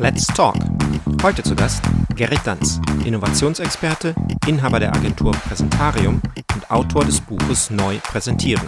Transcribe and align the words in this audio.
Let's 0.00 0.26
Talk. 0.28 0.54
Heute 1.22 1.42
zu 1.42 1.54
Gast 1.54 1.82
Gerrit 2.16 2.40
Danz, 2.44 2.80
Innovationsexperte, 3.04 4.14
Inhaber 4.46 4.80
der 4.80 4.94
Agentur 4.96 5.32
Präsentarium 5.32 6.22
und 6.54 6.70
Autor 6.70 7.04
des 7.04 7.20
Buches 7.20 7.68
Neu 7.68 7.98
Präsentieren. 7.98 8.66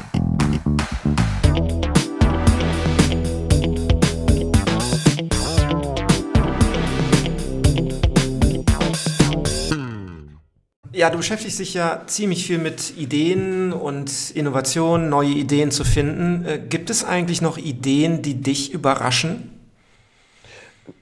Ja, 10.92 11.08
du 11.08 11.16
beschäftigst 11.16 11.58
dich 11.58 11.72
ja 11.72 12.02
ziemlich 12.06 12.46
viel 12.46 12.58
mit 12.58 12.94
Ideen 12.98 13.72
und 13.72 14.32
Innovationen, 14.32 15.08
neue 15.08 15.30
Ideen 15.30 15.70
zu 15.70 15.84
finden. 15.84 16.44
Äh, 16.44 16.58
gibt 16.68 16.90
es 16.90 17.04
eigentlich 17.04 17.40
noch 17.40 17.56
Ideen, 17.56 18.20
die 18.20 18.34
dich 18.42 18.74
überraschen? 18.74 19.61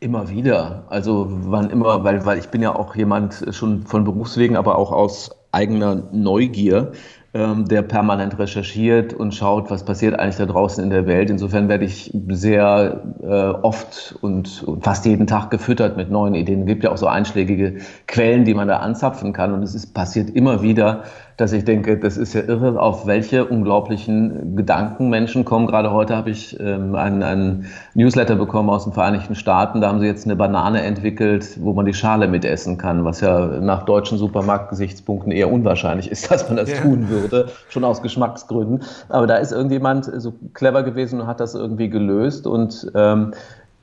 Immer 0.01 0.31
wieder. 0.31 0.85
Also 0.89 1.27
wann 1.29 1.69
immer, 1.69 2.03
weil, 2.05 2.25
weil 2.25 2.39
ich 2.39 2.49
bin 2.49 2.63
ja 2.63 2.75
auch 2.75 2.97
jemand 2.97 3.45
schon 3.51 3.83
von 3.83 4.05
Berufswegen, 4.05 4.57
aber 4.57 4.79
auch 4.79 4.93
aus 4.93 5.31
eigener 5.53 6.09
Neugier 6.11 6.93
ähm, 7.33 7.67
der 7.69 7.83
permanent 7.83 8.39
recherchiert 8.39 9.13
und 9.13 9.35
schaut, 9.35 9.71
was 9.71 9.85
passiert 9.85 10.19
eigentlich 10.19 10.37
da 10.37 10.47
draußen 10.47 10.83
in 10.83 10.91
der 10.91 11.07
Welt. 11.07 11.31
Insofern 11.31 11.69
werde 11.69 11.85
ich 11.85 12.11
sehr 12.29 13.03
äh, 13.23 13.27
oft 13.27 14.17
und, 14.21 14.65
und, 14.65 14.83
fast 14.83 15.07
jeden 15.07 15.29
Tag 15.29 15.51
gefüttert 15.51 15.97
mit 15.97 16.11
neuen 16.11 16.35
Ideen. 16.35 16.62
Es 16.62 16.67
gibt 16.67 16.83
ja 16.83 16.91
auch 16.91 16.97
so 16.97 17.07
einschlägige 17.07 17.77
Quellen, 18.09 18.45
die 18.45 18.55
man 18.55 18.67
da 18.67 18.79
anzapfen 18.79 19.33
kann. 19.33 19.53
Und 19.53 19.62
es 19.62 19.77
ist, 19.77 19.95
passiert 19.95 20.31
immer 20.31 20.62
wieder, 20.62 21.05
dass 21.41 21.53
ich 21.53 21.65
denke, 21.65 21.97
das 21.97 22.19
ist 22.19 22.35
ja 22.35 22.43
irre, 22.43 22.79
auf 22.79 23.07
welche 23.07 23.47
unglaublichen 23.47 24.57
Gedanken 24.57 25.09
Menschen 25.09 25.47
kommen. 25.47 25.67
Gerade 25.67 25.91
heute 25.91 26.15
habe 26.15 26.29
ich 26.29 26.61
ähm, 26.61 26.95
einen, 26.95 27.23
einen 27.23 27.67
Newsletter 27.95 28.37
bekommen 28.37 28.69
aus 28.69 28.84
den 28.84 28.92
Vereinigten 28.92 29.34
Staaten. 29.34 29.81
Da 29.81 29.89
haben 29.89 30.01
sie 30.01 30.06
jetzt 30.06 30.27
eine 30.27 30.37
Banane 30.37 30.83
entwickelt, 30.83 31.59
wo 31.62 31.73
man 31.73 31.87
die 31.87 31.95
Schale 31.95 32.29
mitessen 32.29 32.77
kann, 32.77 33.06
was 33.06 33.23
ja 33.23 33.47
nach 33.47 33.84
deutschen 33.84 34.19
Supermarktgesichtspunkten 34.19 35.33
eher 35.33 35.51
unwahrscheinlich 35.51 36.11
ist, 36.11 36.31
dass 36.31 36.47
man 36.47 36.59
das 36.59 36.70
ja. 36.70 36.83
tun 36.83 37.09
würde, 37.09 37.48
schon 37.70 37.84
aus 37.84 38.03
Geschmacksgründen. 38.03 38.83
Aber 39.09 39.27
da 39.27 39.36
ist 39.36 39.53
irgendjemand 39.53 40.11
so 40.20 40.34
clever 40.53 40.83
gewesen 40.83 41.23
und 41.23 41.27
hat 41.27 41.41
das 41.41 41.55
irgendwie 41.55 41.89
gelöst 41.89 42.47
und 42.47 42.92
ähm, 42.95 43.33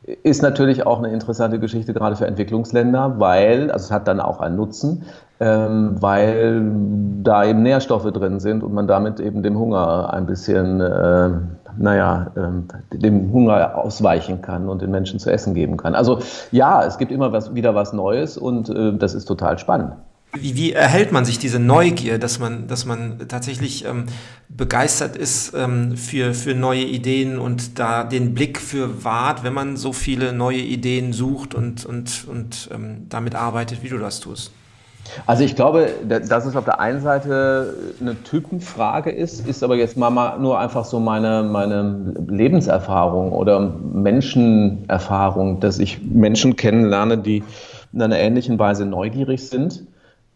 ist 0.03 0.41
natürlich 0.41 0.85
auch 0.85 0.99
eine 0.99 1.09
interessante 1.09 1.59
Geschichte 1.59 1.93
gerade 1.93 2.15
für 2.15 2.27
Entwicklungsländer, 2.27 3.19
weil, 3.19 3.71
also 3.71 3.85
es 3.85 3.91
hat 3.91 4.07
dann 4.07 4.19
auch 4.19 4.39
einen 4.39 4.55
Nutzen, 4.55 5.03
ähm, 5.39 5.95
weil 5.99 6.71
da 7.23 7.43
eben 7.43 7.61
Nährstoffe 7.61 8.09
drin 8.11 8.39
sind 8.39 8.63
und 8.63 8.73
man 8.73 8.87
damit 8.87 9.19
eben 9.19 9.43
dem 9.43 9.57
Hunger 9.59 10.13
ein 10.13 10.25
bisschen, 10.25 10.79
äh, 10.79 11.29
naja, 11.77 12.31
äh, 12.35 12.97
dem 12.97 13.33
Hunger 13.33 13.77
ausweichen 13.77 14.41
kann 14.41 14.69
und 14.69 14.81
den 14.81 14.91
Menschen 14.91 15.19
zu 15.19 15.29
essen 15.29 15.53
geben 15.53 15.77
kann. 15.77 15.93
Also 15.93 16.19
ja, 16.51 16.85
es 16.85 16.97
gibt 16.97 17.11
immer 17.11 17.33
was, 17.33 17.53
wieder 17.53 17.75
was 17.75 17.91
Neues 17.91 18.37
und 18.37 18.69
äh, 18.69 18.93
das 18.93 19.13
ist 19.13 19.25
total 19.25 19.59
spannend. 19.59 19.91
Wie, 20.41 20.55
wie, 20.55 20.73
erhält 20.73 21.11
man 21.11 21.25
sich 21.25 21.39
diese 21.39 21.59
Neugier, 21.59 22.19
dass 22.19 22.39
man, 22.39 22.67
dass 22.67 22.85
man 22.85 23.27
tatsächlich 23.27 23.85
ähm, 23.85 24.05
begeistert 24.49 25.15
ist 25.15 25.53
ähm, 25.55 25.97
für, 25.97 26.33
für 26.33 26.53
neue 26.53 26.83
Ideen 26.83 27.39
und 27.39 27.79
da 27.79 28.03
den 28.03 28.33
Blick 28.33 28.59
für 28.59 29.03
wahrt, 29.03 29.43
wenn 29.43 29.53
man 29.53 29.77
so 29.77 29.93
viele 29.93 30.33
neue 30.33 30.59
Ideen 30.59 31.13
sucht 31.13 31.55
und, 31.55 31.85
und, 31.85 32.27
und 32.27 32.69
ähm, 32.73 33.05
damit 33.09 33.35
arbeitet, 33.35 33.83
wie 33.83 33.89
du 33.89 33.97
das 33.97 34.19
tust? 34.19 34.51
Also 35.25 35.43
ich 35.43 35.55
glaube, 35.55 35.89
dass 36.07 36.45
es 36.45 36.55
auf 36.55 36.65
der 36.65 36.79
einen 36.79 37.01
Seite 37.01 37.73
eine 37.99 38.21
Typenfrage 38.23 39.09
ist, 39.09 39.47
ist 39.47 39.63
aber 39.63 39.75
jetzt 39.75 39.97
mal 39.97 40.37
nur 40.39 40.59
einfach 40.59 40.85
so 40.85 40.99
meine, 40.99 41.43
meine 41.43 42.13
Lebenserfahrung 42.27 43.31
oder 43.31 43.59
Menschenerfahrung, 43.59 45.59
dass 45.59 45.79
ich 45.79 46.01
Menschen 46.01 46.55
kennenlerne, 46.55 47.17
die 47.17 47.43
in 47.93 48.01
einer 48.01 48.19
ähnlichen 48.19 48.59
Weise 48.59 48.85
neugierig 48.85 49.47
sind, 49.47 49.83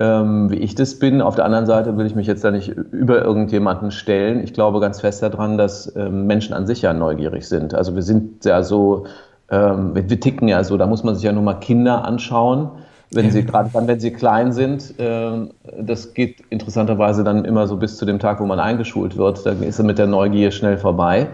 ähm, 0.01 0.49
wie 0.49 0.55
ich 0.55 0.73
das 0.73 0.97
bin. 0.97 1.21
Auf 1.21 1.35
der 1.35 1.45
anderen 1.45 1.67
Seite 1.67 1.95
will 1.95 2.07
ich 2.07 2.15
mich 2.15 2.25
jetzt 2.25 2.43
da 2.43 2.49
nicht 2.49 2.69
über 2.69 3.21
irgendjemanden 3.21 3.91
stellen. 3.91 4.43
Ich 4.43 4.53
glaube 4.53 4.79
ganz 4.79 4.99
fest 4.99 5.21
daran, 5.21 5.59
dass 5.59 5.95
ähm, 5.95 6.25
Menschen 6.25 6.53
an 6.53 6.65
sich 6.65 6.81
ja 6.81 6.91
neugierig 6.93 7.47
sind. 7.47 7.75
Also 7.75 7.93
wir 7.93 8.01
sind 8.01 8.43
ja 8.43 8.63
so, 8.63 9.05
ähm, 9.49 9.93
wir, 9.93 10.09
wir 10.09 10.19
ticken 10.19 10.47
ja 10.47 10.63
so, 10.63 10.75
da 10.77 10.87
muss 10.87 11.03
man 11.03 11.13
sich 11.13 11.23
ja 11.23 11.31
nur 11.31 11.43
mal 11.43 11.59
Kinder 11.59 12.03
anschauen 12.03 12.71
wenn 13.13 13.29
sie 13.29 13.43
gerade 13.43 13.69
dann, 13.73 13.87
wenn 13.87 13.99
sie 13.99 14.11
klein 14.11 14.53
sind, 14.53 14.97
äh, 14.97 15.31
das 15.77 16.13
geht 16.13 16.37
interessanterweise 16.49 17.23
dann 17.23 17.45
immer 17.45 17.67
so 17.67 17.77
bis 17.77 17.97
zu 17.97 18.05
dem 18.05 18.19
Tag, 18.19 18.39
wo 18.39 18.45
man 18.45 18.59
eingeschult 18.59 19.17
wird. 19.17 19.45
Dann 19.45 19.63
ist 19.63 19.79
er 19.79 19.85
mit 19.85 19.97
der 19.97 20.07
Neugier 20.07 20.51
schnell 20.51 20.77
vorbei. 20.77 21.27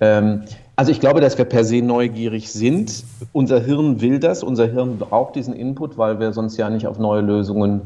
Ähm, 0.00 0.42
also 0.74 0.90
ich 0.90 0.98
glaube, 0.98 1.20
dass 1.20 1.38
wir 1.38 1.44
per 1.44 1.64
se 1.64 1.82
neugierig 1.82 2.50
sind. 2.50 3.04
Unser 3.32 3.60
Hirn 3.60 4.00
will 4.00 4.18
das. 4.18 4.42
Unser 4.42 4.66
Hirn 4.66 4.98
braucht 4.98 5.36
diesen 5.36 5.54
Input, 5.54 5.98
weil 5.98 6.18
wir 6.18 6.32
sonst 6.32 6.56
ja 6.56 6.68
nicht 6.68 6.86
auf 6.86 6.98
neue 6.98 7.20
Lösungen 7.20 7.82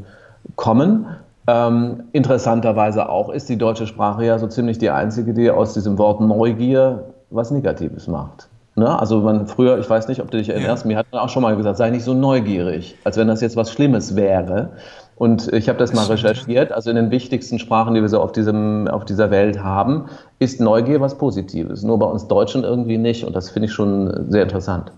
kommen. 0.55 1.07
Ähm, 1.47 2.03
interessanterweise 2.11 3.09
auch 3.09 3.29
ist 3.29 3.49
die 3.49 3.57
deutsche 3.57 3.85
Sprache 3.85 4.25
ja 4.25 4.39
so 4.39 4.47
ziemlich 4.47 4.77
die 4.77 4.89
einzige, 4.89 5.33
die 5.33 5.51
aus 5.51 5.73
diesem 5.73 5.97
Wort 5.97 6.21
Neugier 6.21 7.03
was 7.29 7.51
Negatives 7.51 8.07
macht. 8.07 8.47
Ne? 8.75 8.99
Also 8.99 9.21
man 9.21 9.47
früher, 9.47 9.79
ich 9.79 9.89
weiß 9.89 10.07
nicht, 10.07 10.21
ob 10.21 10.31
du 10.31 10.37
dich 10.37 10.49
erinnerst, 10.49 10.83
ja. 10.83 10.87
mir 10.89 10.97
hat 10.97 11.07
man 11.11 11.21
auch 11.21 11.29
schon 11.29 11.43
mal 11.43 11.55
gesagt, 11.55 11.77
sei 11.77 11.89
nicht 11.91 12.03
so 12.03 12.13
neugierig, 12.13 12.97
als 13.03 13.17
wenn 13.17 13.27
das 13.27 13.41
jetzt 13.41 13.55
was 13.55 13.71
Schlimmes 13.71 14.15
wäre. 14.15 14.71
Und 15.17 15.51
ich 15.53 15.69
habe 15.69 15.79
das 15.79 15.93
mal 15.93 16.05
recherchiert. 16.07 16.73
Also 16.73 16.89
in 16.89 16.97
den 16.97 17.09
wichtigsten 17.09 17.57
Sprachen, 17.57 17.93
die 17.93 18.01
wir 18.01 18.09
so 18.09 18.19
auf, 18.19 18.33
diesem, 18.33 18.89
auf 18.89 19.05
dieser 19.05 19.31
Welt 19.31 19.63
haben, 19.63 20.05
ist 20.39 20.59
Neugier 20.59 20.99
was 20.99 21.17
Positives. 21.17 21.83
Nur 21.83 21.99
bei 21.99 22.05
uns 22.05 22.27
Deutschen 22.27 22.65
irgendwie 22.65 22.97
nicht. 22.97 23.23
Und 23.23 23.33
das 23.33 23.49
finde 23.49 23.67
ich 23.67 23.73
schon 23.73 24.29
sehr 24.29 24.43
interessant. 24.43 24.91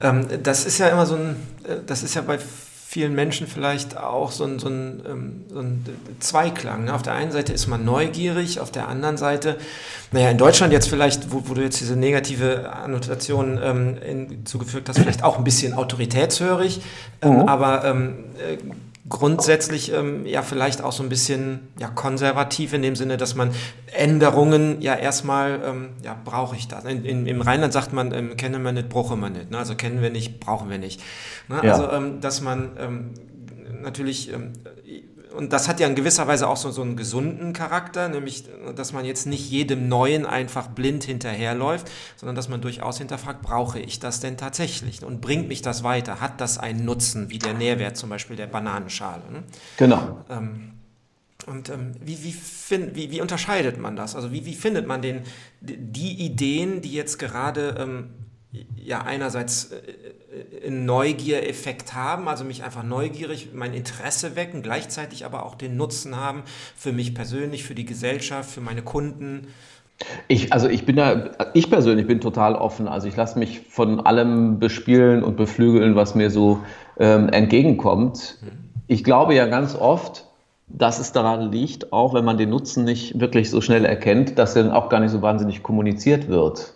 Ähm, 0.00 0.26
das 0.44 0.64
ist 0.64 0.78
ja 0.78 0.86
immer 0.88 1.06
so 1.06 1.16
ein, 1.16 1.36
äh, 1.64 1.78
das 1.84 2.04
ist 2.04 2.14
ja 2.14 2.22
bei 2.24 2.38
vielen 2.90 3.14
Menschen 3.14 3.46
vielleicht 3.46 3.98
auch 3.98 4.32
so 4.32 4.44
ein, 4.44 4.58
so 4.58 4.68
ein, 4.68 5.02
ähm, 5.06 5.44
so 5.52 5.58
ein 5.60 5.84
Zweiklang. 6.20 6.84
Ne? 6.84 6.94
Auf 6.94 7.02
der 7.02 7.12
einen 7.12 7.30
Seite 7.32 7.52
ist 7.52 7.66
man 7.66 7.84
neugierig, 7.84 8.60
auf 8.60 8.70
der 8.70 8.88
anderen 8.88 9.18
Seite, 9.18 9.58
naja, 10.10 10.30
in 10.30 10.38
Deutschland 10.38 10.72
jetzt 10.72 10.88
vielleicht, 10.88 11.30
wo, 11.30 11.42
wo 11.44 11.52
du 11.52 11.60
jetzt 11.60 11.82
diese 11.82 11.96
negative 11.96 12.72
Annotation 12.72 13.60
ähm, 13.62 13.98
hinzugefügt 14.02 14.88
hast, 14.88 15.00
vielleicht 15.00 15.22
auch 15.22 15.36
ein 15.36 15.44
bisschen 15.44 15.74
autoritätshörig, 15.74 16.80
ähm, 17.20 17.34
mhm. 17.34 17.40
aber 17.40 17.84
ähm, 17.84 18.24
äh, 18.38 18.56
grundsätzlich 19.08 19.92
ähm, 19.92 20.26
ja 20.26 20.42
vielleicht 20.42 20.82
auch 20.82 20.92
so 20.92 21.02
ein 21.02 21.08
bisschen 21.08 21.68
ja, 21.78 21.88
konservativ 21.88 22.72
in 22.72 22.82
dem 22.82 22.96
Sinne, 22.96 23.16
dass 23.16 23.34
man 23.34 23.50
Änderungen 23.92 24.80
ja 24.80 24.94
erstmal, 24.94 25.60
ähm, 25.64 25.88
ja, 26.02 26.16
brauche 26.24 26.56
ich 26.56 26.68
das. 26.68 26.84
In, 26.84 27.04
in, 27.04 27.26
Im 27.26 27.40
Rheinland 27.40 27.72
sagt 27.72 27.92
man, 27.92 28.12
ähm, 28.12 28.36
kennen 28.36 28.62
wir 28.64 28.72
nicht, 28.72 28.88
brauchen 28.88 29.20
wir 29.20 29.30
nicht. 29.30 29.50
Ne? 29.50 29.58
Also 29.58 29.74
kennen 29.74 30.02
wir 30.02 30.10
nicht, 30.10 30.40
brauchen 30.40 30.70
wir 30.70 30.78
nicht. 30.78 31.00
Ne? 31.48 31.60
Ja. 31.62 31.72
Also, 31.72 31.90
ähm, 31.90 32.20
dass 32.20 32.40
man 32.40 32.70
ähm, 32.78 33.14
natürlich 33.82 34.32
ähm, 34.32 34.52
und 35.38 35.52
das 35.52 35.68
hat 35.68 35.78
ja 35.78 35.86
in 35.86 35.94
gewisser 35.94 36.26
Weise 36.26 36.48
auch 36.48 36.56
so, 36.56 36.72
so 36.72 36.82
einen 36.82 36.96
gesunden 36.96 37.52
Charakter, 37.52 38.08
nämlich, 38.08 38.42
dass 38.74 38.92
man 38.92 39.04
jetzt 39.04 39.24
nicht 39.24 39.48
jedem 39.48 39.88
Neuen 39.88 40.26
einfach 40.26 40.66
blind 40.66 41.04
hinterherläuft, 41.04 41.88
sondern 42.16 42.34
dass 42.34 42.48
man 42.48 42.60
durchaus 42.60 42.98
hinterfragt, 42.98 43.40
brauche 43.40 43.78
ich 43.78 44.00
das 44.00 44.18
denn 44.18 44.36
tatsächlich? 44.36 45.04
Und 45.04 45.20
bringt 45.20 45.46
mich 45.46 45.62
das 45.62 45.84
weiter? 45.84 46.20
Hat 46.20 46.40
das 46.40 46.58
einen 46.58 46.84
Nutzen, 46.84 47.30
wie 47.30 47.38
der 47.38 47.54
Nährwert 47.54 47.96
zum 47.96 48.10
Beispiel 48.10 48.34
der 48.34 48.48
Bananenschale? 48.48 49.22
Ne? 49.30 49.44
Genau. 49.76 50.24
Ähm, 50.28 50.72
und 51.46 51.68
ähm, 51.68 51.92
wie, 52.04 52.24
wie, 52.24 52.32
find, 52.32 52.96
wie, 52.96 53.12
wie 53.12 53.20
unterscheidet 53.20 53.78
man 53.78 53.94
das? 53.94 54.16
Also 54.16 54.32
wie, 54.32 54.44
wie 54.44 54.56
findet 54.56 54.88
man 54.88 55.02
den, 55.02 55.20
die 55.60 56.14
Ideen, 56.20 56.80
die 56.82 56.92
jetzt 56.92 57.16
gerade 57.16 57.76
ähm, 57.78 58.08
ja 58.74 59.02
einerseits 59.02 59.70
äh, 59.70 59.76
Neugiereffekt 60.68 61.94
haben, 61.94 62.28
also 62.28 62.44
mich 62.44 62.64
einfach 62.64 62.82
neugierig, 62.82 63.50
mein 63.52 63.74
Interesse 63.74 64.36
wecken, 64.36 64.62
gleichzeitig 64.62 65.24
aber 65.24 65.44
auch 65.44 65.54
den 65.54 65.76
Nutzen 65.76 66.16
haben 66.16 66.42
für 66.76 66.92
mich 66.92 67.14
persönlich, 67.14 67.64
für 67.64 67.74
die 67.74 67.84
Gesellschaft, 67.84 68.50
für 68.50 68.60
meine 68.60 68.82
Kunden. 68.82 69.48
Ich, 70.28 70.52
also 70.52 70.68
ich 70.68 70.86
bin 70.86 70.96
da, 70.96 71.30
ich 71.54 71.70
persönlich 71.70 72.06
bin 72.06 72.20
total 72.20 72.54
offen. 72.54 72.86
Also 72.86 73.08
ich 73.08 73.16
lasse 73.16 73.38
mich 73.38 73.60
von 73.68 74.00
allem 74.00 74.58
bespielen 74.58 75.22
und 75.22 75.36
beflügeln, 75.36 75.96
was 75.96 76.14
mir 76.14 76.30
so 76.30 76.60
ähm, 76.98 77.28
entgegenkommt. 77.28 78.38
Mhm. 78.40 78.48
Ich 78.86 79.04
glaube 79.04 79.34
ja 79.34 79.46
ganz 79.46 79.74
oft, 79.74 80.24
dass 80.68 80.98
es 80.98 81.12
daran 81.12 81.50
liegt, 81.50 81.92
auch 81.92 82.14
wenn 82.14 82.24
man 82.24 82.38
den 82.38 82.50
Nutzen 82.50 82.84
nicht 82.84 83.18
wirklich 83.18 83.50
so 83.50 83.60
schnell 83.60 83.84
erkennt, 83.84 84.38
dass 84.38 84.54
er 84.54 84.64
dann 84.64 84.72
auch 84.72 84.88
gar 84.88 85.00
nicht 85.00 85.10
so 85.10 85.22
wahnsinnig 85.22 85.62
kommuniziert 85.62 86.28
wird. 86.28 86.74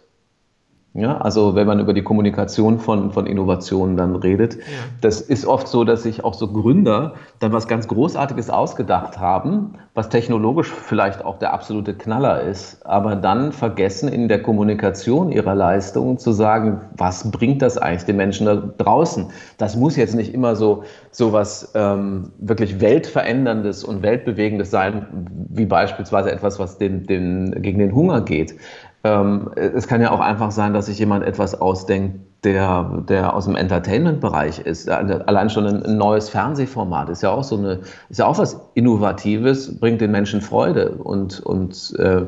Ja, 0.94 1.17
also 1.17 1.55
wenn 1.55 1.67
man 1.67 1.81
über 1.81 1.94
die 1.94 2.03
Kommunikation 2.03 2.79
von, 2.79 3.12
von 3.12 3.27
Innovationen 3.27 3.97
dann 3.97 4.15
redet, 4.15 4.56
ja. 4.56 4.62
das 5.00 5.23
ist 5.23 5.47
oft 5.47 5.67
so, 5.67 5.85
dass 5.85 6.03
sich 6.03 6.23
auch 6.23 6.35
so 6.35 6.49
Gründer 6.49 7.15
dann 7.39 7.50
was 7.55 7.67
ganz 7.67 7.89
Großartiges 7.89 8.50
ausgedacht 8.50 9.19
haben, 9.19 9.79
was 9.94 10.11
technologisch 10.11 10.71
vielleicht 10.71 11.25
auch 11.25 11.39
der 11.39 11.55
absolute 11.55 11.94
Knaller 11.94 12.43
ist, 12.43 12.85
aber 12.85 13.17
dann 13.17 13.53
vergessen 13.53 14.11
in 14.11 14.29
der 14.29 14.43
Kommunikation 14.43 15.33
ihrer 15.33 15.55
Leistungen 15.55 16.19
zu 16.19 16.33
sagen, 16.33 16.83
was 16.95 17.31
bringt 17.31 17.62
das 17.62 17.79
eigentlich 17.79 18.05
den 18.05 18.17
Menschen 18.17 18.45
da 18.45 18.56
draußen? 18.56 19.31
Das 19.56 19.77
muss 19.77 19.97
jetzt 19.97 20.15
nicht 20.15 20.35
immer 20.35 20.56
so, 20.56 20.85
so 21.11 21.33
was 21.33 21.73
ähm, 21.75 22.33
wirklich 22.38 22.83
weltveränderndes 22.83 23.83
und 23.83 24.03
weltbewegendes 24.03 24.71
sein, 24.71 25.06
wie 25.49 25.65
beispielsweise 25.65 26.31
etwas, 26.31 26.59
was 26.59 26.77
den, 26.77 27.06
den, 27.06 27.62
gegen 27.62 27.79
den 27.79 27.95
Hunger 27.95 28.21
geht. 28.21 28.56
Ähm, 29.04 29.50
es 29.56 29.88
kann 29.88 30.00
ja 30.00 30.10
auch 30.12 30.20
einfach 30.20 30.50
sein, 30.50 30.75
dass 30.75 30.87
sich 30.87 30.99
jemand 30.99 31.25
etwas 31.25 31.60
ausdenkt, 31.60 32.20
der, 32.44 33.04
der 33.08 33.34
aus 33.34 33.44
dem 33.44 33.54
Entertainment-Bereich 33.54 34.60
ist. 34.60 34.88
Allein 34.88 35.49
schon 35.49 35.66
ein, 35.66 35.96
neues 35.96 36.28
Fernsehformat 36.28 37.08
ist 37.08 37.22
ja 37.22 37.31
auch 37.31 37.44
so 37.44 37.56
eine, 37.56 37.81
ist 38.08 38.19
ja 38.19 38.26
auch 38.26 38.38
was 38.38 38.60
Innovatives, 38.75 39.78
bringt 39.78 40.00
den 40.00 40.10
Menschen 40.10 40.40
Freude 40.40 40.90
und, 40.90 41.38
und 41.40 41.94
äh, 41.99 42.22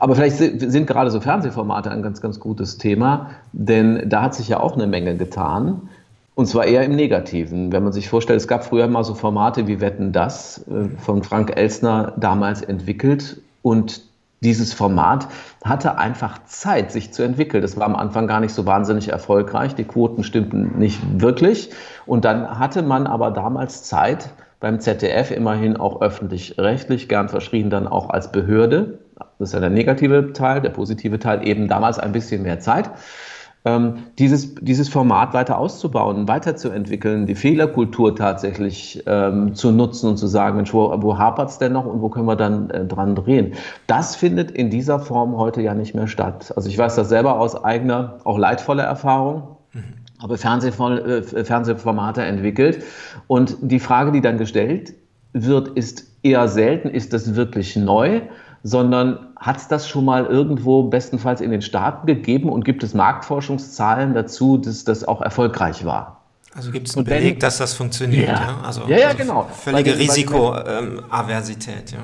aber 0.00 0.16
vielleicht 0.16 0.36
sind, 0.38 0.68
sind 0.70 0.86
gerade 0.86 1.10
so 1.10 1.20
Fernsehformate 1.20 1.90
ein 1.90 2.02
ganz, 2.02 2.20
ganz 2.20 2.40
gutes 2.40 2.78
Thema, 2.78 3.30
denn 3.52 4.08
da 4.08 4.22
hat 4.22 4.34
sich 4.34 4.48
ja 4.48 4.58
auch 4.58 4.74
eine 4.74 4.88
Menge 4.88 5.16
getan. 5.16 5.88
Und 6.34 6.46
zwar 6.46 6.66
eher 6.66 6.84
im 6.84 6.94
Negativen. 6.94 7.72
Wenn 7.72 7.82
man 7.82 7.94
sich 7.94 8.10
vorstellt, 8.10 8.40
es 8.40 8.48
gab 8.48 8.62
früher 8.62 8.88
mal 8.88 9.04
so 9.04 9.14
Formate 9.14 9.66
wie 9.68 9.80
Wetten 9.80 10.12
das, 10.12 10.66
äh, 10.68 10.88
von 10.98 11.22
Frank 11.22 11.56
Elsner 11.56 12.12
damals 12.18 12.60
entwickelt. 12.60 13.40
Und 13.62 14.02
dieses 14.40 14.74
Format 14.74 15.28
hatte 15.64 15.98
einfach 15.98 16.44
Zeit, 16.44 16.92
sich 16.92 17.12
zu 17.12 17.22
entwickeln. 17.22 17.62
Das 17.62 17.76
war 17.76 17.86
am 17.86 17.96
Anfang 17.96 18.26
gar 18.26 18.40
nicht 18.40 18.52
so 18.52 18.66
wahnsinnig 18.66 19.08
erfolgreich. 19.08 19.74
Die 19.74 19.84
Quoten 19.84 20.24
stimmten 20.24 20.78
nicht 20.78 21.00
wirklich. 21.20 21.70
Und 22.04 22.24
dann 22.24 22.58
hatte 22.58 22.82
man 22.82 23.06
aber 23.06 23.30
damals 23.30 23.84
Zeit, 23.84 24.30
beim 24.60 24.80
ZDF 24.80 25.30
immerhin 25.30 25.76
auch 25.76 26.00
öffentlich-rechtlich, 26.00 27.08
gern 27.08 27.28
verschrien 27.28 27.70
dann 27.70 27.86
auch 27.86 28.10
als 28.10 28.32
Behörde. 28.32 28.98
Das 29.38 29.50
ist 29.50 29.54
ja 29.54 29.60
der 29.60 29.70
negative 29.70 30.32
Teil, 30.32 30.60
der 30.60 30.70
positive 30.70 31.18
Teil 31.18 31.46
eben 31.46 31.68
damals 31.68 31.98
ein 31.98 32.12
bisschen 32.12 32.42
mehr 32.42 32.58
Zeit 32.58 32.90
dieses, 34.18 34.54
dieses 34.56 34.88
Format 34.88 35.34
weiter 35.34 35.58
auszubauen, 35.58 36.28
weiterzuentwickeln, 36.28 37.26
die 37.26 37.34
Fehlerkultur 37.34 38.14
tatsächlich 38.14 39.02
ähm, 39.06 39.54
zu 39.54 39.72
nutzen 39.72 40.10
und 40.10 40.16
zu 40.18 40.26
sagen, 40.26 40.56
Mensch, 40.56 40.72
wo, 40.72 40.94
wo 41.02 41.18
hapert 41.18 41.50
es 41.50 41.58
denn 41.58 41.72
noch 41.72 41.84
und 41.84 42.00
wo 42.00 42.08
können 42.08 42.26
wir 42.26 42.36
dann 42.36 42.70
äh, 42.70 42.84
dran 42.84 43.14
drehen? 43.14 43.54
Das 43.86 44.14
findet 44.14 44.50
in 44.50 44.70
dieser 44.70 45.00
Form 45.00 45.36
heute 45.36 45.62
ja 45.62 45.74
nicht 45.74 45.94
mehr 45.94 46.06
statt. 46.06 46.52
Also 46.54 46.68
ich 46.68 46.78
weiß 46.78 46.94
das 46.94 47.08
selber 47.08 47.40
aus 47.40 47.64
eigener, 47.64 48.18
auch 48.24 48.38
leidvoller 48.38 48.84
Erfahrung. 48.84 49.56
Mhm 49.72 50.06
habe 50.18 50.34
äh, 50.34 51.44
Fernsehformate 51.44 52.22
entwickelt. 52.22 52.82
Und 53.26 53.56
die 53.60 53.80
Frage, 53.80 54.12
die 54.12 54.20
dann 54.20 54.38
gestellt 54.38 54.94
wird, 55.32 55.68
ist 55.68 56.06
eher 56.22 56.48
selten, 56.48 56.88
ist 56.88 57.12
das 57.12 57.34
wirklich 57.34 57.76
neu? 57.76 58.22
Sondern 58.66 59.28
hat 59.36 59.58
es 59.58 59.68
das 59.68 59.88
schon 59.88 60.04
mal 60.04 60.26
irgendwo 60.26 60.82
bestenfalls 60.82 61.40
in 61.40 61.52
den 61.52 61.62
Staaten 61.62 62.06
gegeben 62.06 62.48
und 62.48 62.64
gibt 62.64 62.82
es 62.82 62.94
Marktforschungszahlen 62.94 64.12
dazu, 64.12 64.58
dass 64.58 64.82
das 64.82 65.06
auch 65.06 65.22
erfolgreich 65.22 65.84
war? 65.84 66.20
Also 66.52 66.72
gibt 66.72 66.88
es 66.88 66.96
einen 66.96 67.04
Beleg, 67.04 67.34
wenn, 67.34 67.38
dass 67.38 67.58
das 67.58 67.74
funktioniert? 67.74 68.28
Ja, 68.28 68.34
ja? 68.34 68.58
Also, 68.64 68.82
ja, 68.88 68.98
ja 68.98 69.06
also 69.08 69.18
genau. 69.18 69.46
Völlige 69.52 69.96
Risikoaversität, 69.96 71.92
ja. 71.92 71.98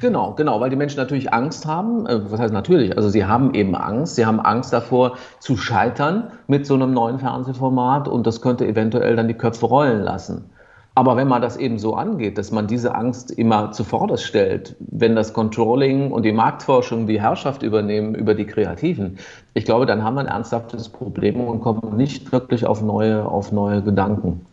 Genau, 0.00 0.32
genau, 0.32 0.60
weil 0.60 0.70
die 0.70 0.76
Menschen 0.76 0.96
natürlich 0.96 1.32
Angst 1.32 1.66
haben. 1.66 2.06
Äh, 2.06 2.30
was 2.30 2.40
heißt 2.40 2.54
natürlich? 2.54 2.96
Also 2.96 3.10
sie 3.10 3.26
haben 3.26 3.52
eben 3.54 3.74
Angst. 3.74 4.14
Sie 4.14 4.24
haben 4.24 4.40
Angst 4.40 4.72
davor 4.72 5.18
zu 5.40 5.56
scheitern 5.56 6.30
mit 6.46 6.66
so 6.66 6.74
einem 6.74 6.92
neuen 6.92 7.18
Fernsehformat 7.18 8.08
und 8.08 8.26
das 8.26 8.40
könnte 8.40 8.66
eventuell 8.66 9.16
dann 9.16 9.28
die 9.28 9.34
Köpfe 9.34 9.66
rollen 9.66 10.00
lassen. 10.02 10.48
Aber 10.98 11.16
wenn 11.16 11.28
man 11.28 11.40
das 11.40 11.56
eben 11.56 11.78
so 11.78 11.94
angeht, 11.94 12.38
dass 12.38 12.50
man 12.50 12.66
diese 12.66 12.92
Angst 12.92 13.30
immer 13.30 13.70
zuvorderst 13.70 14.24
stellt, 14.24 14.74
wenn 14.80 15.14
das 15.14 15.32
Controlling 15.32 16.10
und 16.10 16.24
die 16.24 16.32
Marktforschung 16.32 17.06
die 17.06 17.20
Herrschaft 17.20 17.62
übernehmen 17.62 18.16
über 18.16 18.34
die 18.34 18.46
Kreativen, 18.46 19.16
ich 19.54 19.64
glaube, 19.64 19.86
dann 19.86 20.02
haben 20.02 20.14
wir 20.14 20.22
ein 20.22 20.26
ernsthaftes 20.26 20.88
Problem 20.88 21.40
und 21.40 21.60
kommen 21.60 21.96
nicht 21.96 22.32
wirklich 22.32 22.66
auf 22.66 22.82
neue, 22.82 23.24
auf 23.24 23.52
neue 23.52 23.80
Gedanken. 23.80 24.44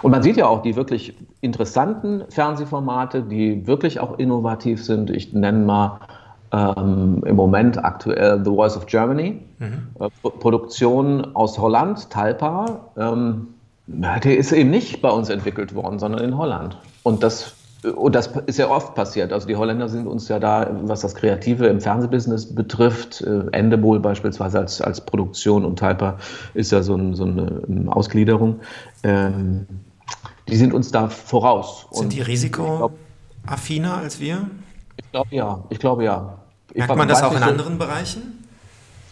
Und 0.00 0.12
man 0.12 0.22
sieht 0.22 0.36
ja 0.36 0.46
auch 0.46 0.62
die 0.62 0.76
wirklich 0.76 1.16
interessanten 1.40 2.22
Fernsehformate, 2.28 3.22
die 3.22 3.66
wirklich 3.66 3.98
auch 3.98 4.20
innovativ 4.20 4.84
sind. 4.84 5.10
Ich 5.10 5.32
nenne 5.32 5.64
mal 5.64 5.98
ähm, 6.52 7.24
im 7.26 7.34
Moment 7.34 7.84
aktuell 7.84 8.40
The 8.44 8.50
Voice 8.52 8.76
of 8.76 8.86
Germany, 8.86 9.40
mhm. 9.58 9.88
äh, 9.98 10.08
Produktion 10.30 11.34
aus 11.34 11.58
Holland, 11.58 12.08
Talpa. 12.08 12.82
Ähm, 12.96 13.48
der 13.88 14.36
ist 14.36 14.52
eben 14.52 14.70
nicht 14.70 15.00
bei 15.00 15.08
uns 15.08 15.30
entwickelt 15.30 15.74
worden, 15.74 15.98
sondern 15.98 16.22
in 16.22 16.36
Holland. 16.36 16.76
Und 17.02 17.22
das, 17.22 17.54
und 17.96 18.14
das 18.14 18.28
ist 18.46 18.58
ja 18.58 18.68
oft 18.68 18.94
passiert. 18.94 19.32
Also 19.32 19.48
die 19.48 19.56
Holländer 19.56 19.88
sind 19.88 20.06
uns 20.06 20.28
ja 20.28 20.38
da, 20.38 20.68
was 20.82 21.00
das 21.00 21.14
Kreative 21.14 21.66
im 21.66 21.80
Fernsehbusiness 21.80 22.54
betrifft, 22.54 23.22
äh, 23.22 23.44
Endemol 23.52 23.98
beispielsweise 23.98 24.58
als, 24.58 24.80
als 24.82 25.00
Produktion 25.00 25.64
und 25.64 25.78
Typer 25.78 26.18
ist 26.52 26.70
ja 26.70 26.82
so, 26.82 26.94
ein, 26.96 27.14
so 27.14 27.24
eine 27.24 27.86
Ausgliederung. 27.88 28.60
Ähm, 29.02 29.66
die 30.48 30.56
sind 30.56 30.74
uns 30.74 30.90
da 30.90 31.08
voraus. 31.08 31.86
Sind 31.90 32.04
und 32.04 32.12
die 32.12 32.22
risikoaffiner 32.22 33.98
als 33.98 34.20
wir? 34.20 34.50
Ich 34.96 35.10
glaube 35.10 35.28
ja. 35.34 35.64
Ich 35.70 35.78
glaube 35.78 36.04
ja. 36.04 36.38
Merkt 36.74 36.96
man 36.96 37.08
das 37.08 37.22
auch 37.22 37.34
in 37.34 37.42
anderen 37.42 37.78
Bereichen? 37.78 38.44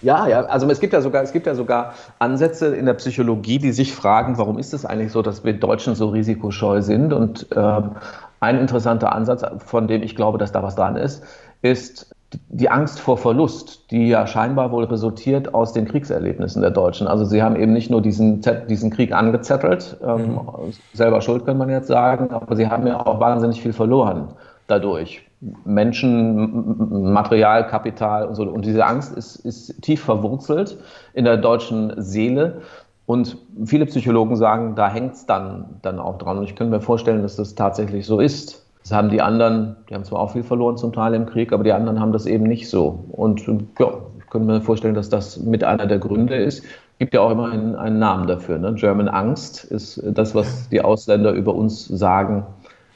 Ja, 0.02 0.26
ja, 0.28 0.42
also 0.42 0.68
es 0.68 0.80
gibt 0.80 0.92
ja 0.92 1.00
sogar, 1.00 1.22
es 1.22 1.32
gibt 1.32 1.46
ja 1.46 1.54
sogar 1.54 1.94
Ansätze 2.18 2.74
in 2.74 2.86
der 2.86 2.94
Psychologie, 2.94 3.58
die 3.58 3.72
sich 3.72 3.94
fragen, 3.94 4.38
warum 4.38 4.58
ist 4.58 4.74
es 4.74 4.84
eigentlich 4.84 5.12
so, 5.12 5.22
dass 5.22 5.44
wir 5.44 5.54
Deutschen 5.54 5.94
so 5.94 6.08
risikoscheu 6.08 6.82
sind? 6.82 7.12
Und 7.12 7.46
ähm, 7.56 7.92
ein 8.40 8.58
interessanter 8.58 9.12
Ansatz, 9.14 9.44
von 9.64 9.88
dem 9.88 10.02
ich 10.02 10.14
glaube, 10.14 10.38
dass 10.38 10.52
da 10.52 10.62
was 10.62 10.74
dran 10.74 10.96
ist, 10.96 11.24
ist 11.62 12.14
die 12.48 12.68
Angst 12.68 13.00
vor 13.00 13.16
Verlust, 13.16 13.90
die 13.90 14.08
ja 14.08 14.26
scheinbar 14.26 14.72
wohl 14.72 14.84
resultiert 14.84 15.54
aus 15.54 15.72
den 15.72 15.86
Kriegserlebnissen 15.86 16.60
der 16.60 16.70
Deutschen. 16.70 17.06
Also 17.06 17.24
sie 17.24 17.42
haben 17.42 17.56
eben 17.56 17.72
nicht 17.72 17.90
nur 17.90 18.02
diesen, 18.02 18.42
diesen 18.68 18.90
Krieg 18.90 19.12
angezettelt, 19.12 19.96
ähm, 20.04 20.32
mhm. 20.32 20.72
selber 20.92 21.20
schuld 21.20 21.46
kann 21.46 21.56
man 21.56 21.70
jetzt 21.70 21.88
sagen, 21.88 22.30
aber 22.30 22.56
sie 22.56 22.68
haben 22.68 22.86
ja 22.86 23.04
auch 23.06 23.20
wahnsinnig 23.20 23.62
viel 23.62 23.72
verloren 23.72 24.28
dadurch. 24.66 25.25
Menschen, 25.40 27.12
Material, 27.12 27.66
Kapital 27.66 28.26
und 28.26 28.34
so. 28.34 28.42
Und 28.44 28.64
diese 28.64 28.84
Angst 28.84 29.16
ist, 29.16 29.36
ist 29.36 29.82
tief 29.82 30.02
verwurzelt 30.02 30.78
in 31.14 31.24
der 31.24 31.36
deutschen 31.36 31.92
Seele. 31.96 32.62
Und 33.06 33.36
viele 33.64 33.86
Psychologen 33.86 34.36
sagen, 34.36 34.74
da 34.74 34.88
hängt 34.88 35.14
es 35.14 35.26
dann, 35.26 35.66
dann 35.82 35.98
auch 35.98 36.18
dran. 36.18 36.38
Und 36.38 36.44
ich 36.44 36.56
könnte 36.56 36.74
mir 36.74 36.80
vorstellen, 36.80 37.22
dass 37.22 37.36
das 37.36 37.54
tatsächlich 37.54 38.06
so 38.06 38.18
ist. 38.18 38.64
Das 38.82 38.92
haben 38.92 39.10
die 39.10 39.20
anderen, 39.20 39.76
die 39.88 39.94
haben 39.94 40.04
zwar 40.04 40.20
auch 40.20 40.32
viel 40.32 40.42
verloren 40.42 40.76
zum 40.76 40.92
Teil 40.92 41.14
im 41.14 41.26
Krieg, 41.26 41.52
aber 41.52 41.64
die 41.64 41.72
anderen 41.72 42.00
haben 42.00 42.12
das 42.12 42.26
eben 42.26 42.44
nicht 42.44 42.68
so. 42.68 43.04
Und 43.10 43.46
ja, 43.78 43.88
ich 44.18 44.30
könnte 44.30 44.46
mir 44.46 44.60
vorstellen, 44.60 44.94
dass 44.94 45.08
das 45.08 45.38
mit 45.38 45.64
einer 45.64 45.86
der 45.86 45.98
Gründe 45.98 46.36
ist. 46.36 46.64
Gibt 46.98 47.12
ja 47.12 47.20
auch 47.20 47.30
immer 47.30 47.50
einen, 47.50 47.74
einen 47.74 47.98
Namen 47.98 48.26
dafür. 48.26 48.58
Ne? 48.58 48.74
German 48.74 49.08
Angst 49.08 49.64
ist 49.64 50.02
das, 50.04 50.34
was 50.34 50.68
die 50.70 50.80
Ausländer 50.80 51.32
über 51.32 51.54
uns 51.54 51.86
sagen 51.86 52.46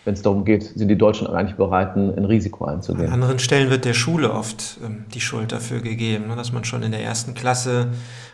wenn 0.04 0.14
es 0.14 0.22
darum 0.22 0.44
geht, 0.44 0.62
sind 0.62 0.88
die 0.88 0.96
Deutschen 0.96 1.26
eigentlich 1.26 1.56
bereit, 1.56 1.94
ein 1.96 2.24
Risiko 2.24 2.64
einzugehen. 2.64 3.08
An 3.08 3.14
anderen 3.14 3.38
Stellen 3.38 3.68
wird 3.68 3.84
der 3.84 3.92
Schule 3.92 4.32
oft 4.32 4.78
ähm, 4.84 5.04
die 5.12 5.20
Schuld 5.20 5.52
dafür 5.52 5.80
gegeben, 5.80 6.28
ne? 6.28 6.36
dass 6.36 6.52
man 6.52 6.64
schon 6.64 6.82
in 6.82 6.90
der 6.90 7.02
ersten 7.02 7.34
Klasse 7.34 7.88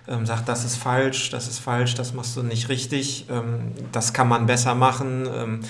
ähm, 0.08 0.26
sagt, 0.26 0.49
das 0.49 0.64
ist 0.64 0.76
falsch, 0.76 1.30
das 1.30 1.49
ist 1.49 1.58
falsch, 1.58 1.94
das 1.94 2.14
machst 2.14 2.37
du 2.37 2.42
nicht 2.42 2.68
richtig, 2.68 3.26
ähm, 3.30 3.73
das 3.90 4.12
kann 4.12 4.28
man 4.28 4.46
besser 4.46 4.75
machen. 4.75 5.62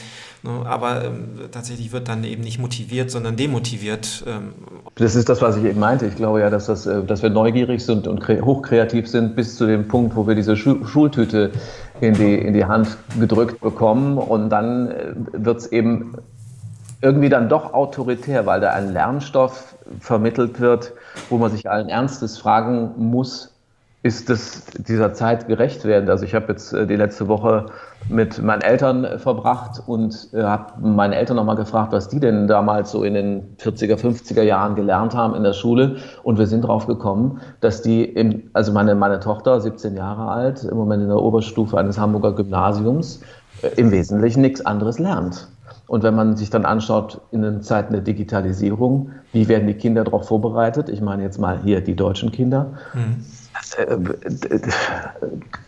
Ne? 0.47 0.67
aber 0.67 1.05
ähm, 1.05 1.29
tatsächlich 1.51 1.93
wird 1.93 2.09
dann 2.09 2.25
eben 2.25 2.43
nicht 2.43 2.59
motiviert, 2.59 3.11
sondern 3.11 3.37
demotiviert. 3.37 4.25
Ähm. 4.27 4.55
Das 4.95 5.15
ist 5.15 5.29
das, 5.29 5.43
was 5.43 5.57
ich 5.57 5.65
eben 5.65 5.81
meinte. 5.81 6.07
Ich 6.07 6.17
glaube 6.17 6.41
ja, 6.41 6.51
dass, 6.51 6.67
das, 6.67 6.87
äh, 6.87 7.03
dass 7.03 7.23
wir 7.23 7.31
neugierig 7.31 7.85
sind 7.85 8.07
und 8.07 8.27
hochkreativ 8.29 9.09
sind 9.09 9.37
bis 9.37 9.57
zu 9.57 9.67
dem 9.67 9.89
Punkt, 9.89 10.17
wo 10.17 10.27
wir 10.27 10.35
diese 10.35 10.57
Schu 10.57 10.85
Schultüte 10.85 11.51
in 12.01 12.15
die, 12.15 12.35
in 12.35 12.55
die 12.55 12.65
Hand 12.65 12.97
gedrückt 13.19 13.61
bekommen 13.61 14.19
und 14.19 14.51
dann 14.51 14.91
äh, 14.91 15.15
wird 15.33 15.59
es 15.59 15.73
eben 15.73 16.15
irgendwie 17.03 17.29
dann 17.29 17.49
doch 17.49 17.75
autoritär, 17.75 18.47
weil 18.47 18.61
da 18.61 18.71
ein 18.71 18.93
Lernstoff 18.93 19.77
vermittelt 20.01 20.61
wird, 20.61 20.93
wo 21.29 21.39
man 21.39 21.51
sich 21.51 21.69
allen 21.69 21.89
Ernstes 21.89 22.39
fragen 22.39 22.93
muss, 22.97 23.56
ist 24.07 24.31
das 24.31 24.63
dieser 24.79 25.13
Zeit 25.15 25.49
gerecht 25.49 25.85
werden? 25.85 26.09
Also 26.09 26.25
ich 26.25 26.35
habe 26.35 26.47
jetzt 26.49 26.73
äh, 26.73 26.87
die 26.87 26.95
letzte 26.95 27.27
Woche 27.27 27.67
mit 28.09 28.41
meinen 28.41 28.63
Eltern 28.63 29.05
äh, 29.05 29.19
verbracht 29.19 29.83
und 29.85 30.29
äh, 30.33 30.43
habe 30.45 30.75
meine 30.81 31.17
Eltern 31.17 31.37
nochmal 31.37 31.57
gefragt, 31.57 31.93
was 31.93 32.09
die 32.09 32.21
denn 32.21 32.47
damals 32.47 32.93
so 32.93 33.03
in 33.03 33.15
den 33.15 33.57
40er, 33.59 33.97
50er 33.97 34.43
Jahren 34.43 34.77
gelernt 34.77 35.15
haben 35.15 35.35
in 35.35 35.43
der 35.43 35.53
Schule. 35.53 35.97
Und 36.23 36.39
wir 36.39 36.47
sind 36.47 36.63
drauf 36.63 36.87
gekommen, 36.87 37.41
dass 37.61 37.83
die, 37.83 38.05
im, 38.05 38.45
also 38.53 38.73
meine, 38.73 38.95
meine 38.95 39.19
Tochter, 39.19 39.61
17 39.61 39.97
Jahre 39.97 40.29
alt, 40.31 40.63
im 40.63 40.77
Moment 40.77 41.03
in 41.03 41.09
der 41.09 41.21
Oberstufe 41.21 41.77
eines 41.77 41.99
Hamburger 41.99 42.33
Gymnasiums, 42.33 43.21
im 43.75 43.91
Wesentlichen 43.91 44.41
nichts 44.41 44.65
anderes 44.65 45.01
lernt. 45.01 45.49
Und 45.89 46.03
wenn 46.03 46.15
man 46.15 46.37
sich 46.37 46.51
dann 46.51 46.65
anschaut, 46.65 47.21
in 47.33 47.43
den 47.43 47.63
Zeiten 47.63 47.93
der 47.93 48.03
Digitalisierung, 48.03 49.11
wie 49.33 49.49
werden 49.49 49.67
die 49.67 49.75
Kinder 49.75 50.05
darauf 50.05 50.29
vorbereitet? 50.29 50.89
Ich 50.89 51.01
meine 51.01 51.23
jetzt 51.23 51.39
mal 51.39 51.61
hier 51.63 51.81
die 51.81 51.95
deutschen 51.97 52.31
Kinder. 52.31 52.75
Mhm 52.95 53.25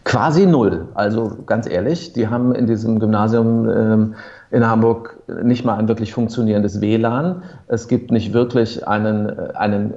quasi 0.05 0.47
null. 0.47 0.89
Also 0.95 1.39
ganz 1.47 1.69
ehrlich, 1.69 2.13
die 2.13 2.29
haben 2.29 2.55
in 2.55 2.67
diesem 2.67 2.99
Gymnasium 2.99 3.69
ähm, 3.69 4.15
in 4.51 4.67
Hamburg 4.67 5.19
nicht 5.43 5.65
mal 5.65 5.77
ein 5.77 5.89
wirklich 5.89 6.13
funktionierendes 6.13 6.81
WLAN. 6.81 7.43
Es 7.67 7.89
gibt 7.89 8.11
nicht 8.11 8.33
wirklich 8.33 8.87
einen, 8.87 9.29
äh, 9.29 9.53
einen 9.55 9.95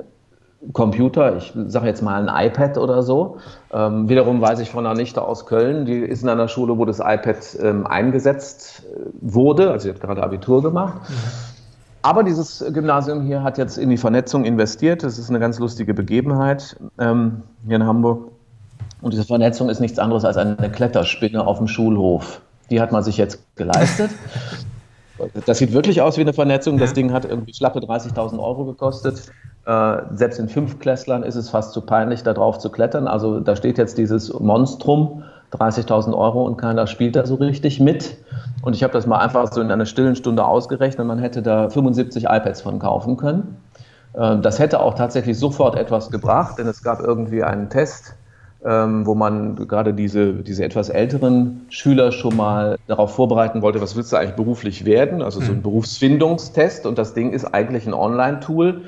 Computer, 0.73 1.37
ich 1.37 1.53
sage 1.67 1.87
jetzt 1.87 2.03
mal 2.03 2.27
ein 2.27 2.47
iPad 2.47 2.77
oder 2.77 3.01
so. 3.01 3.37
Ähm, 3.73 4.09
wiederum 4.09 4.41
weiß 4.41 4.59
ich 4.59 4.69
von 4.69 4.85
einer 4.85 4.95
Nichte 4.95 5.21
aus 5.21 5.45
Köln, 5.45 5.85
die 5.85 5.99
ist 5.99 6.21
in 6.21 6.29
einer 6.29 6.47
Schule, 6.47 6.77
wo 6.77 6.85
das 6.85 6.99
iPad 6.99 7.37
ähm, 7.61 7.87
eingesetzt 7.87 8.83
äh, 8.85 9.09
wurde, 9.21 9.71
also 9.71 9.85
sie 9.85 9.93
hat 9.93 10.01
gerade 10.01 10.21
Abitur 10.21 10.61
gemacht. 10.61 11.09
Mhm 11.09 11.50
Aber 12.03 12.23
dieses 12.23 12.65
Gymnasium 12.73 13.25
hier 13.25 13.43
hat 13.43 13.57
jetzt 13.57 13.77
in 13.77 13.89
die 13.89 13.97
Vernetzung 13.97 14.43
investiert. 14.45 15.03
Das 15.03 15.19
ist 15.19 15.29
eine 15.29 15.39
ganz 15.39 15.59
lustige 15.59 15.93
Begebenheit 15.93 16.75
ähm, 16.99 17.43
hier 17.65 17.75
in 17.75 17.85
Hamburg. 17.85 18.31
Und 19.01 19.13
diese 19.13 19.23
Vernetzung 19.23 19.69
ist 19.69 19.79
nichts 19.79 19.99
anderes 19.99 20.25
als 20.25 20.37
eine 20.37 20.71
Kletterspinne 20.71 21.45
auf 21.45 21.57
dem 21.57 21.67
Schulhof. 21.67 22.41
Die 22.69 22.81
hat 22.81 22.91
man 22.91 23.03
sich 23.03 23.17
jetzt 23.17 23.39
geleistet. 23.55 24.11
Das 25.45 25.59
sieht 25.59 25.71
wirklich 25.71 26.01
aus 26.01 26.17
wie 26.17 26.21
eine 26.21 26.33
Vernetzung. 26.33 26.79
Das 26.79 26.93
Ding 26.93 27.13
hat 27.13 27.25
irgendwie 27.25 27.53
schlappe 27.53 27.77
30.000 27.79 28.39
Euro 28.39 28.65
gekostet. 28.65 29.31
Äh, 29.65 29.97
selbst 30.15 30.39
in 30.39 30.49
Fünfklässlern 30.49 31.21
ist 31.21 31.35
es 31.35 31.49
fast 31.49 31.73
zu 31.73 31.81
peinlich, 31.81 32.23
da 32.23 32.33
drauf 32.33 32.57
zu 32.57 32.71
klettern. 32.71 33.07
Also 33.07 33.39
da 33.39 33.55
steht 33.55 33.77
jetzt 33.77 33.99
dieses 33.99 34.33
Monstrum, 34.33 35.23
30.000 35.53 36.13
Euro 36.17 36.45
und 36.45 36.57
keiner 36.57 36.87
spielt 36.87 37.15
da 37.15 37.25
so 37.25 37.35
richtig 37.35 37.79
mit. 37.79 38.17
Und 38.61 38.75
ich 38.75 38.83
habe 38.83 38.93
das 38.93 39.07
mal 39.07 39.19
einfach 39.19 39.51
so 39.51 39.61
in 39.61 39.71
einer 39.71 39.85
stillen 39.85 40.15
Stunde 40.15 40.45
ausgerechnet. 40.45 41.05
Man 41.05 41.19
hätte 41.19 41.41
da 41.41 41.69
75 41.69 42.25
iPads 42.25 42.61
von 42.61 42.79
kaufen 42.79 43.17
können. 43.17 43.57
Äh, 44.13 44.37
das 44.37 44.59
hätte 44.59 44.79
auch 44.79 44.93
tatsächlich 44.93 45.37
sofort 45.37 45.75
etwas 45.75 46.09
gebracht, 46.11 46.57
denn 46.57 46.67
es 46.67 46.83
gab 46.83 47.01
irgendwie 47.01 47.43
einen 47.43 47.69
Test, 47.69 48.15
ähm, 48.63 49.05
wo 49.05 49.15
man 49.15 49.55
gerade 49.55 49.93
diese, 49.93 50.33
diese 50.33 50.63
etwas 50.63 50.89
älteren 50.89 51.65
Schüler 51.69 52.11
schon 52.11 52.37
mal 52.37 52.77
darauf 52.87 53.15
vorbereiten 53.15 53.61
wollte, 53.61 53.81
was 53.81 53.95
willst 53.95 54.13
du 54.13 54.17
eigentlich 54.17 54.35
beruflich 54.35 54.85
werden? 54.85 55.21
Also 55.21 55.39
so 55.39 55.51
ein 55.51 55.57
hm. 55.57 55.61
Berufsfindungstest. 55.63 56.85
Und 56.85 56.97
das 56.97 57.13
Ding 57.13 57.33
ist 57.33 57.45
eigentlich 57.45 57.87
ein 57.87 57.93
Online-Tool. 57.93 58.81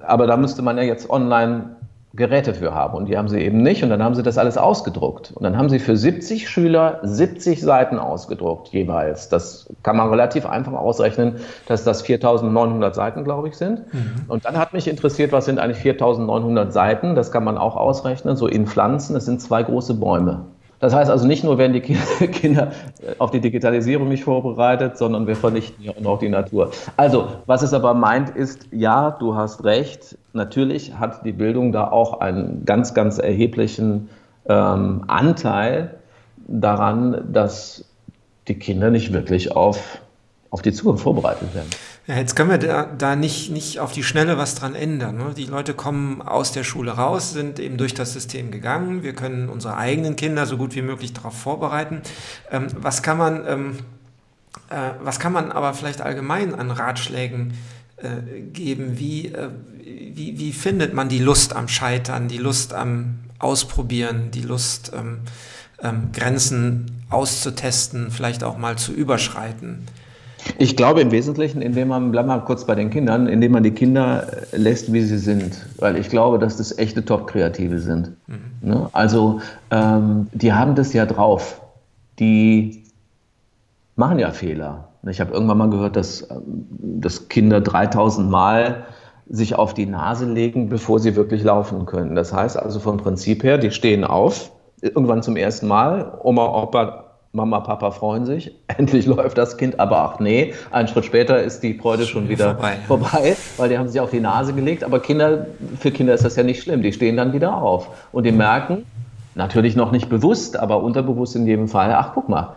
Aber 0.00 0.26
da 0.26 0.36
müsste 0.36 0.62
man 0.62 0.76
ja 0.78 0.84
jetzt 0.84 1.10
online 1.10 1.76
Geräte 2.14 2.54
für 2.54 2.74
haben 2.74 2.96
und 2.96 3.06
die 3.06 3.18
haben 3.18 3.28
sie 3.28 3.38
eben 3.38 3.62
nicht 3.62 3.82
und 3.82 3.90
dann 3.90 4.02
haben 4.02 4.14
sie 4.14 4.22
das 4.22 4.38
alles 4.38 4.56
ausgedruckt 4.56 5.32
und 5.32 5.42
dann 5.42 5.58
haben 5.58 5.68
sie 5.68 5.78
für 5.78 5.94
70 5.94 6.48
Schüler 6.48 7.00
70 7.02 7.60
Seiten 7.60 7.98
ausgedruckt 7.98 8.68
jeweils. 8.68 9.28
Das 9.28 9.68
kann 9.82 9.96
man 9.96 10.08
relativ 10.08 10.46
einfach 10.46 10.72
ausrechnen, 10.72 11.36
dass 11.66 11.84
das 11.84 12.00
4900 12.00 12.94
Seiten, 12.94 13.24
glaube 13.24 13.48
ich, 13.48 13.56
sind. 13.56 13.92
Mhm. 13.92 14.24
Und 14.26 14.46
dann 14.46 14.56
hat 14.56 14.72
mich 14.72 14.88
interessiert, 14.88 15.32
was 15.32 15.44
sind 15.44 15.58
eigentlich 15.58 15.78
4900 15.78 16.72
Seiten? 16.72 17.14
Das 17.14 17.30
kann 17.30 17.44
man 17.44 17.58
auch 17.58 17.76
ausrechnen, 17.76 18.36
so 18.36 18.46
in 18.46 18.66
Pflanzen. 18.66 19.12
Das 19.12 19.26
sind 19.26 19.42
zwei 19.42 19.62
große 19.62 19.92
Bäume. 19.92 20.46
Das 20.80 20.94
heißt 20.94 21.10
also 21.10 21.26
nicht 21.26 21.44
nur 21.44 21.58
werden 21.58 21.72
die 21.72 21.80
Kinder 22.28 22.72
auf 23.18 23.30
die 23.30 23.40
Digitalisierung 23.40 24.08
nicht 24.08 24.24
vorbereitet, 24.24 24.96
sondern 24.96 25.26
wir 25.26 25.36
vernichten 25.36 25.84
ja 25.84 25.92
auch 26.04 26.18
die 26.18 26.28
Natur. 26.28 26.70
Also, 26.96 27.28
was 27.46 27.62
es 27.62 27.72
aber 27.72 27.94
meint, 27.94 28.30
ist, 28.30 28.68
ja, 28.70 29.10
du 29.10 29.34
hast 29.34 29.64
recht, 29.64 30.16
natürlich 30.32 30.94
hat 30.94 31.24
die 31.24 31.32
Bildung 31.32 31.72
da 31.72 31.88
auch 31.90 32.20
einen 32.20 32.64
ganz, 32.64 32.94
ganz 32.94 33.18
erheblichen 33.18 34.08
ähm, 34.48 35.04
Anteil 35.08 35.94
daran, 36.46 37.28
dass 37.32 37.84
die 38.46 38.54
Kinder 38.54 38.90
nicht 38.90 39.12
wirklich 39.12 39.54
auf, 39.54 39.98
auf 40.50 40.62
die 40.62 40.72
Zukunft 40.72 41.02
vorbereitet 41.02 41.54
werden. 41.54 41.70
Ja, 42.08 42.16
jetzt 42.16 42.36
können 42.36 42.48
wir 42.48 42.56
da, 42.56 42.86
da 42.86 43.16
nicht, 43.16 43.50
nicht 43.50 43.80
auf 43.80 43.92
die 43.92 44.02
Schnelle 44.02 44.38
was 44.38 44.54
dran 44.54 44.74
ändern. 44.74 45.18
Ne? 45.18 45.34
Die 45.36 45.44
Leute 45.44 45.74
kommen 45.74 46.22
aus 46.22 46.52
der 46.52 46.64
Schule 46.64 46.92
raus, 46.92 47.34
sind 47.34 47.58
eben 47.58 47.76
durch 47.76 47.92
das 47.92 48.14
System 48.14 48.50
gegangen. 48.50 49.02
Wir 49.02 49.12
können 49.12 49.50
unsere 49.50 49.76
eigenen 49.76 50.16
Kinder 50.16 50.46
so 50.46 50.56
gut 50.56 50.74
wie 50.74 50.80
möglich 50.80 51.12
darauf 51.12 51.38
vorbereiten. 51.38 52.00
Ähm, 52.50 52.68
was 52.78 53.02
kann 53.02 53.18
man, 53.18 53.46
ähm, 53.46 53.78
äh, 54.70 54.92
was 55.02 55.20
kann 55.20 55.34
man 55.34 55.52
aber 55.52 55.74
vielleicht 55.74 56.00
allgemein 56.00 56.54
an 56.54 56.70
Ratschlägen 56.70 57.52
äh, 57.98 58.40
geben? 58.54 58.98
Wie, 58.98 59.26
äh, 59.26 59.50
wie, 59.84 60.38
wie 60.38 60.54
findet 60.54 60.94
man 60.94 61.10
die 61.10 61.18
Lust 61.18 61.54
am 61.54 61.68
Scheitern, 61.68 62.26
die 62.26 62.38
Lust 62.38 62.72
am 62.72 63.18
Ausprobieren, 63.38 64.30
die 64.30 64.42
Lust, 64.42 64.92
ähm, 64.96 65.20
Grenzen 66.12 67.04
auszutesten, 67.10 68.10
vielleicht 68.10 68.42
auch 68.44 68.56
mal 68.56 68.78
zu 68.78 68.92
überschreiten? 68.92 69.86
Ich 70.58 70.76
glaube 70.76 71.00
im 71.00 71.10
Wesentlichen, 71.10 71.62
indem 71.62 71.88
man, 71.88 72.10
bleib 72.10 72.26
mal 72.26 72.38
kurz 72.40 72.64
bei 72.64 72.74
den 72.74 72.90
Kindern, 72.90 73.26
indem 73.26 73.52
man 73.52 73.62
die 73.62 73.72
Kinder 73.72 74.26
äh, 74.52 74.56
lässt, 74.56 74.92
wie 74.92 75.02
sie 75.02 75.18
sind. 75.18 75.66
Weil 75.78 75.96
ich 75.96 76.08
glaube, 76.08 76.38
dass 76.38 76.56
das 76.56 76.76
echte 76.78 77.04
Top-Kreative 77.04 77.78
sind. 77.78 78.12
Mhm. 78.26 78.38
Ne? 78.60 78.88
Also, 78.92 79.40
ähm, 79.70 80.28
die 80.32 80.52
haben 80.52 80.74
das 80.74 80.92
ja 80.92 81.06
drauf. 81.06 81.60
Die 82.18 82.84
machen 83.96 84.18
ja 84.18 84.30
Fehler. 84.30 84.88
Ich 85.08 85.20
habe 85.20 85.32
irgendwann 85.32 85.58
mal 85.58 85.70
gehört, 85.70 85.96
dass, 85.96 86.28
ähm, 86.30 86.66
dass 86.80 87.28
Kinder 87.28 87.60
3000 87.60 88.30
Mal 88.30 88.86
sich 89.28 89.54
auf 89.54 89.74
die 89.74 89.86
Nase 89.86 90.24
legen, 90.24 90.68
bevor 90.68 90.98
sie 90.98 91.14
wirklich 91.14 91.42
laufen 91.42 91.84
können. 91.84 92.14
Das 92.14 92.32
heißt 92.32 92.58
also 92.58 92.80
vom 92.80 92.96
Prinzip 92.96 93.42
her, 93.42 93.58
die 93.58 93.70
stehen 93.70 94.04
auf, 94.04 94.52
irgendwann 94.80 95.22
zum 95.22 95.36
ersten 95.36 95.66
Mal, 95.66 96.18
Oma, 96.22 96.46
Opa 96.46 97.07
Mama, 97.32 97.60
Papa 97.60 97.90
freuen 97.90 98.24
sich, 98.24 98.54
endlich 98.66 99.06
läuft 99.06 99.36
das 99.38 99.56
Kind, 99.56 99.78
aber 99.78 99.98
ach 99.98 100.20
nee, 100.20 100.54
einen 100.70 100.88
Schritt 100.88 101.04
später 101.04 101.42
ist 101.42 101.62
die 101.62 101.74
Freude 101.74 102.04
schon 102.04 102.28
wieder 102.28 102.54
vorbei, 102.54 102.76
vorbei, 102.86 103.36
weil 103.56 103.68
die 103.68 103.78
haben 103.78 103.88
sich 103.88 104.00
auf 104.00 104.10
die 104.10 104.20
Nase 104.20 104.54
gelegt. 104.54 104.84
Aber 104.84 105.00
Kinder, 105.00 105.46
für 105.78 105.90
Kinder 105.90 106.14
ist 106.14 106.24
das 106.24 106.36
ja 106.36 106.42
nicht 106.42 106.62
schlimm, 106.62 106.82
die 106.82 106.92
stehen 106.92 107.16
dann 107.16 107.32
wieder 107.32 107.54
auf. 107.54 107.88
Und 108.12 108.24
die 108.24 108.32
merken, 108.32 108.86
natürlich 109.34 109.76
noch 109.76 109.92
nicht 109.92 110.08
bewusst, 110.08 110.58
aber 110.58 110.82
unterbewusst 110.82 111.36
in 111.36 111.46
jedem 111.46 111.68
Fall, 111.68 111.92
ach 111.92 112.12
guck 112.14 112.28
mal, 112.28 112.54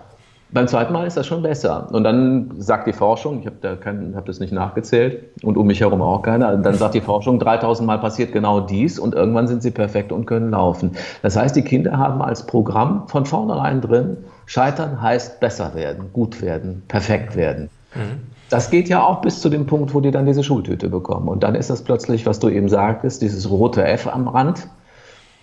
beim 0.54 0.68
zweiten 0.68 0.92
Mal 0.92 1.08
ist 1.08 1.18
das 1.18 1.28
schon 1.28 1.42
besser. 1.42 1.88
Und 1.92 2.04
dann 2.04 2.52
sagt 2.58 2.88
die 2.88 2.94
Forschung, 2.94 3.40
ich 3.40 3.46
habe 3.46 3.56
da 3.62 3.78
hab 4.16 4.26
das 4.26 4.40
nicht 4.40 4.52
nachgezählt 4.52 5.24
und 5.44 5.58
um 5.58 5.68
mich 5.68 5.80
herum 5.82 6.02
auch 6.02 6.22
keiner, 6.22 6.56
dann 6.58 6.76
sagt 6.76 6.94
die 6.94 7.02
Forschung, 7.02 7.40
3000 7.40 7.88
Mal 7.88 8.00
passiert 8.00 8.34
genau 8.34 8.60
dies 8.60 9.00
und 9.00 9.16
irgendwann 9.16 9.48
sind 9.48 9.64
sie 9.64 9.72
perfekt 9.72 10.12
und 10.12 10.26
können 10.26 10.52
laufen. 10.52 10.92
Das 11.22 11.38
heißt, 11.38 11.56
die 11.56 11.64
Kinder 11.64 11.98
haben 11.98 12.22
als 12.22 12.46
Programm 12.46 13.08
von 13.08 13.26
vornherein 13.26 13.82
drin, 13.82 14.18
Scheitern 14.46 15.02
heißt 15.02 15.40
besser 15.40 15.74
werden, 15.76 16.10
gut 16.12 16.42
werden, 16.42 16.84
perfekt 16.88 17.36
werden. 17.36 17.70
Mhm. 17.96 18.20
Das 18.50 18.70
geht 18.70 18.90
ja 18.90 19.02
auch 19.02 19.22
bis 19.22 19.40
zu 19.40 19.48
dem 19.48 19.66
Punkt, 19.66 19.94
wo 19.94 20.02
die 20.02 20.12
dann 20.12 20.26
diese 20.26 20.44
Schultüte 20.44 20.90
bekommen. 20.90 21.30
Und 21.30 21.44
dann 21.44 21.56
ist 21.56 21.70
das 21.70 21.82
plötzlich, 21.84 22.26
was 22.26 22.40
du 22.40 22.50
eben 22.50 22.68
sagtest, 22.68 23.22
dieses 23.22 23.50
rote 23.50 23.86
F 23.86 24.08
am 24.08 24.28
Rand 24.28 24.68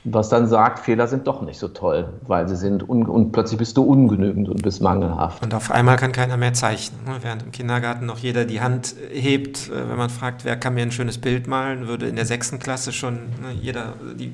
was 0.04 0.28
dann 0.28 0.46
sagt, 0.46 0.78
Fehler 0.78 1.06
sind 1.06 1.26
doch 1.26 1.42
nicht 1.42 1.58
so 1.58 1.68
toll, 1.68 2.08
weil 2.26 2.48
sie 2.48 2.56
sind 2.56 2.88
un 2.88 3.06
und 3.06 3.32
plötzlich 3.32 3.58
bist 3.58 3.76
du 3.76 3.82
ungenügend 3.82 4.48
und 4.48 4.62
bist 4.62 4.80
mangelhaft. 4.80 5.42
Und 5.42 5.54
auf 5.54 5.70
einmal 5.70 5.96
kann 5.96 6.12
keiner 6.12 6.36
mehr 6.36 6.52
zeichnen. 6.54 7.00
Ne? 7.04 7.18
Während 7.20 7.42
im 7.42 7.52
Kindergarten 7.52 8.06
noch 8.06 8.18
jeder 8.18 8.44
die 8.44 8.60
Hand 8.60 8.94
hebt, 9.10 9.68
äh, 9.68 9.88
wenn 9.88 9.96
man 9.96 10.10
fragt, 10.10 10.44
wer 10.44 10.56
kann 10.56 10.74
mir 10.74 10.82
ein 10.82 10.92
schönes 10.92 11.18
Bild 11.18 11.46
malen, 11.46 11.88
würde 11.88 12.06
in 12.06 12.16
der 12.16 12.26
sechsten 12.26 12.58
Klasse 12.58 12.92
schon 12.92 13.14
ne, 13.14 13.52
jeder, 13.60 13.94
die 14.18 14.32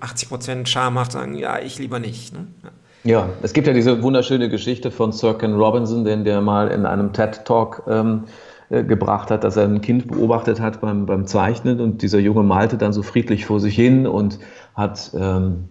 80 0.00 0.28
Prozent 0.28 0.68
schamhaft 0.68 1.12
sagen, 1.12 1.34
ja, 1.34 1.58
ich 1.58 1.78
lieber 1.78 1.98
nicht. 1.98 2.32
Ne? 2.32 2.46
Ja. 2.62 2.70
Ja, 3.06 3.28
es 3.42 3.52
gibt 3.52 3.66
ja 3.66 3.74
diese 3.74 4.02
wunderschöne 4.02 4.48
Geschichte 4.48 4.90
von 4.90 5.12
Sir 5.12 5.36
Ken 5.36 5.52
Robinson, 5.56 6.06
den 6.06 6.24
der 6.24 6.40
mal 6.40 6.68
in 6.68 6.86
einem 6.86 7.12
TED-Talk 7.12 7.82
ähm, 7.86 8.24
äh, 8.70 8.82
gebracht 8.82 9.30
hat, 9.30 9.44
dass 9.44 9.58
er 9.58 9.64
ein 9.64 9.82
Kind 9.82 10.08
beobachtet 10.08 10.58
hat 10.58 10.80
beim, 10.80 11.04
beim 11.04 11.26
Zeichnen 11.26 11.82
und 11.82 12.00
dieser 12.00 12.18
Junge 12.18 12.42
malte 12.42 12.78
dann 12.78 12.94
so 12.94 13.02
friedlich 13.02 13.44
vor 13.44 13.60
sich 13.60 13.74
hin 13.74 14.06
und 14.06 14.38
hat 14.74 15.12
ähm, 15.14 15.68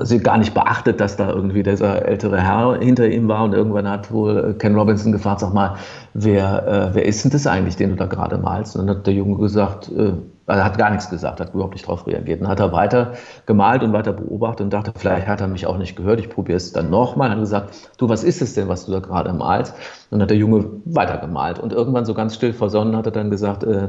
sie 0.00 0.18
gar 0.18 0.38
nicht 0.38 0.54
beachtet, 0.54 1.00
dass 1.00 1.16
da 1.16 1.30
irgendwie 1.30 1.62
dieser 1.62 2.04
ältere 2.06 2.40
Herr 2.40 2.78
hinter 2.80 3.08
ihm 3.08 3.28
war 3.28 3.44
und 3.44 3.52
irgendwann 3.52 3.88
hat 3.88 4.10
wohl 4.10 4.54
Ken 4.58 4.74
Robinson 4.74 5.12
gefragt, 5.12 5.40
sag 5.40 5.54
mal, 5.54 5.76
wer, 6.14 6.66
äh, 6.66 6.94
wer 6.94 7.04
ist 7.04 7.24
denn 7.24 7.30
das 7.30 7.46
eigentlich, 7.46 7.76
den 7.76 7.90
du 7.90 7.96
da 7.96 8.06
gerade 8.06 8.38
malst? 8.38 8.76
Und 8.76 8.86
dann 8.86 8.96
hat 8.96 9.06
der 9.06 9.14
Junge 9.14 9.36
gesagt, 9.38 9.90
äh, 9.90 10.12
er 10.48 10.64
hat 10.64 10.78
gar 10.78 10.90
nichts 10.90 11.10
gesagt, 11.10 11.40
hat 11.40 11.54
überhaupt 11.54 11.74
nicht 11.74 11.86
darauf 11.86 12.06
reagiert. 12.06 12.40
Dann 12.40 12.48
hat 12.48 12.60
er 12.60 12.72
weiter 12.72 13.14
gemalt 13.46 13.82
und 13.82 13.92
weiter 13.92 14.12
beobachtet 14.12 14.64
und 14.64 14.72
dachte, 14.72 14.92
vielleicht 14.94 15.26
hat 15.26 15.40
er 15.40 15.48
mich 15.48 15.66
auch 15.66 15.76
nicht 15.76 15.96
gehört, 15.96 16.20
ich 16.20 16.30
probiere 16.30 16.56
es 16.56 16.72
dann 16.72 16.88
nochmal. 16.88 17.30
Hat 17.30 17.38
gesagt, 17.38 17.74
du, 17.98 18.08
was 18.08 18.22
ist 18.22 18.42
es 18.42 18.54
denn, 18.54 18.68
was 18.68 18.86
du 18.86 18.92
da 18.92 19.00
gerade 19.00 19.32
malst? 19.32 19.74
Und 20.10 20.18
dann 20.18 20.22
hat 20.22 20.30
der 20.30 20.36
Junge 20.36 20.64
weiter 20.84 21.18
gemalt 21.18 21.58
und 21.58 21.72
irgendwann 21.72 22.04
so 22.04 22.14
ganz 22.14 22.34
still 22.34 22.52
versonnen 22.52 22.96
hat 22.96 23.06
er 23.06 23.12
dann 23.12 23.30
gesagt, 23.30 23.64
äh, 23.64 23.88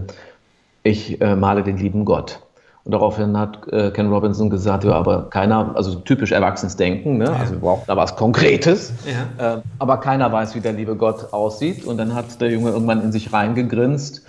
ich 0.83 1.21
äh, 1.21 1.35
male 1.35 1.63
den 1.63 1.77
lieben 1.77 2.05
Gott. 2.05 2.39
Und 2.87 2.93
daraufhin 2.93 3.37
hat 3.37 3.67
äh, 3.73 3.91
Ken 3.91 4.07
Robinson 4.07 4.49
gesagt, 4.49 4.85
ja, 4.85 4.93
aber 4.93 5.29
keiner, 5.29 5.75
also 5.75 5.95
typisch 5.95 6.31
erwachsenes 6.31 6.77
Denken, 6.77 7.17
ne? 7.17 7.25
Ja. 7.25 7.33
also 7.33 7.55
wir 7.55 7.59
brauchen 7.59 7.83
da 7.85 7.97
was 7.97 8.15
Konkretes, 8.15 8.93
ja. 9.05 9.55
äh, 9.55 9.61
aber 9.77 9.97
keiner 9.97 10.31
weiß, 10.31 10.55
wie 10.55 10.61
der 10.61 10.71
liebe 10.71 10.95
Gott 10.95 11.33
aussieht. 11.33 11.83
Und 11.83 11.97
dann 11.97 12.15
hat 12.15 12.39
der 12.39 12.49
Junge 12.49 12.69
irgendwann 12.69 13.03
in 13.03 13.11
sich 13.11 13.33
reingegrinst 13.33 14.21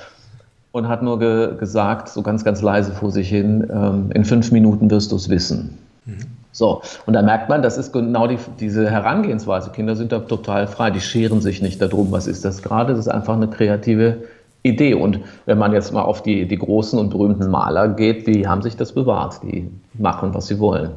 und 0.73 0.88
hat 0.88 1.05
nur 1.05 1.21
ge 1.21 1.57
gesagt, 1.57 2.09
so 2.09 2.23
ganz, 2.23 2.43
ganz 2.43 2.61
leise 2.61 2.91
vor 2.91 3.12
sich 3.12 3.29
hin, 3.29 3.65
ähm, 3.73 4.11
in 4.12 4.25
fünf 4.25 4.50
Minuten 4.50 4.91
wirst 4.91 5.12
du 5.12 5.17
es 5.17 5.29
wissen. 5.29 5.79
Mhm. 6.05 6.17
So, 6.50 6.83
und 7.07 7.12
da 7.12 7.23
merkt 7.23 7.49
man, 7.49 7.62
das 7.62 7.79
ist 7.79 7.93
genau 7.93 8.27
die, 8.27 8.38
diese 8.59 8.91
Herangehensweise. 8.91 9.71
Kinder 9.71 9.95
sind 9.95 10.11
da 10.11 10.19
total 10.19 10.67
frei, 10.67 10.91
die 10.91 11.00
scheren 11.00 11.41
sich 11.41 11.62
nicht 11.62 11.81
darum, 11.81 12.11
was 12.11 12.27
ist 12.27 12.45
das 12.45 12.61
gerade, 12.61 12.95
das 12.95 13.07
ist 13.07 13.09
einfach 13.09 13.35
eine 13.35 13.47
kreative 13.47 14.25
Idee. 14.62 14.95
Und 14.95 15.21
wenn 15.47 15.59
man 15.59 15.73
jetzt 15.73 15.93
mal 15.93 16.03
auf 16.03 16.23
die, 16.23 16.47
die 16.47 16.59
großen 16.59 16.99
und 16.99 17.11
berühmten 17.11 17.50
Maler 17.50 17.88
geht, 17.88 18.27
die 18.27 18.47
haben 18.47 18.62
sich 18.62 18.77
das 18.77 18.93
bewahrt, 18.93 19.41
die 19.43 19.71
machen, 19.95 20.35
was 20.35 20.47
sie 20.47 20.59
wollen. 20.59 20.93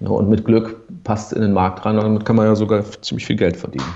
Und 0.00 0.28
mit 0.28 0.44
Glück 0.44 0.76
passt 1.04 1.32
es 1.32 1.36
in 1.36 1.42
den 1.42 1.52
Markt 1.52 1.84
rein 1.84 1.96
und 1.96 2.04
damit 2.04 2.24
kann 2.24 2.36
man 2.36 2.46
ja 2.46 2.54
sogar 2.54 2.84
ziemlich 3.00 3.26
viel 3.26 3.36
Geld 3.36 3.56
verdienen. 3.56 3.86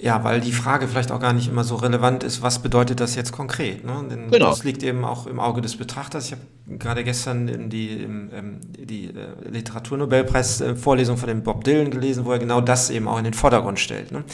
Ja, 0.00 0.24
weil 0.24 0.40
die 0.40 0.52
Frage 0.52 0.88
vielleicht 0.88 1.12
auch 1.12 1.20
gar 1.20 1.32
nicht 1.32 1.48
immer 1.48 1.62
so 1.62 1.76
relevant 1.76 2.24
ist, 2.24 2.42
was 2.42 2.58
bedeutet 2.58 2.98
das 2.98 3.14
jetzt 3.14 3.30
konkret? 3.30 3.84
Ne? 3.84 4.04
Denn 4.10 4.32
genau. 4.32 4.48
das 4.48 4.64
liegt 4.64 4.82
eben 4.82 5.04
auch 5.04 5.28
im 5.28 5.38
Auge 5.38 5.60
des 5.60 5.76
Betrachters. 5.76 6.26
Ich 6.26 6.32
habe 6.32 6.42
gerade 6.76 7.04
gestern 7.04 7.70
die, 7.70 8.02
ähm, 8.02 8.58
die 8.76 9.06
äh, 9.06 9.48
Literaturnobelpreis-Vorlesung 9.48 11.18
von 11.18 11.28
dem 11.28 11.44
Bob 11.44 11.62
Dylan 11.62 11.92
gelesen, 11.92 12.24
wo 12.24 12.32
er 12.32 12.40
genau 12.40 12.60
das 12.60 12.90
eben 12.90 13.06
auch 13.06 13.18
in 13.18 13.24
den 13.24 13.34
Vordergrund 13.34 13.78
stellt. 13.78 14.10
Ne? 14.10 14.24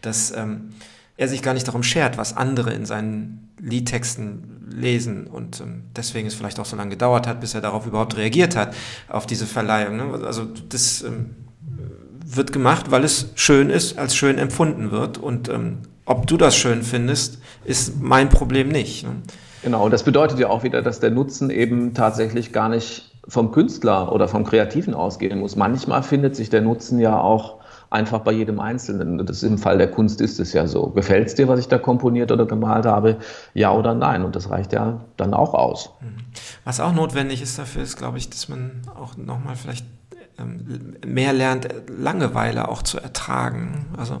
Dass 0.00 0.30
ähm, 0.30 0.74
er 1.16 1.26
sich 1.26 1.42
gar 1.42 1.54
nicht 1.54 1.66
darum 1.66 1.82
schert, 1.82 2.18
was 2.18 2.36
andere 2.36 2.72
in 2.72 2.86
seinen 2.86 3.45
Liedtexten 3.58 4.68
lesen. 4.70 5.26
Und 5.26 5.60
ähm, 5.60 5.84
deswegen 5.94 6.26
es 6.26 6.34
vielleicht 6.34 6.60
auch 6.60 6.64
so 6.66 6.76
lange 6.76 6.90
gedauert 6.90 7.26
hat, 7.26 7.40
bis 7.40 7.54
er 7.54 7.60
darauf 7.60 7.86
überhaupt 7.86 8.16
reagiert 8.16 8.56
hat, 8.56 8.74
auf 9.08 9.26
diese 9.26 9.46
Verleihung. 9.46 9.96
Ne? 9.96 10.26
Also 10.26 10.46
das 10.68 11.02
ähm, 11.02 11.36
wird 12.24 12.52
gemacht, 12.52 12.90
weil 12.90 13.04
es 13.04 13.30
schön 13.34 13.70
ist, 13.70 13.98
als 13.98 14.16
schön 14.16 14.38
empfunden 14.38 14.90
wird. 14.90 15.18
Und 15.18 15.48
ähm, 15.48 15.78
ob 16.04 16.26
du 16.26 16.36
das 16.36 16.56
schön 16.56 16.82
findest, 16.82 17.38
ist 17.64 18.00
mein 18.00 18.28
Problem 18.28 18.68
nicht. 18.68 19.04
Ne? 19.04 19.10
Genau, 19.62 19.84
und 19.84 19.90
das 19.90 20.04
bedeutet 20.04 20.38
ja 20.38 20.48
auch 20.48 20.62
wieder, 20.62 20.82
dass 20.82 21.00
der 21.00 21.10
Nutzen 21.10 21.50
eben 21.50 21.94
tatsächlich 21.94 22.52
gar 22.52 22.68
nicht 22.68 23.12
vom 23.28 23.50
Künstler 23.50 24.12
oder 24.12 24.28
vom 24.28 24.44
Kreativen 24.44 24.94
ausgehen 24.94 25.40
muss. 25.40 25.56
Manchmal 25.56 26.02
findet 26.02 26.36
sich 26.36 26.50
der 26.50 26.60
Nutzen 26.60 27.00
ja 27.00 27.18
auch 27.20 27.55
einfach 27.90 28.20
bei 28.20 28.32
jedem 28.32 28.60
Einzelnen. 28.60 29.24
Das 29.24 29.42
im 29.42 29.58
Fall 29.58 29.78
der 29.78 29.90
Kunst 29.90 30.20
ist 30.20 30.40
es 30.40 30.52
ja 30.52 30.66
so. 30.66 30.88
Gefällt 30.88 31.28
es 31.28 31.34
dir, 31.34 31.48
was 31.48 31.60
ich 31.60 31.68
da 31.68 31.78
komponiert 31.78 32.32
oder 32.32 32.46
gemalt 32.46 32.86
habe? 32.86 33.16
Ja 33.54 33.72
oder 33.72 33.94
nein? 33.94 34.24
Und 34.24 34.36
das 34.36 34.50
reicht 34.50 34.72
ja 34.72 35.00
dann 35.16 35.34
auch 35.34 35.54
aus. 35.54 35.90
Mhm. 36.00 36.24
Was 36.64 36.80
auch 36.80 36.92
notwendig 36.92 37.42
ist 37.42 37.58
dafür, 37.58 37.82
ist, 37.82 37.96
glaube 37.96 38.18
ich, 38.18 38.28
dass 38.30 38.48
man 38.48 38.82
auch 38.94 39.16
nochmal 39.16 39.56
vielleicht 39.56 39.86
ähm, 40.38 40.96
mehr 41.06 41.32
lernt, 41.32 41.68
Langeweile 41.88 42.68
auch 42.68 42.82
zu 42.82 42.98
ertragen. 42.98 43.86
Also 43.96 44.20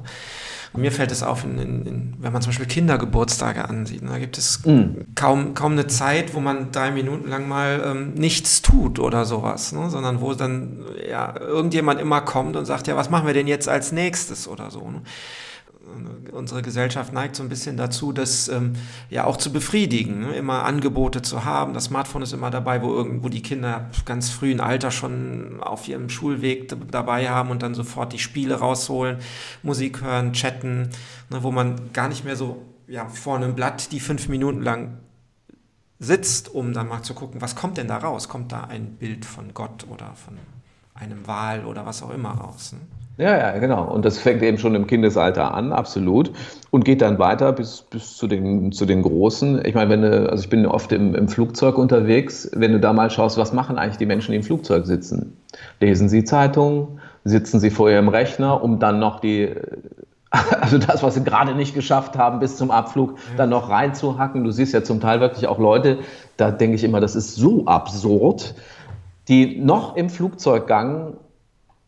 mir 0.76 0.92
fällt 0.92 1.12
es 1.12 1.22
auf, 1.22 1.44
in, 1.44 1.58
in, 1.58 2.14
wenn 2.18 2.32
man 2.32 2.42
zum 2.42 2.50
Beispiel 2.50 2.66
Kindergeburtstage 2.66 3.68
ansieht. 3.68 4.02
Da 4.06 4.18
gibt 4.18 4.38
es 4.38 4.64
mm. 4.64 5.14
kaum, 5.14 5.54
kaum 5.54 5.72
eine 5.72 5.86
Zeit, 5.86 6.34
wo 6.34 6.40
man 6.40 6.72
drei 6.72 6.90
Minuten 6.90 7.28
lang 7.28 7.48
mal 7.48 7.82
ähm, 7.84 8.14
nichts 8.14 8.62
tut 8.62 8.98
oder 8.98 9.24
sowas, 9.24 9.72
ne? 9.72 9.90
sondern 9.90 10.20
wo 10.20 10.34
dann 10.34 10.84
ja, 11.08 11.38
irgendjemand 11.40 12.00
immer 12.00 12.20
kommt 12.20 12.56
und 12.56 12.64
sagt, 12.66 12.86
ja, 12.86 12.96
was 12.96 13.10
machen 13.10 13.26
wir 13.26 13.34
denn 13.34 13.46
jetzt 13.46 13.68
als 13.68 13.92
nächstes 13.92 14.48
oder 14.48 14.70
so. 14.70 14.90
Ne? 14.90 15.02
Unsere 16.32 16.62
Gesellschaft 16.62 17.12
neigt 17.12 17.36
so 17.36 17.42
ein 17.42 17.48
bisschen 17.48 17.76
dazu, 17.76 18.12
das 18.12 18.48
ähm, 18.48 18.74
ja 19.10 19.24
auch 19.24 19.36
zu 19.36 19.52
befriedigen, 19.52 20.20
ne? 20.20 20.34
immer 20.34 20.64
Angebote 20.64 21.22
zu 21.22 21.44
haben. 21.44 21.74
Das 21.74 21.84
Smartphone 21.84 22.22
ist 22.22 22.32
immer 22.32 22.50
dabei, 22.50 22.82
wo 22.82 22.92
irgendwo 22.92 23.28
die 23.28 23.42
Kinder 23.42 23.90
ganz 24.04 24.30
frühen 24.30 24.60
Alter 24.60 24.90
schon 24.90 25.62
auf 25.62 25.88
ihrem 25.88 26.08
Schulweg 26.08 26.74
dabei 26.90 27.28
haben 27.28 27.50
und 27.50 27.62
dann 27.62 27.74
sofort 27.74 28.12
die 28.12 28.18
Spiele 28.18 28.56
rausholen, 28.56 29.18
Musik 29.62 30.02
hören, 30.02 30.32
chatten, 30.32 30.90
ne? 31.30 31.42
wo 31.42 31.50
man 31.50 31.92
gar 31.92 32.08
nicht 32.08 32.24
mehr 32.24 32.36
so 32.36 32.62
ja, 32.86 33.08
vor 33.08 33.36
einem 33.36 33.54
Blatt 33.54 33.92
die 33.92 34.00
fünf 34.00 34.28
Minuten 34.28 34.62
lang 34.62 34.98
sitzt, 35.98 36.54
um 36.54 36.72
dann 36.72 36.88
mal 36.88 37.02
zu 37.02 37.14
gucken, 37.14 37.40
was 37.40 37.56
kommt 37.56 37.78
denn 37.78 37.88
da 37.88 37.96
raus? 37.96 38.28
Kommt 38.28 38.52
da 38.52 38.64
ein 38.64 38.96
Bild 38.96 39.24
von 39.24 39.54
Gott 39.54 39.86
oder 39.88 40.14
von 40.14 40.36
einem 41.00 41.26
Wal 41.26 41.64
oder 41.64 41.86
was 41.86 42.02
auch 42.02 42.10
immer 42.10 42.30
raus? 42.30 42.72
Ne? 42.72 42.80
Ja, 43.18 43.36
ja, 43.36 43.58
genau. 43.58 43.84
Und 43.84 44.04
das 44.04 44.18
fängt 44.18 44.42
eben 44.42 44.58
schon 44.58 44.74
im 44.74 44.86
Kindesalter 44.86 45.54
an, 45.54 45.72
absolut. 45.72 46.32
Und 46.70 46.84
geht 46.84 47.00
dann 47.00 47.18
weiter 47.18 47.52
bis, 47.52 47.80
bis 47.80 48.16
zu, 48.16 48.26
den, 48.26 48.72
zu 48.72 48.84
den 48.84 49.02
Großen. 49.02 49.64
Ich 49.64 49.74
meine, 49.74 49.90
wenn 49.90 50.02
du, 50.02 50.30
also 50.30 50.44
ich 50.44 50.50
bin 50.50 50.66
oft 50.66 50.92
im, 50.92 51.14
im 51.14 51.28
Flugzeug 51.28 51.78
unterwegs, 51.78 52.50
wenn 52.54 52.72
du 52.72 52.80
da 52.80 52.92
mal 52.92 53.08
schaust, 53.08 53.38
was 53.38 53.54
machen 53.54 53.78
eigentlich 53.78 53.96
die 53.96 54.06
Menschen, 54.06 54.32
die 54.32 54.36
im 54.36 54.42
Flugzeug 54.42 54.84
sitzen? 54.84 55.38
Lesen 55.80 56.10
sie 56.10 56.24
Zeitungen? 56.24 57.00
Sitzen 57.24 57.58
sie 57.58 57.70
vor 57.70 57.90
ihrem 57.90 58.08
Rechner, 58.08 58.62
um 58.62 58.78
dann 58.78 58.98
noch 58.98 59.20
die, 59.20 59.54
also 60.60 60.76
das, 60.76 61.02
was 61.02 61.14
sie 61.14 61.24
gerade 61.24 61.54
nicht 61.54 61.74
geschafft 61.74 62.18
haben 62.18 62.38
bis 62.38 62.58
zum 62.58 62.70
Abflug, 62.70 63.14
dann 63.38 63.48
noch 63.48 63.70
reinzuhacken? 63.70 64.44
Du 64.44 64.50
siehst 64.50 64.74
ja 64.74 64.84
zum 64.84 65.00
Teil 65.00 65.20
wirklich 65.20 65.46
auch 65.46 65.58
Leute, 65.58 65.98
da 66.36 66.50
denke 66.50 66.76
ich 66.76 66.84
immer, 66.84 67.00
das 67.00 67.16
ist 67.16 67.34
so 67.34 67.64
absurd, 67.64 68.54
die 69.28 69.58
noch 69.58 69.96
im 69.96 70.08
Flugzeuggang 70.08 71.16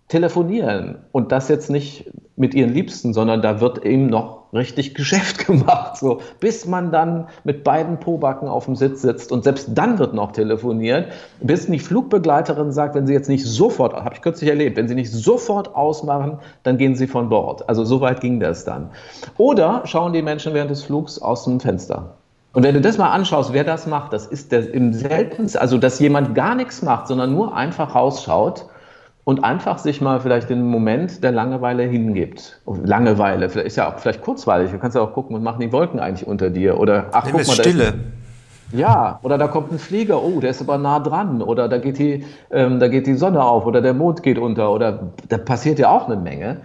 telefonieren 0.09 0.99
und 1.13 1.33
das 1.33 1.49
jetzt 1.49 1.71
nicht 1.71 2.11
mit 2.37 2.55
ihren 2.55 2.73
Liebsten, 2.73 3.13
sondern 3.13 3.43
da 3.43 3.61
wird 3.61 3.85
eben 3.85 4.07
noch 4.07 4.53
richtig 4.55 4.95
Geschäft 4.95 5.39
gemacht, 5.47 5.97
so 5.97 6.21
bis 6.41 6.67
man 6.67 6.91
dann 6.91 7.29
mit 7.45 7.65
beiden 7.65 8.01
Pobacken 8.01 8.49
auf 8.49 8.65
dem 8.65 8.77
Sitz 8.77 9.03
sitzt 9.03 9.33
und 9.33 9.45
selbst 9.45 9.71
dann 9.75 9.99
wird 9.99 10.15
noch 10.15 10.33
telefoniert, 10.33 11.13
bis 11.41 11.67
die 11.67 11.79
Flugbegleiterin 11.79 12.73
sagt, 12.73 12.95
wenn 12.95 13.07
sie 13.07 13.13
jetzt 13.13 13.29
nicht 13.29 13.45
sofort, 13.45 13.93
habe 13.93 14.15
ich 14.15 14.23
kürzlich 14.23 14.49
erlebt, 14.49 14.77
wenn 14.77 14.89
sie 14.89 14.95
nicht 14.95 15.13
sofort 15.13 15.75
ausmachen, 15.75 16.39
dann 16.63 16.79
gehen 16.79 16.95
sie 16.95 17.07
von 17.07 17.29
Bord. 17.29 17.69
Also 17.69 17.85
so 17.85 18.01
weit 18.01 18.21
ging 18.21 18.41
das 18.41 18.65
dann. 18.65 18.91
Oder 19.37 19.83
schauen 19.85 20.13
die 20.13 20.23
Menschen 20.23 20.55
während 20.55 20.71
des 20.71 20.85
Flugs 20.85 21.21
aus 21.21 21.45
dem 21.45 21.61
Fenster. 21.61 22.18
Und 22.59 22.65
wenn 22.65 22.75
du 22.75 22.81
das 22.81 22.99
mal 22.99 23.13
anschaust, 23.13 23.53
wer 23.53 23.63
das 23.63 23.87
macht, 23.87 24.13
das 24.13 24.27
ist 24.27 24.51
der, 24.51 24.75
im 24.75 24.93
seltensten, 24.93 25.61
also 25.61 25.79
dass 25.79 26.01
jemand 26.01 26.35
gar 26.35 26.57
nichts 26.57 26.83
macht, 26.83 27.07
sondern 27.07 27.33
nur 27.33 27.55
einfach 27.55 27.95
rausschaut 27.95 28.67
und 29.23 29.45
einfach 29.45 29.79
sich 29.79 30.01
mal 30.01 30.19
vielleicht 30.19 30.51
den 30.51 30.63
Moment 30.69 31.23
der 31.23 31.31
Langeweile 31.31 31.85
hingibt. 31.85 32.61
Langeweile, 32.67 33.47
ist 33.47 33.77
ja 33.77 33.89
auch 33.89 34.01
vielleicht 34.01 34.23
kurzweilig. 34.23 34.73
Du 34.73 34.79
kannst 34.79 34.97
ja 34.97 35.03
auch 35.03 35.13
gucken, 35.13 35.37
was 35.37 35.43
machen 35.45 35.61
die 35.61 35.71
Wolken 35.71 36.01
eigentlich 36.01 36.27
unter 36.27 36.51
dir? 36.51 36.81
Oder 36.81 37.07
ach, 37.13 37.27
Nimm 37.27 37.37
guck 37.37 37.47
mal, 37.47 37.55
Stille. 37.55 37.85
Ist, 37.85 37.95
ja, 38.73 39.21
oder 39.23 39.39
da 39.39 39.47
kommt 39.47 39.71
ein 39.71 39.79
Flieger, 39.79 40.21
oh, 40.21 40.41
der 40.41 40.51
ist 40.51 40.61
aber 40.61 40.79
nah 40.79 40.99
dran, 40.99 41.43
oder 41.43 41.69
da 41.69 41.79
geht 41.79 42.01
die, 42.01 42.25
ähm, 42.51 42.81
da 42.81 42.89
geht 42.89 43.07
die 43.07 43.15
Sonne 43.15 43.41
auf, 43.41 43.67
oder 43.67 43.81
der 43.81 43.95
Mond 43.95 44.25
geht 44.25 44.37
unter, 44.37 44.73
oder 44.73 45.13
da 45.29 45.39
passiert 45.39 45.79
ja 45.79 45.91
auch 45.91 46.07
eine 46.07 46.17
Menge. 46.17 46.63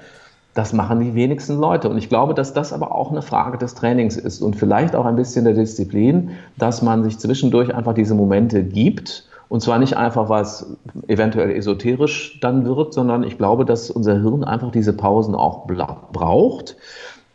Das 0.54 0.74
machen 0.74 1.00
die 1.00 1.16
wenigsten 1.16 1.58
Leute. 1.58 1.90
Und 1.90 1.98
ich 1.98 2.10
glaube, 2.10 2.34
dass 2.34 2.54
das 2.54 2.74
aber 2.74 2.94
auch 2.94 3.12
eine 3.12 3.22
Frage 3.22 3.58
des 3.58 3.74
Trainings 3.74 4.18
ist 4.18 4.42
und 4.42 4.56
vielleicht 4.56 4.96
auch 4.96 5.06
ein 5.06 5.16
bisschen 5.16 5.46
der 5.46 5.54
Disziplin, 5.54 6.32
dass 6.58 6.82
man 6.82 7.04
sich 7.04 7.18
zwischendurch 7.18 7.74
einfach 7.74 7.94
diese 7.94 8.14
Momente 8.14 8.64
gibt 8.64 9.28
und 9.54 9.62
zwar 9.62 9.78
nicht 9.78 9.96
einfach, 9.96 10.30
weil 10.30 10.42
es 10.42 10.66
eventuell 11.08 11.52
esoterisch 11.52 12.40
dann 12.42 12.66
wird, 12.66 12.92
sondern 12.92 13.24
ich 13.24 13.38
glaube, 13.38 13.66
dass 13.66 13.92
unser 13.92 14.20
Hirn 14.20 14.44
einfach 14.44 14.72
diese 14.72 14.94
Pausen 14.94 15.36
auch 15.36 15.68
braucht. 15.68 16.76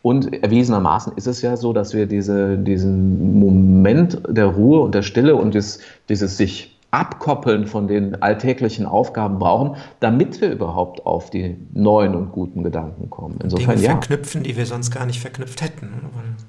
Und 0.02 0.42
erwiesenermaßen 0.42 1.12
ist 1.14 1.28
es 1.28 1.42
ja 1.42 1.56
so, 1.56 1.72
dass 1.72 1.94
wir 1.94 2.06
diese, 2.06 2.58
diesen 2.58 3.38
Moment 3.38 4.20
der 4.28 4.46
Ruhe 4.46 4.80
und 4.80 4.96
der 4.96 5.02
Stille 5.02 5.36
und 5.36 5.54
des, 5.54 5.78
dieses 6.08 6.36
sich 6.36 6.77
abkoppeln 6.90 7.66
von 7.66 7.86
den 7.86 8.22
alltäglichen 8.22 8.86
Aufgaben 8.86 9.38
brauchen, 9.38 9.76
damit 10.00 10.40
wir 10.40 10.50
überhaupt 10.50 11.04
auf 11.04 11.30
die 11.30 11.56
neuen 11.72 12.14
und 12.14 12.32
guten 12.32 12.62
Gedanken 12.62 13.10
kommen. 13.10 13.38
Insofern 13.42 13.76
Dinge 13.76 13.86
ja. 13.86 13.90
verknüpfen, 13.92 14.42
die 14.42 14.56
wir 14.56 14.64
sonst 14.64 14.90
gar 14.90 15.04
nicht 15.04 15.20
verknüpft 15.20 15.60
hätten. 15.60 15.90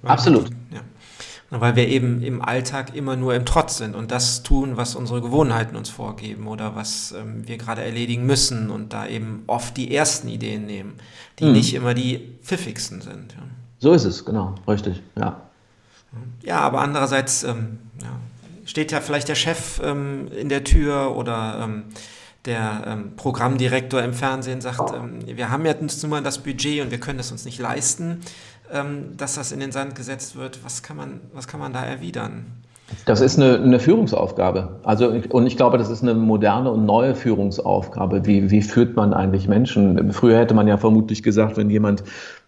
Absolut. 0.03 0.49
Ja 0.71 0.79
weil 1.49 1.75
wir 1.75 1.87
eben 1.87 2.21
im 2.21 2.41
Alltag 2.41 2.95
immer 2.95 3.15
nur 3.15 3.33
im 3.33 3.45
Trotz 3.45 3.77
sind 3.77 3.95
und 3.95 4.11
das 4.11 4.43
tun, 4.43 4.77
was 4.77 4.95
unsere 4.95 5.21
Gewohnheiten 5.21 5.75
uns 5.75 5.89
vorgeben 5.89 6.47
oder 6.47 6.75
was 6.75 7.11
ähm, 7.11 7.47
wir 7.47 7.57
gerade 7.57 7.83
erledigen 7.83 8.25
müssen 8.25 8.69
und 8.69 8.93
da 8.93 9.07
eben 9.07 9.43
oft 9.47 9.75
die 9.75 9.93
ersten 9.95 10.27
Ideen 10.27 10.65
nehmen, 10.65 10.93
die 11.39 11.45
mhm. 11.45 11.53
nicht 11.53 11.73
immer 11.73 11.93
die 11.93 12.37
pfiffigsten 12.43 13.01
sind. 13.01 13.33
Ja. 13.33 13.43
So 13.79 13.93
ist 13.93 14.05
es, 14.05 14.25
genau, 14.25 14.55
richtig, 14.67 15.01
ja. 15.17 15.41
Ja, 16.43 16.59
aber 16.59 16.81
andererseits 16.81 17.43
ähm, 17.43 17.79
ja, 18.01 18.09
steht 18.69 18.91
ja 18.91 19.01
vielleicht 19.01 19.27
der 19.27 19.35
Chef 19.35 19.81
ähm, 19.83 20.27
in 20.31 20.47
der 20.47 20.63
Tür 20.63 21.15
oder 21.15 21.61
ähm, 21.63 21.85
der 22.45 22.83
ähm, 22.85 23.11
Programmdirektor 23.17 24.01
im 24.01 24.13
Fernsehen 24.13 24.61
sagt, 24.61 24.93
ähm, 24.93 25.19
wir 25.25 25.49
haben 25.49 25.65
jetzt 25.65 26.01
nun 26.03 26.11
mal 26.11 26.21
das 26.21 26.37
Budget 26.37 26.83
und 26.83 26.91
wir 26.91 26.99
können 26.99 27.19
es 27.19 27.31
uns 27.31 27.45
nicht 27.45 27.59
leisten, 27.59 28.21
ähm, 28.71 29.17
dass 29.17 29.35
das 29.35 29.51
in 29.51 29.59
den 29.59 29.71
Sand 29.71 29.95
gesetzt 29.95 30.35
wird. 30.35 30.59
Was 30.63 30.83
kann 30.83 30.97
man, 30.97 31.19
was 31.33 31.47
kann 31.47 31.59
man 31.59 31.73
da 31.73 31.83
erwidern? 31.83 32.45
Das 33.05 33.21
ist 33.21 33.37
eine, 33.39 33.55
eine 33.55 33.79
Führungsaufgabe. 33.79 34.79
Also, 34.83 35.13
und 35.29 35.47
ich 35.47 35.57
glaube, 35.57 35.77
das 35.79 35.89
ist 35.89 36.03
eine 36.03 36.13
moderne 36.13 36.71
und 36.71 36.85
neue 36.85 37.15
Führungsaufgabe. 37.15 38.25
Wie, 38.25 38.51
wie 38.51 38.61
führt 38.61 38.95
man 38.95 39.13
eigentlich 39.13 39.47
Menschen? 39.47 40.11
Früher 40.13 40.37
hätte 40.37 40.53
man 40.53 40.67
ja 40.67 40.77
vermutlich 40.77 41.23
gesagt, 41.23 41.57
wenn 41.57 41.69
jemand 41.69 42.03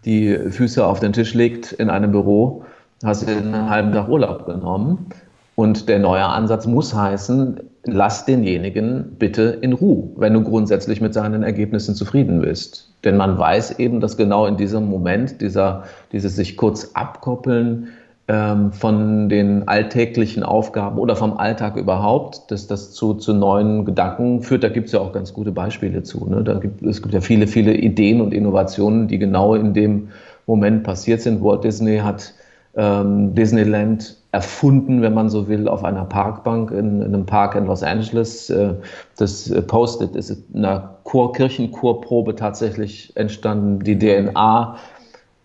die 0.06 0.36
Füße 0.36 0.86
auf 0.86 1.00
den 1.00 1.14
Tisch 1.14 1.34
legt 1.34 1.72
in 1.74 1.90
einem 1.90 2.12
Büro, 2.12 2.64
hast 3.04 3.28
du 3.28 3.32
einen 3.32 3.70
halben 3.70 3.92
Tag 3.92 4.08
Urlaub 4.08 4.46
genommen. 4.46 5.12
Und 5.56 5.90
der 5.90 6.00
neue 6.00 6.26
Ansatz 6.26 6.66
muss 6.66 6.94
heißen, 6.94 7.60
lass 7.86 8.26
denjenigen 8.26 9.16
bitte 9.20 9.44
in 9.62 9.74
Ruhe, 9.74 10.10
wenn 10.16 10.34
du 10.34 10.44
grundsätzlich 10.44 11.02
mit 11.02 11.14
seinen 11.14 11.44
Ergebnissen 11.44 11.96
zufrieden 11.96 12.42
bist. 12.42 12.94
Denn 13.04 13.18
man 13.18 13.38
weiß 13.38 13.80
eben, 13.80 14.00
dass 14.00 14.18
genau 14.18 14.46
in 14.46 14.58
diesem 14.58 14.88
Moment, 14.88 15.42
dieser, 15.42 15.84
dieses 16.12 16.36
sich 16.36 16.56
kurz 16.56 16.92
abkoppeln 16.94 17.90
ähm, 18.28 18.72
von 18.72 19.28
den 19.28 19.68
alltäglichen 19.68 20.44
Aufgaben 20.44 20.98
oder 21.00 21.16
vom 21.16 21.38
Alltag 21.38 21.76
überhaupt, 21.76 22.50
dass 22.52 22.68
das 22.68 22.94
zu, 22.94 23.16
zu 23.16 23.34
neuen 23.34 23.84
Gedanken 23.84 24.42
führt. 24.42 24.64
Da 24.64 24.70
gibt 24.70 24.88
es 24.88 24.94
ja 24.94 25.00
auch 25.00 25.12
ganz 25.12 25.34
gute 25.34 25.52
Beispiele 25.52 26.04
zu. 26.04 26.28
Ne? 26.30 26.44
Da 26.44 26.60
gibt, 26.60 26.82
es 26.84 27.02
gibt 27.02 27.14
ja 27.14 27.22
viele, 27.22 27.48
viele 27.48 27.74
Ideen 27.74 28.22
und 28.22 28.34
Innovationen, 28.34 29.08
die 29.08 29.18
genau 29.18 29.56
in 29.56 29.74
dem 29.74 30.10
Moment 30.46 30.84
passiert 30.84 31.22
sind. 31.22 31.44
Walt 31.44 31.64
Disney 31.64 31.98
hat 31.98 32.34
ähm, 32.76 33.34
Disneyland 33.36 34.21
erfunden, 34.32 35.02
wenn 35.02 35.14
man 35.14 35.30
so 35.30 35.48
will, 35.48 35.68
auf 35.68 35.84
einer 35.84 36.06
Parkbank 36.06 36.72
in, 36.72 37.02
in 37.02 37.14
einem 37.14 37.26
Park 37.26 37.56
in 37.56 37.66
Los 37.66 37.84
Angeles. 37.84 38.50
Äh, 38.50 38.76
das 39.18 39.50
äh, 39.50 39.62
Post-it 39.62 40.16
ist 40.16 40.30
in 40.54 40.66
einer 40.66 40.96
Chor 41.04 41.34
Kirchenchorprobe 41.34 42.36
tatsächlich 42.36 43.16
entstanden, 43.18 43.80
die 43.82 44.00
DNA 44.00 44.78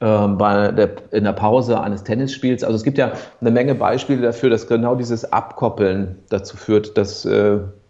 äh, 0.00 0.28
bei 0.28 0.70
der, 0.70 0.90
in 1.10 1.24
der 1.24 1.32
Pause 1.32 1.80
eines 1.80 2.04
Tennisspiels. 2.04 2.62
Also 2.62 2.76
es 2.76 2.84
gibt 2.84 2.98
ja 2.98 3.12
eine 3.40 3.50
Menge 3.50 3.74
Beispiele 3.74 4.22
dafür, 4.22 4.50
dass 4.50 4.68
genau 4.68 4.94
dieses 4.94 5.32
Abkoppeln 5.32 6.18
dazu 6.28 6.56
führt, 6.56 6.96
dass 6.96 7.28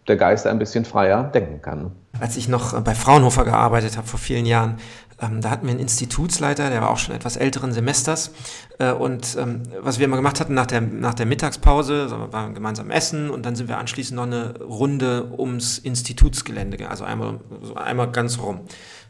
der 0.08 0.16
Geist 0.16 0.46
ein 0.46 0.58
bisschen 0.58 0.84
freier 0.84 1.24
denken 1.24 1.62
kann. 1.62 1.92
Als 2.20 2.36
ich 2.36 2.48
noch 2.48 2.80
bei 2.82 2.94
Fraunhofer 2.94 3.44
gearbeitet 3.44 3.96
habe 3.96 4.06
vor 4.06 4.18
vielen 4.18 4.46
Jahren, 4.46 4.76
ähm, 5.20 5.40
da 5.40 5.50
hatten 5.50 5.66
wir 5.66 5.70
einen 5.70 5.80
Institutsleiter, 5.80 6.68
der 6.68 6.82
war 6.82 6.90
auch 6.90 6.98
schon 6.98 7.14
etwas 7.14 7.36
älteren 7.36 7.72
Semesters. 7.72 8.32
Äh, 8.78 8.92
und 8.92 9.36
ähm, 9.40 9.62
was 9.80 9.98
wir 9.98 10.04
immer 10.04 10.16
gemacht 10.16 10.40
hatten 10.40 10.54
nach 10.54 10.66
der, 10.66 10.82
nach 10.82 11.14
der 11.14 11.26
Mittagspause, 11.26 12.02
also 12.02 12.18
wir 12.18 12.32
waren 12.32 12.54
gemeinsam 12.54 12.90
essen 12.90 13.30
und 13.30 13.46
dann 13.46 13.56
sind 13.56 13.68
wir 13.68 13.78
anschließend 13.78 14.16
noch 14.16 14.24
eine 14.24 14.58
Runde 14.60 15.32
ums 15.38 15.78
Institutsgelände, 15.78 16.88
also 16.88 17.04
einmal, 17.04 17.40
so 17.62 17.74
einmal 17.74 18.10
ganz 18.12 18.38
rum. 18.38 18.60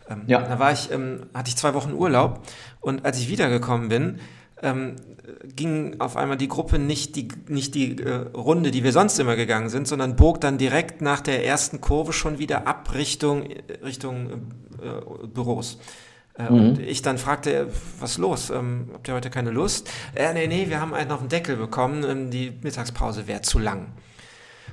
Ähm, 0.08 0.22
ja. 0.26 0.42
Da 0.42 0.58
war 0.60 0.70
ich, 0.70 0.92
ähm, 0.92 1.26
hatte 1.34 1.48
ich 1.48 1.56
zwei 1.56 1.74
Wochen 1.74 1.92
Urlaub 1.92 2.40
und 2.80 3.04
als 3.04 3.18
ich 3.18 3.28
wiedergekommen 3.28 3.88
bin, 3.88 4.20
ähm, 4.62 4.96
ging 5.54 6.00
auf 6.00 6.16
einmal 6.16 6.36
die 6.36 6.48
Gruppe 6.48 6.78
nicht 6.78 7.16
die, 7.16 7.28
nicht 7.48 7.74
die 7.74 8.00
äh, 8.00 8.26
Runde, 8.34 8.70
die 8.70 8.84
wir 8.84 8.92
sonst 8.92 9.18
immer 9.18 9.36
gegangen 9.36 9.68
sind, 9.68 9.86
sondern 9.86 10.16
bog 10.16 10.40
dann 10.40 10.58
direkt 10.58 11.02
nach 11.02 11.20
der 11.20 11.44
ersten 11.44 11.80
Kurve 11.80 12.12
schon 12.12 12.38
wieder 12.38 12.66
ab 12.66 12.94
Richtung, 12.94 13.44
Richtung 13.84 14.30
äh, 14.82 15.26
Büros. 15.26 15.78
Äh, 16.38 16.50
mhm. 16.50 16.58
Und 16.58 16.78
ich 16.78 17.02
dann 17.02 17.18
fragte, 17.18 17.68
was 18.00 18.18
los? 18.18 18.50
Ähm, 18.50 18.90
habt 18.92 19.08
ihr 19.08 19.14
heute 19.14 19.30
keine 19.30 19.50
Lust? 19.50 19.90
Äh, 20.14 20.32
nee, 20.34 20.46
nee, 20.46 20.68
wir 20.68 20.80
haben 20.80 20.94
einen 20.94 21.10
auf 21.10 21.20
den 21.20 21.28
Deckel 21.28 21.56
bekommen, 21.56 22.04
ähm, 22.04 22.30
die 22.30 22.52
Mittagspause 22.62 23.26
wäre 23.26 23.42
zu 23.42 23.58
lang. 23.58 23.88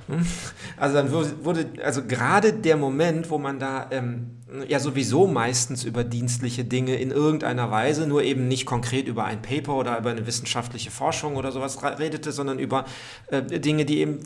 Also 0.76 0.96
dann 0.96 1.12
wurde, 1.12 1.66
also 1.82 2.02
gerade 2.04 2.52
der 2.52 2.76
Moment, 2.76 3.30
wo 3.30 3.38
man 3.38 3.58
da 3.58 3.86
ähm, 3.90 4.38
ja 4.68 4.78
sowieso 4.78 5.26
meistens 5.26 5.84
über 5.84 6.04
dienstliche 6.04 6.64
Dinge 6.64 6.96
in 6.96 7.10
irgendeiner 7.10 7.70
Weise, 7.70 8.06
nur 8.06 8.22
eben 8.22 8.48
nicht 8.48 8.66
konkret 8.66 9.06
über 9.06 9.24
ein 9.24 9.40
Paper 9.40 9.76
oder 9.76 9.98
über 9.98 10.10
eine 10.10 10.26
wissenschaftliche 10.26 10.90
Forschung 10.90 11.36
oder 11.36 11.52
sowas 11.52 11.78
redete, 11.98 12.32
sondern 12.32 12.58
über 12.58 12.84
äh, 13.28 13.42
Dinge, 13.42 13.84
die 13.84 14.00
eben 14.00 14.20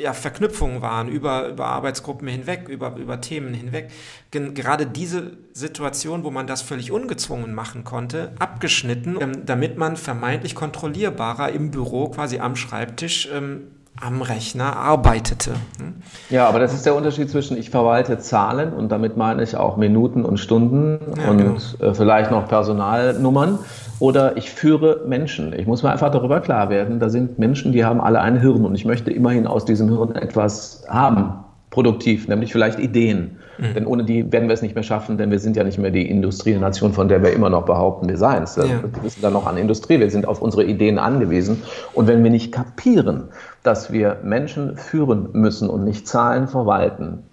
ja, 0.00 0.12
Verknüpfungen 0.12 0.80
waren 0.82 1.08
über, 1.08 1.48
über 1.48 1.66
Arbeitsgruppen 1.66 2.26
hinweg, 2.26 2.68
über, 2.68 2.96
über 2.96 3.20
Themen 3.20 3.52
hinweg. 3.52 3.90
Gen 4.30 4.54
gerade 4.54 4.86
diese 4.86 5.36
Situation, 5.52 6.24
wo 6.24 6.30
man 6.30 6.46
das 6.46 6.62
völlig 6.62 6.90
ungezwungen 6.90 7.54
machen 7.54 7.84
konnte, 7.84 8.32
abgeschnitten, 8.38 9.18
ähm, 9.20 9.46
damit 9.46 9.76
man 9.76 9.96
vermeintlich 9.96 10.54
kontrollierbarer 10.54 11.52
im 11.52 11.70
Büro 11.70 12.08
quasi 12.08 12.38
am 12.38 12.56
Schreibtisch 12.56 13.28
ähm, 13.32 13.68
am 14.04 14.22
Rechner 14.22 14.76
arbeitete. 14.76 15.52
Hm? 15.78 15.94
Ja, 16.28 16.46
aber 16.46 16.58
das 16.58 16.74
ist 16.74 16.84
der 16.84 16.94
Unterschied 16.94 17.30
zwischen 17.30 17.56
ich 17.56 17.70
verwalte 17.70 18.18
Zahlen 18.18 18.72
und 18.74 18.92
damit 18.92 19.16
meine 19.16 19.42
ich 19.42 19.56
auch 19.56 19.76
Minuten 19.76 20.24
und 20.24 20.38
Stunden 20.38 20.98
ja, 21.16 21.30
und 21.30 21.38
genau. 21.38 21.56
Äh, 21.80 21.94
vielleicht 21.94 22.30
noch 22.30 22.46
Personalnummern 22.46 23.58
oder 24.00 24.36
ich 24.36 24.50
führe 24.50 25.02
Menschen. 25.06 25.52
Ich 25.52 25.66
muss 25.66 25.82
mir 25.82 25.90
einfach 25.90 26.10
darüber 26.10 26.40
klar 26.40 26.68
werden, 26.68 27.00
da 27.00 27.08
sind 27.08 27.38
Menschen, 27.38 27.72
die 27.72 27.84
haben 27.84 28.00
alle 28.00 28.20
ein 28.20 28.38
Hirn 28.38 28.64
und 28.64 28.74
ich 28.74 28.84
möchte 28.84 29.10
immerhin 29.10 29.46
aus 29.46 29.64
diesem 29.64 29.88
Hirn 29.88 30.14
etwas 30.14 30.84
haben, 30.88 31.44
produktiv, 31.74 32.28
nämlich 32.28 32.52
vielleicht 32.52 32.78
Ideen. 32.78 33.38
Mhm. 33.58 33.74
Denn 33.74 33.86
ohne 33.86 34.04
die 34.04 34.30
werden 34.32 34.48
wir 34.48 34.54
es 34.54 34.62
nicht 34.62 34.76
mehr 34.76 34.84
schaffen, 34.84 35.18
denn 35.18 35.32
wir 35.32 35.40
sind 35.40 35.56
ja 35.56 35.64
nicht 35.64 35.76
mehr 35.76 35.90
die 35.90 36.08
Industrienation, 36.08 36.92
von 36.92 37.08
der 37.08 37.20
wir 37.20 37.32
immer 37.32 37.50
noch 37.50 37.64
behaupten, 37.64 38.08
wir 38.08 38.16
seien 38.16 38.44
es. 38.44 38.54
Ja. 38.54 38.64
Wir 39.02 39.10
sind 39.10 39.24
dann 39.24 39.32
noch 39.32 39.46
an 39.46 39.56
Industrie, 39.56 39.98
wir 39.98 40.08
sind 40.08 40.26
auf 40.26 40.40
unsere 40.40 40.64
Ideen 40.64 40.98
angewiesen. 40.98 41.62
Und 41.92 42.06
wenn 42.06 42.22
wir 42.22 42.30
nicht 42.30 42.52
kapieren, 42.52 43.24
dass 43.64 43.92
wir 43.92 44.18
Menschen 44.22 44.76
führen 44.76 45.30
müssen 45.32 45.68
und 45.68 45.82
nicht 45.84 46.06
Zahlen 46.06 46.46
verwalten, 46.46 47.24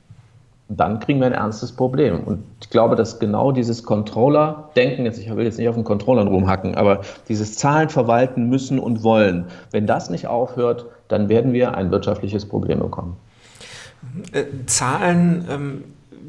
dann 0.70 1.00
kriegen 1.00 1.20
wir 1.20 1.28
ein 1.28 1.34
ernstes 1.34 1.72
Problem. 1.72 2.22
Und 2.24 2.44
ich 2.62 2.72
glaube, 2.72 2.96
dass 2.96 3.20
genau 3.20 3.52
dieses 3.52 3.84
Controller-Denken, 3.84 5.06
jetzt, 5.06 5.20
ich 5.20 5.34
will 5.36 5.46
jetzt 5.46 5.60
nicht 5.60 5.70
auf 5.70 5.76
den 5.76 5.84
Controller 5.84 6.26
rumhacken, 6.26 6.74
aber 6.74 7.02
dieses 7.30 7.58
Zahlen 7.58 7.90
verwalten 7.90 8.50
müssen 8.50 8.80
und 8.80 9.04
wollen, 9.04 9.46
wenn 9.70 9.86
das 9.86 10.10
nicht 10.10 10.26
aufhört, 10.26 10.88
dann 11.10 11.30
werden 11.30 11.54
wir 11.54 11.76
ein 11.76 11.92
wirtschaftliches 11.92 12.46
Problem 12.46 12.80
bekommen. 12.80 13.18
Äh, 14.32 14.46
Zahlen 14.66 15.46
ähm, 15.50 15.84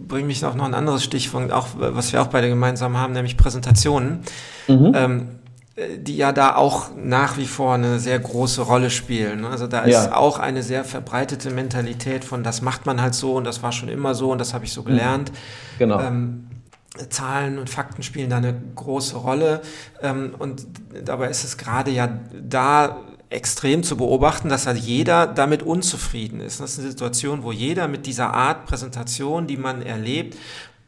bringen 0.09 0.27
mich 0.27 0.45
auf 0.45 0.55
noch 0.55 0.65
ein 0.65 0.75
anderes 0.75 1.05
Stichwort, 1.05 1.53
auch 1.53 1.69
was 1.77 2.13
wir 2.13 2.23
auch 2.23 2.27
beide 2.29 2.49
gemeinsam 2.49 2.97
haben, 2.99 3.13
nämlich 3.13 3.37
Präsentationen. 3.37 4.21
Mhm. 4.69 4.93
Ähm, 4.95 5.29
die 5.99 6.19
ja 6.19 6.33
da 6.33 6.57
auch 6.57 6.91
nach 6.97 7.39
wie 7.39 7.47
vor 7.47 7.75
eine 7.75 7.99
sehr 7.99 8.19
große 8.19 8.61
Rolle 8.61 8.91
spielen. 8.91 9.47
Also 9.47 9.67
da 9.67 9.81
ist 9.81 10.05
ja. 10.05 10.17
auch 10.17 10.39
eine 10.39 10.63
sehr 10.63 10.85
verbreitete 10.85 11.51
Mentalität 11.51 12.25
von, 12.27 12.45
das 12.45 12.61
macht 12.61 12.85
man 12.85 13.01
halt 13.01 13.15
so 13.15 13.37
und 13.37 13.45
das 13.45 13.63
war 13.63 13.73
schon 13.73 13.89
immer 13.89 14.15
so 14.15 14.31
und 14.31 14.39
das 14.39 14.53
habe 14.53 14.67
ich 14.67 14.73
so 14.73 14.83
gelernt. 14.83 15.33
Genau. 15.79 15.99
Ähm, 15.99 16.49
Zahlen 17.09 17.59
und 17.59 17.71
Fakten 17.71 18.03
spielen 18.03 18.29
da 18.29 18.37
eine 18.37 18.55
große 18.75 19.17
Rolle. 19.17 19.63
Ähm, 20.03 20.35
und 20.39 20.67
dabei 21.05 21.29
ist 21.29 21.43
es 21.43 21.57
gerade 21.57 21.91
ja 21.91 22.21
da 22.39 22.99
extrem 23.33 23.83
zu 23.83 23.97
beobachten, 23.97 24.49
dass 24.49 24.67
halt 24.67 24.79
jeder 24.79 25.27
damit 25.27 25.63
unzufrieden 25.63 26.41
ist. 26.41 26.61
Das 26.61 26.73
ist 26.73 26.81
eine 26.81 26.91
Situation, 26.91 27.43
wo 27.43 27.53
jeder 27.53 27.89
mit 27.89 28.07
dieser 28.07 28.33
Art 28.33 28.67
Präsentation, 28.67 29.47
die 29.47 29.57
man 29.57 29.83
erlebt, 29.83 30.37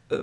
äh, 0.09 0.17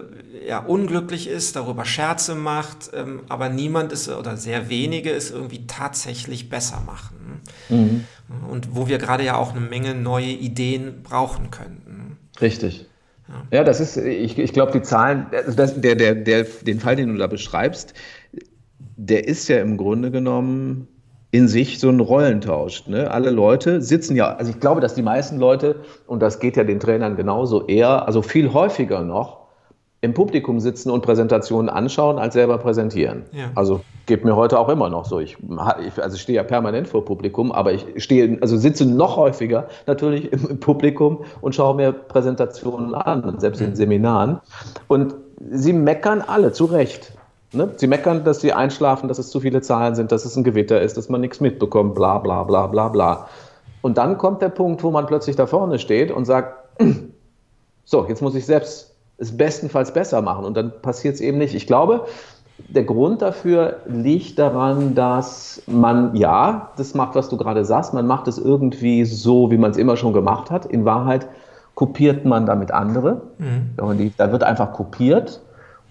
ja, 0.48 0.60
unglücklich 0.60 1.28
ist, 1.28 1.56
darüber 1.56 1.84
Scherze 1.84 2.34
macht, 2.34 2.90
ähm, 2.94 3.22
aber 3.28 3.48
niemand 3.48 3.92
ist 3.92 4.08
oder 4.08 4.36
sehr 4.36 4.68
wenige 4.68 5.10
es 5.10 5.30
irgendwie 5.30 5.66
tatsächlich 5.66 6.48
besser 6.48 6.80
machen. 6.86 7.42
Mhm. 7.68 8.04
Und 8.48 8.74
wo 8.76 8.86
wir 8.86 8.98
gerade 8.98 9.24
ja 9.24 9.36
auch 9.36 9.50
eine 9.50 9.60
Menge 9.60 9.94
neue 9.94 10.26
Ideen 10.26 11.02
brauchen 11.02 11.50
könnten. 11.50 12.16
Richtig. 12.40 12.86
Ja, 13.28 13.58
ja 13.58 13.64
das 13.64 13.80
ist, 13.80 13.96
ich, 13.96 14.38
ich 14.38 14.52
glaube, 14.52 14.72
die 14.72 14.82
Zahlen, 14.82 15.26
also 15.32 15.52
das, 15.52 15.80
der, 15.80 15.96
der, 15.96 16.14
der, 16.14 16.44
den 16.44 16.78
Fall, 16.78 16.96
den 16.96 17.08
du 17.08 17.16
da 17.16 17.26
beschreibst, 17.26 17.94
der 18.96 19.26
ist 19.26 19.48
ja 19.48 19.60
im 19.60 19.76
Grunde 19.76 20.10
genommen 20.10 20.86
in 21.32 21.48
sich 21.48 21.80
so 21.80 21.88
ein 21.88 21.98
Rollentausch. 21.98 22.86
Ne? 22.86 23.10
Alle 23.10 23.30
Leute 23.30 23.80
sitzen 23.80 24.14
ja, 24.14 24.34
also 24.34 24.50
ich 24.50 24.60
glaube, 24.60 24.80
dass 24.80 24.94
die 24.94 25.02
meisten 25.02 25.38
Leute, 25.38 25.76
und 26.06 26.20
das 26.20 26.38
geht 26.38 26.56
ja 26.56 26.62
den 26.62 26.78
Trainern 26.78 27.16
genauso, 27.16 27.66
eher, 27.66 28.06
also 28.06 28.22
viel 28.22 28.52
häufiger 28.52 29.02
noch, 29.02 29.42
im 30.02 30.14
Publikum 30.14 30.60
sitzen 30.60 30.90
und 30.90 31.02
Präsentationen 31.02 31.70
anschauen, 31.70 32.18
als 32.18 32.34
selber 32.34 32.58
präsentieren. 32.58 33.22
Ja. 33.32 33.52
Also 33.54 33.80
geht 34.06 34.24
mir 34.24 34.34
heute 34.34 34.58
auch 34.58 34.68
immer 34.68 34.90
noch 34.90 35.06
so. 35.06 35.20
Ich, 35.20 35.38
also 35.96 36.16
ich 36.16 36.20
stehe 36.20 36.36
ja 36.36 36.42
permanent 36.42 36.88
vor 36.88 37.04
Publikum, 37.04 37.52
aber 37.52 37.72
ich 37.72 37.86
stehe, 37.96 38.36
also 38.40 38.56
sitze 38.56 38.84
noch 38.84 39.16
häufiger 39.16 39.68
natürlich 39.86 40.32
im 40.32 40.58
Publikum 40.58 41.24
und 41.40 41.54
schaue 41.54 41.76
mir 41.76 41.92
Präsentationen 41.92 42.94
an, 42.94 43.38
selbst 43.38 43.60
in. 43.60 43.76
Seminaren. 43.76 44.40
Und 44.88 45.14
sie 45.50 45.72
meckern 45.72 46.20
alle, 46.20 46.52
zu 46.52 46.64
Recht. 46.64 47.12
Ne? 47.52 47.70
Sie 47.76 47.86
meckern, 47.86 48.24
dass 48.24 48.40
sie 48.40 48.52
einschlafen, 48.52 49.08
dass 49.08 49.18
es 49.18 49.30
zu 49.30 49.40
viele 49.40 49.60
Zahlen 49.60 49.94
sind, 49.94 50.10
dass 50.10 50.24
es 50.24 50.36
ein 50.36 50.44
Gewitter 50.44 50.80
ist, 50.80 50.96
dass 50.96 51.08
man 51.08 51.20
nichts 51.20 51.40
mitbekommt, 51.40 51.94
bla 51.94 52.18
bla 52.18 52.44
bla 52.44 52.66
bla 52.66 52.88
bla. 52.88 53.28
Und 53.82 53.98
dann 53.98 54.16
kommt 54.16 54.40
der 54.40 54.48
Punkt, 54.48 54.82
wo 54.82 54.90
man 54.90 55.06
plötzlich 55.06 55.36
da 55.36 55.46
vorne 55.46 55.78
steht 55.78 56.10
und 56.10 56.24
sagt, 56.24 56.54
so, 57.84 58.06
jetzt 58.08 58.22
muss 58.22 58.34
ich 58.34 58.46
selbst 58.46 58.94
es 59.18 59.36
bestenfalls 59.36 59.92
besser 59.92 60.22
machen. 60.22 60.44
Und 60.44 60.56
dann 60.56 60.72
passiert 60.82 61.14
es 61.14 61.20
eben 61.20 61.38
nicht. 61.38 61.54
Ich 61.54 61.66
glaube, 61.66 62.06
der 62.68 62.84
Grund 62.84 63.22
dafür 63.22 63.76
liegt 63.86 64.38
daran, 64.38 64.94
dass 64.94 65.62
man, 65.66 66.14
ja, 66.16 66.70
das 66.76 66.94
macht, 66.94 67.14
was 67.14 67.28
du 67.28 67.36
gerade 67.36 67.64
sagst, 67.64 67.92
man 67.92 68.06
macht 68.06 68.28
es 68.28 68.38
irgendwie 68.38 69.04
so, 69.04 69.50
wie 69.50 69.58
man 69.58 69.72
es 69.72 69.76
immer 69.76 69.96
schon 69.96 70.12
gemacht 70.12 70.50
hat. 70.50 70.66
In 70.66 70.84
Wahrheit 70.84 71.26
kopiert 71.74 72.24
man 72.24 72.46
damit 72.46 72.70
andere. 72.70 73.22
Mhm. 73.38 73.98
Die, 73.98 74.12
da 74.16 74.32
wird 74.32 74.42
einfach 74.42 74.72
kopiert 74.72 75.40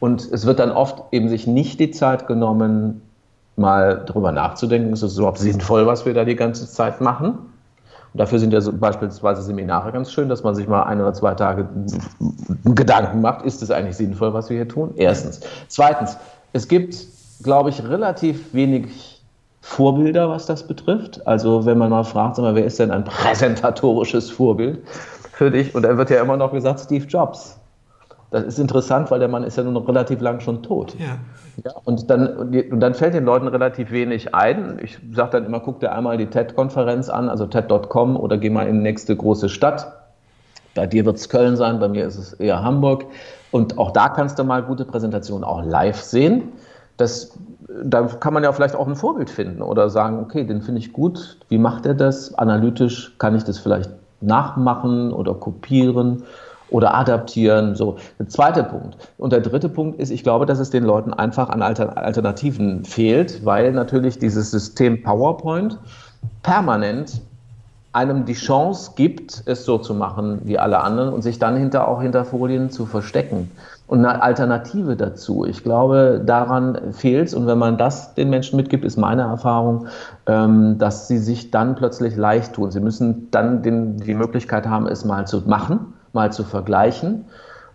und 0.02 0.30
es 0.32 0.48
wird 0.48 0.58
dann 0.58 0.72
oft 0.72 1.04
eben 1.12 1.30
sich 1.30 1.46
nicht 1.46 1.80
die 1.80 1.92
Zeit 1.92 2.26
genommen, 2.26 3.04
mal 3.56 4.04
darüber 4.08 4.32
nachzudenken, 4.32 4.92
ist 4.94 5.04
es 5.04 5.16
überhaupt 5.16 5.38
sinnvoll, 5.38 5.86
was 5.86 6.08
wir 6.08 6.16
da 6.16 6.26
die 6.26 6.36
ganze 6.36 6.68
Zeit 6.68 7.02
machen? 7.02 7.38
Und 8.14 8.18
dafür 8.18 8.40
sind 8.40 8.52
ja 8.52 8.62
so 8.62 8.74
beispielsweise 8.74 9.44
Seminare 9.44 9.92
ganz 9.92 10.12
schön, 10.12 10.28
dass 10.28 10.44
man 10.44 10.56
sich 10.56 10.68
mal 10.68 10.84
ein 10.84 11.00
oder 11.00 11.14
zwei 11.14 11.36
Tage 11.36 11.70
Gedanken 12.66 13.22
macht, 13.22 13.46
ist 13.46 13.62
es 13.62 13.70
eigentlich 13.70 13.96
sinnvoll, 13.96 14.34
was 14.34 14.50
wir 14.50 14.58
hier 14.58 14.68
tun? 14.68 14.92
Erstens. 14.96 15.42
Zweitens, 15.68 16.18
es 16.52 16.68
gibt, 16.68 16.98
glaube 17.44 17.70
ich, 17.70 17.88
relativ 17.88 18.56
wenig 18.56 19.22
Vorbilder, 19.62 20.30
was 20.30 20.48
das 20.48 20.66
betrifft. 20.66 21.26
Also 21.28 21.68
wenn 21.68 21.78
man 21.78 21.92
mal 21.92 22.04
fragt, 22.04 22.38
sag 22.38 22.42
mal, 22.44 22.56
wer 22.56 22.66
ist 22.66 22.80
denn 22.80 22.90
ein 22.90 23.04
präsentatorisches 23.04 24.32
Vorbild 24.32 24.80
für 25.32 25.52
dich? 25.52 25.76
Und 25.76 25.84
dann 25.84 25.98
wird 25.98 26.10
ja 26.10 26.24
immer 26.24 26.38
noch 26.38 26.52
gesagt, 26.52 26.80
Steve 26.80 27.06
Jobs. 27.06 27.61
Das 28.32 28.46
ist 28.46 28.60
interessant, 28.60 29.12
weil 29.12 29.20
der 29.20 29.28
Mann 29.28 29.44
ist 29.44 29.58
ja 29.58 29.64
nun 29.64 29.74
noch 29.74 29.86
relativ 29.90 30.22
lang 30.22 30.40
schon 30.40 30.64
tot. 30.64 30.96
Ja. 30.98 31.18
ja 31.66 31.74
und, 31.84 32.10
dann, 32.10 32.54
und 32.72 32.80
dann 32.80 32.94
fällt 32.94 33.14
den 33.14 33.26
Leuten 33.26 33.48
relativ 33.50 33.92
wenig 33.92 34.34
ein. 34.34 34.80
Ich 34.82 35.00
sage 35.14 35.32
dann 35.32 35.46
immer, 35.46 35.60
guck 35.60 35.82
dir 35.82 35.92
einmal 35.92 36.18
die 36.18 36.28
TED-Konferenz 36.28 37.10
an, 37.10 37.28
also 37.28 37.46
TED.com 37.46 38.16
oder 38.16 38.38
geh 38.38 38.50
mal 38.50 38.68
in 38.68 38.76
die 38.76 38.84
nächste 38.84 39.18
große 39.18 39.50
Stadt. 39.50 39.92
Bei 40.76 40.88
dir 40.88 41.06
wird 41.06 41.18
es 41.18 41.28
Köln 41.28 41.58
sein, 41.58 41.82
bei 41.82 41.90
mir 41.90 42.06
ist 42.06 42.18
es 42.18 42.32
eher 42.32 42.64
Hamburg. 42.64 43.06
Und 43.52 43.78
auch 43.78 43.92
da 43.92 44.08
kannst 44.08 44.40
du 44.40 44.46
mal 44.46 44.64
gute 44.64 44.86
Präsentationen 44.86 45.44
auch 45.44 45.66
live 45.66 46.00
sehen. 46.02 46.54
Das, 46.96 47.38
da 47.84 48.04
kann 48.04 48.34
man 48.34 48.44
ja 48.44 48.54
vielleicht 48.54 48.76
auch 48.76 48.88
ein 48.88 48.96
Vorbild 48.96 49.30
finden 49.30 49.62
oder 49.62 49.90
sagen, 49.90 50.20
okay, 50.20 50.46
den 50.46 50.62
finde 50.62 50.80
ich 50.80 50.94
gut. 50.94 51.38
Wie 51.50 51.58
macht 51.58 51.86
er 51.86 51.96
das? 51.96 52.34
Analytisch 52.34 53.14
kann 53.18 53.36
ich 53.36 53.44
das 53.44 53.60
vielleicht 53.60 53.90
nachmachen 54.22 55.12
oder 55.12 55.34
kopieren 55.34 56.24
oder 56.72 56.96
adaptieren. 56.96 57.76
So, 57.76 57.98
der 58.18 58.28
zweite 58.28 58.64
Punkt. 58.64 58.98
Und 59.18 59.32
der 59.34 59.42
dritte 59.42 59.70
Punkt 59.70 60.00
ist, 60.00 60.10
ich 60.10 60.24
glaube, 60.24 60.46
dass 60.46 60.60
es 60.60 60.72
den 60.72 60.84
Leuten 60.84 61.14
einfach 61.14 61.50
an 61.50 61.62
Alternativen 61.62 62.84
fehlt, 62.84 63.46
weil 63.46 63.72
natürlich 63.74 64.18
dieses 64.18 64.50
System 64.50 65.04
PowerPoint 65.04 65.78
permanent 66.42 67.22
einem 67.94 68.26
die 68.26 68.34
Chance 68.34 68.92
gibt, 68.96 69.44
es 69.46 69.66
so 69.66 69.78
zu 69.78 69.94
machen 69.94 70.42
wie 70.46 70.58
alle 70.58 70.80
anderen 70.80 71.12
und 71.12 71.24
sich 71.24 71.40
dann 71.40 71.58
hinter 71.58 71.88
auch 71.88 72.02
hinter 72.02 72.24
Folien 72.24 72.70
zu 72.70 72.86
verstecken. 72.86 73.52
Und 73.88 74.06
eine 74.06 74.22
Alternative 74.22 74.96
dazu. 74.96 75.44
Ich 75.44 75.64
glaube, 75.64 76.22
daran 76.26 76.94
fehlt 76.94 77.28
es. 77.28 77.34
Und 77.34 77.46
wenn 77.48 77.58
man 77.58 77.78
das 77.78 78.14
den 78.16 78.30
Menschen 78.30 78.56
mitgibt, 78.56 78.86
ist 78.86 78.96
meine 78.96 79.24
Erfahrung, 79.24 79.88
ähm, 80.28 80.78
dass 80.78 81.10
sie 81.10 81.18
sich 81.18 81.52
dann 81.52 81.76
plötzlich 81.76 82.16
leicht 82.16 82.54
tun. 82.54 82.72
Sie 82.72 82.80
müssen 82.80 83.30
dann 83.32 83.62
den, 83.64 83.98
die 83.98 84.14
Möglichkeit 84.14 84.66
haben, 84.66 84.88
es 84.88 85.04
mal 85.04 85.28
zu 85.28 85.42
machen, 85.46 85.94
mal 86.14 86.32
zu 86.32 86.44
vergleichen. 86.44 87.26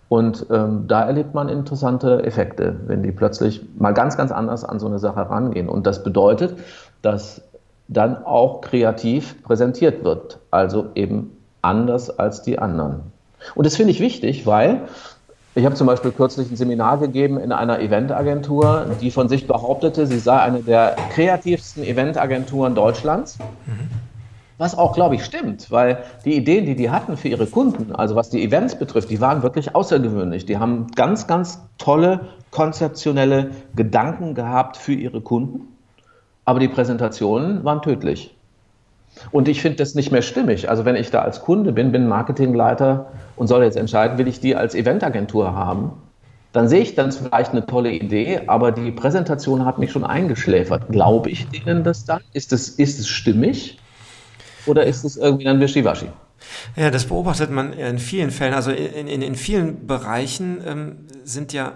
Und 0.08 0.46
ähm, 0.50 0.84
da 0.86 1.02
erlebt 1.02 1.34
man 1.34 1.48
interessante 1.48 2.22
Effekte, 2.24 2.76
wenn 2.86 3.02
die 3.02 3.10
plötzlich 3.10 3.62
mal 3.76 3.92
ganz, 3.92 4.16
ganz 4.16 4.30
anders 4.30 4.64
an 4.64 4.78
so 4.78 4.86
eine 4.86 4.98
Sache 4.98 5.28
rangehen. 5.28 5.68
Und 5.68 5.86
das 5.86 6.04
bedeutet, 6.04 6.56
dass 7.02 7.42
dann 7.88 8.24
auch 8.24 8.60
kreativ 8.60 9.42
präsentiert 9.42 10.04
wird. 10.04 10.38
Also 10.50 10.86
eben 10.94 11.36
anders 11.62 12.18
als 12.18 12.42
die 12.42 12.58
anderen. 12.58 13.00
Und 13.54 13.66
das 13.66 13.76
finde 13.76 13.92
ich 13.92 14.00
wichtig, 14.00 14.46
weil 14.46 14.82
ich 15.56 15.64
habe 15.64 15.74
zum 15.74 15.86
Beispiel 15.86 16.12
kürzlich 16.12 16.50
ein 16.50 16.56
Seminar 16.56 16.98
gegeben 16.98 17.38
in 17.40 17.50
einer 17.50 17.80
Eventagentur, 17.80 18.86
die 19.00 19.10
von 19.10 19.28
sich 19.28 19.46
behauptete, 19.46 20.06
sie 20.06 20.18
sei 20.18 20.38
eine 20.38 20.60
der 20.60 20.96
kreativsten 21.14 21.82
Eventagenturen 21.82 22.74
Deutschlands. 22.74 23.38
Mhm. 23.66 24.05
Was 24.58 24.76
auch, 24.76 24.94
glaube 24.94 25.16
ich, 25.16 25.24
stimmt, 25.24 25.70
weil 25.70 26.02
die 26.24 26.34
Ideen, 26.34 26.64
die 26.64 26.76
die 26.76 26.90
hatten 26.90 27.16
für 27.16 27.28
ihre 27.28 27.46
Kunden, 27.46 27.94
also 27.94 28.16
was 28.16 28.30
die 28.30 28.42
Events 28.42 28.78
betrifft, 28.78 29.10
die 29.10 29.20
waren 29.20 29.42
wirklich 29.42 29.74
außergewöhnlich. 29.74 30.46
Die 30.46 30.56
haben 30.56 30.86
ganz, 30.94 31.26
ganz 31.26 31.60
tolle 31.76 32.20
konzeptionelle 32.50 33.50
Gedanken 33.74 34.34
gehabt 34.34 34.78
für 34.78 34.94
ihre 34.94 35.20
Kunden 35.20 35.76
aber 36.46 36.60
die 36.60 36.68
Präsentationen 36.68 37.64
waren 37.64 37.82
tödlich. 37.82 38.34
Und 39.32 39.48
ich 39.48 39.60
finde 39.60 39.78
das 39.78 39.94
nicht 39.94 40.12
mehr 40.12 40.22
stimmig. 40.22 40.70
Also 40.70 40.84
wenn 40.84 40.96
ich 40.96 41.10
da 41.10 41.22
als 41.22 41.42
Kunde 41.42 41.72
bin, 41.72 41.92
bin 41.92 42.06
Marketingleiter 42.06 43.12
und 43.34 43.48
soll 43.48 43.64
jetzt 43.64 43.76
entscheiden, 43.76 44.16
will 44.16 44.28
ich 44.28 44.40
die 44.40 44.56
als 44.56 44.74
Eventagentur 44.74 45.54
haben, 45.54 45.92
dann 46.52 46.68
sehe 46.68 46.80
ich 46.80 46.94
dann 46.94 47.12
vielleicht 47.12 47.50
eine 47.50 47.66
tolle 47.66 47.90
Idee, 47.90 48.42
aber 48.46 48.72
die 48.72 48.90
Präsentation 48.92 49.64
hat 49.64 49.78
mich 49.78 49.90
schon 49.90 50.04
eingeschläfert. 50.04 50.88
Glaube 50.90 51.30
ich 51.30 51.48
denen 51.48 51.82
das 51.82 52.04
dann? 52.04 52.20
Ist 52.32 52.52
es, 52.52 52.68
ist 52.68 53.08
stimmig? 53.08 53.78
Oder 54.66 54.84
ist 54.84 55.04
es 55.04 55.16
irgendwie 55.16 55.44
dann 55.44 55.60
Wischiwaschi? 55.60 56.08
Ja, 56.76 56.90
das 56.90 57.06
beobachtet 57.06 57.50
man 57.50 57.72
in 57.72 57.98
vielen 57.98 58.30
Fällen. 58.30 58.54
Also 58.54 58.70
in, 58.70 59.08
in, 59.08 59.22
in 59.22 59.34
vielen 59.34 59.86
Bereichen 59.86 60.58
ähm, 60.66 60.96
sind 61.24 61.52
ja 61.52 61.72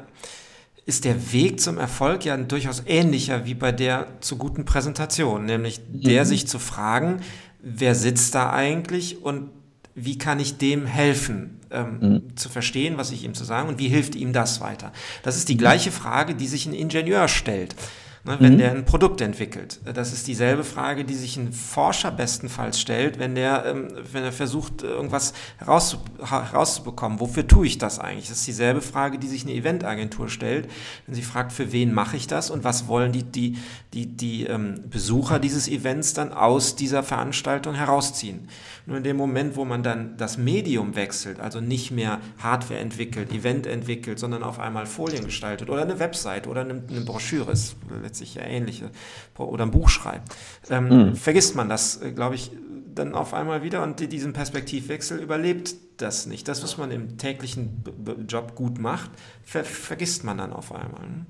ist 0.86 1.04
der 1.04 1.32
Weg 1.32 1.60
zum 1.60 1.78
Erfolg 1.78 2.24
ja 2.24 2.36
durchaus 2.36 2.82
ähnlicher 2.86 3.44
wie 3.44 3.54
bei 3.54 3.70
der 3.70 4.08
zu 4.20 4.36
guten 4.36 4.64
Präsentation, 4.64 5.44
nämlich 5.44 5.80
mhm. 5.80 6.00
der 6.02 6.24
sich 6.24 6.48
zu 6.48 6.58
fragen, 6.58 7.20
wer 7.62 7.94
sitzt 7.94 8.34
da 8.34 8.50
eigentlich 8.50 9.22
und 9.22 9.50
wie 9.94 10.18
kann 10.18 10.40
ich 10.40 10.56
dem 10.56 10.86
helfen, 10.86 11.60
ähm, 11.70 11.98
mhm. 12.00 12.36
zu 12.36 12.48
verstehen, 12.48 12.96
was 12.96 13.12
ich 13.12 13.24
ihm 13.24 13.34
zu 13.34 13.44
sagen 13.44 13.68
und 13.68 13.78
wie 13.78 13.88
hilft 13.88 14.14
ihm 14.14 14.32
das 14.32 14.60
weiter? 14.60 14.92
Das 15.22 15.36
ist 15.36 15.48
die 15.48 15.56
gleiche 15.56 15.92
Frage, 15.92 16.34
die 16.34 16.46
sich 16.46 16.66
ein 16.66 16.74
Ingenieur 16.74 17.28
stellt 17.28 17.76
ne, 18.24 18.36
wenn 18.40 18.54
mhm. 18.54 18.58
der 18.58 18.70
ein 18.72 18.84
Produkt 18.84 19.20
entwickelt. 19.20 19.80
Das 19.94 20.12
ist 20.12 20.26
dieselbe 20.26 20.64
Frage, 20.64 21.04
die 21.04 21.14
sich 21.14 21.36
ein 21.36 21.52
Forscher 21.52 22.10
bestenfalls 22.10 22.80
stellt, 22.80 23.18
wenn 23.18 23.34
der, 23.34 23.64
ähm, 23.66 23.88
wenn 24.12 24.24
er 24.24 24.32
versucht, 24.32 24.82
irgendwas 24.82 25.32
herauszu 25.58 25.98
herauszubekommen. 26.22 27.20
Wofür 27.20 27.46
tue 27.46 27.66
ich 27.66 27.78
das 27.78 27.98
eigentlich? 27.98 28.28
Das 28.28 28.38
ist 28.38 28.46
dieselbe 28.46 28.80
Frage, 28.80 29.18
die 29.18 29.28
sich 29.28 29.44
eine 29.44 29.54
Eventagentur 29.54 30.28
stellt, 30.28 30.68
wenn 31.06 31.14
sie 31.14 31.22
fragt, 31.22 31.52
für 31.52 31.72
wen 31.72 31.92
mache 31.92 32.16
ich 32.16 32.26
das 32.26 32.50
und 32.50 32.64
was 32.64 32.88
wollen 32.88 33.12
die, 33.12 33.22
die, 33.22 33.58
die, 33.94 34.06
die 34.06 34.44
ähm, 34.44 34.82
Besucher 34.88 35.38
dieses 35.38 35.68
Events 35.68 36.14
dann 36.14 36.32
aus 36.32 36.76
dieser 36.76 37.02
Veranstaltung 37.02 37.74
herausziehen. 37.74 38.48
Nur 38.86 38.98
in 38.98 39.04
dem 39.04 39.16
Moment, 39.16 39.56
wo 39.56 39.64
man 39.64 39.82
dann 39.82 40.16
das 40.16 40.36
Medium 40.38 40.96
wechselt, 40.96 41.40
also 41.40 41.60
nicht 41.60 41.90
mehr 41.90 42.20
Hardware 42.38 42.80
entwickelt, 42.80 43.32
Event 43.32 43.66
entwickelt, 43.66 44.18
sondern 44.18 44.42
auf 44.42 44.58
einmal 44.58 44.86
Folien 44.86 45.24
gestaltet 45.24 45.70
oder 45.70 45.82
eine 45.82 45.98
Website 45.98 46.46
oder 46.46 46.62
eine, 46.62 46.82
eine 46.88 47.00
Broschüre, 47.02 47.52
ist 47.52 47.76
letztlich 48.10 48.34
ja 48.34 48.42
ähnliche, 48.42 48.90
oder 49.38 49.64
ein 49.64 49.70
Buch 49.70 49.88
schreibt, 49.88 50.34
ähm, 50.68 50.88
mhm. 50.88 51.14
vergisst 51.14 51.54
man 51.54 51.68
das, 51.68 52.02
äh, 52.02 52.10
glaube 52.10 52.34
ich, 52.34 52.50
dann 52.92 53.14
auf 53.14 53.34
einmal 53.34 53.62
wieder 53.62 53.84
und 53.84 54.00
diesen 54.12 54.32
Perspektivwechsel 54.32 55.20
überlebt 55.20 55.74
das 55.98 56.26
nicht. 56.26 56.48
Das, 56.48 56.62
was 56.64 56.76
man 56.76 56.90
im 56.90 57.18
täglichen 57.18 57.84
Job 58.28 58.56
gut 58.56 58.80
macht, 58.80 59.10
ver 59.44 59.62
vergisst 59.62 60.24
man 60.24 60.38
dann 60.38 60.52
auf 60.52 60.74
einmal. 60.74 61.02
Ne? 61.02 61.26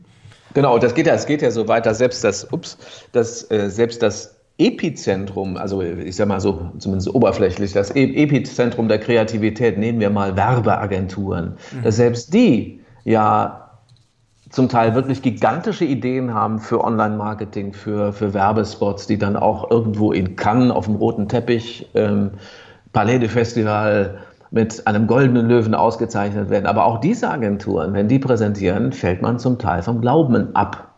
Genau, 0.55 0.79
das 0.79 0.95
geht 0.95 1.07
ja, 1.07 1.15
es 1.15 1.27
geht 1.27 1.43
ja 1.43 1.51
so 1.51 1.69
weiter, 1.69 1.95
selbst 1.95 2.25
das, 2.25 2.51
ups, 2.51 2.79
das, 3.13 3.49
äh, 3.51 3.69
selbst 3.69 4.03
das 4.03 4.37
Epizentrum, 4.57 5.59
also 5.59 5.83
ich 5.83 6.17
sage 6.17 6.29
mal 6.29 6.41
so, 6.41 6.73
zumindest 6.79 7.15
oberflächlich, 7.15 7.73
das 7.73 7.95
e-, 7.95 8.15
Epizentrum 8.15 8.89
der 8.89 8.99
Kreativität, 8.99 9.77
nehmen 9.77 10.01
wir 10.01 10.11
mal 10.11 10.35
Werbeagenturen, 10.35 11.57
mhm. 11.73 11.83
dass 11.83 11.97
selbst 11.97 12.33
die 12.33 12.81
ja 13.05 13.70
zum 14.51 14.69
Teil 14.69 14.95
wirklich 14.95 15.23
gigantische 15.23 15.85
Ideen 15.85 16.35
haben 16.35 16.59
für 16.59 16.83
Online-Marketing, 16.83 17.73
für, 17.73 18.13
für 18.13 18.35
Werbespots, 18.35 19.07
die 19.07 19.17
dann 19.17 19.37
auch 19.37 19.71
irgendwo 19.71 20.13
in 20.13 20.37
Cannes 20.37 20.73
auf 20.73 20.87
dem 20.87 20.97
roten 20.97 21.29
Teppich, 21.29 21.89
ähm, 21.95 22.33
Palais 22.93 23.21
de 23.21 23.29
Festival 23.29 24.19
mit 24.51 24.87
einem 24.89 25.07
goldenen 25.07 25.47
Löwen 25.47 25.75
ausgezeichnet 25.75 26.51
werden. 26.51 26.67
Aber 26.67 26.85
auch 26.85 26.99
diese 26.99 27.31
Agenturen, 27.31 27.95
wenn 27.95 28.09
die 28.09 28.19
präsentieren, 28.19 28.93
fällt 28.93 29.23
man 29.23 29.39
zum 29.39 29.59
Teil 29.59 29.83
vom 29.83 30.01
Glauben 30.01 30.57
ab, 30.57 30.89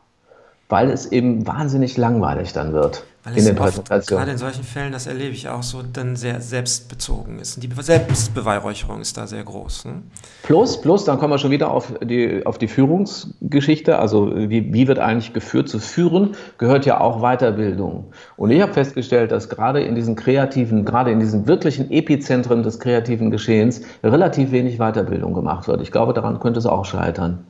weil 0.70 0.90
es 0.90 1.12
eben 1.12 1.46
wahnsinnig 1.46 1.98
langweilig 1.98 2.54
dann 2.54 2.72
wird. 2.72 3.04
Weil 3.24 3.38
in 3.38 3.44
den 3.44 3.54
Präsentationen. 3.54 4.20
Gerade 4.20 4.32
in 4.32 4.38
solchen 4.38 4.64
Fällen, 4.64 4.90
das 4.90 5.06
erlebe 5.06 5.32
ich 5.32 5.48
auch 5.48 5.62
so, 5.62 5.82
dann 5.82 6.16
sehr 6.16 6.40
selbstbezogen 6.40 7.38
ist. 7.38 7.56
Und 7.56 7.62
die 7.62 7.70
Selbstbeweihräucherung 7.82 9.00
ist 9.00 9.16
da 9.16 9.28
sehr 9.28 9.44
groß. 9.44 9.84
Ne? 9.84 10.02
Plus, 10.42 10.80
plus, 10.80 11.04
dann 11.04 11.18
kommen 11.18 11.32
wir 11.32 11.38
schon 11.38 11.52
wieder 11.52 11.70
auf 11.70 11.92
die, 12.02 12.44
auf 12.44 12.58
die 12.58 12.66
Führungsgeschichte. 12.66 14.00
Also 14.00 14.32
wie, 14.34 14.72
wie 14.74 14.88
wird 14.88 14.98
eigentlich 14.98 15.32
geführt? 15.32 15.68
Zu 15.68 15.78
führen 15.78 16.34
gehört 16.58 16.84
ja 16.84 17.00
auch 17.00 17.20
Weiterbildung. 17.20 18.12
Und 18.36 18.50
ich 18.50 18.60
habe 18.60 18.72
festgestellt, 18.72 19.30
dass 19.30 19.48
gerade 19.48 19.82
in 19.82 19.94
diesen 19.94 20.16
kreativen, 20.16 20.84
gerade 20.84 21.12
in 21.12 21.20
diesen 21.20 21.46
wirklichen 21.46 21.92
Epizentren 21.92 22.64
des 22.64 22.80
kreativen 22.80 23.30
Geschehens 23.30 23.82
relativ 24.02 24.50
wenig 24.50 24.78
Weiterbildung 24.78 25.32
gemacht 25.32 25.68
wird. 25.68 25.80
Ich 25.80 25.92
glaube, 25.92 26.12
daran 26.12 26.40
könnte 26.40 26.58
es 26.58 26.66
auch 26.66 26.84
scheitern. 26.84 27.44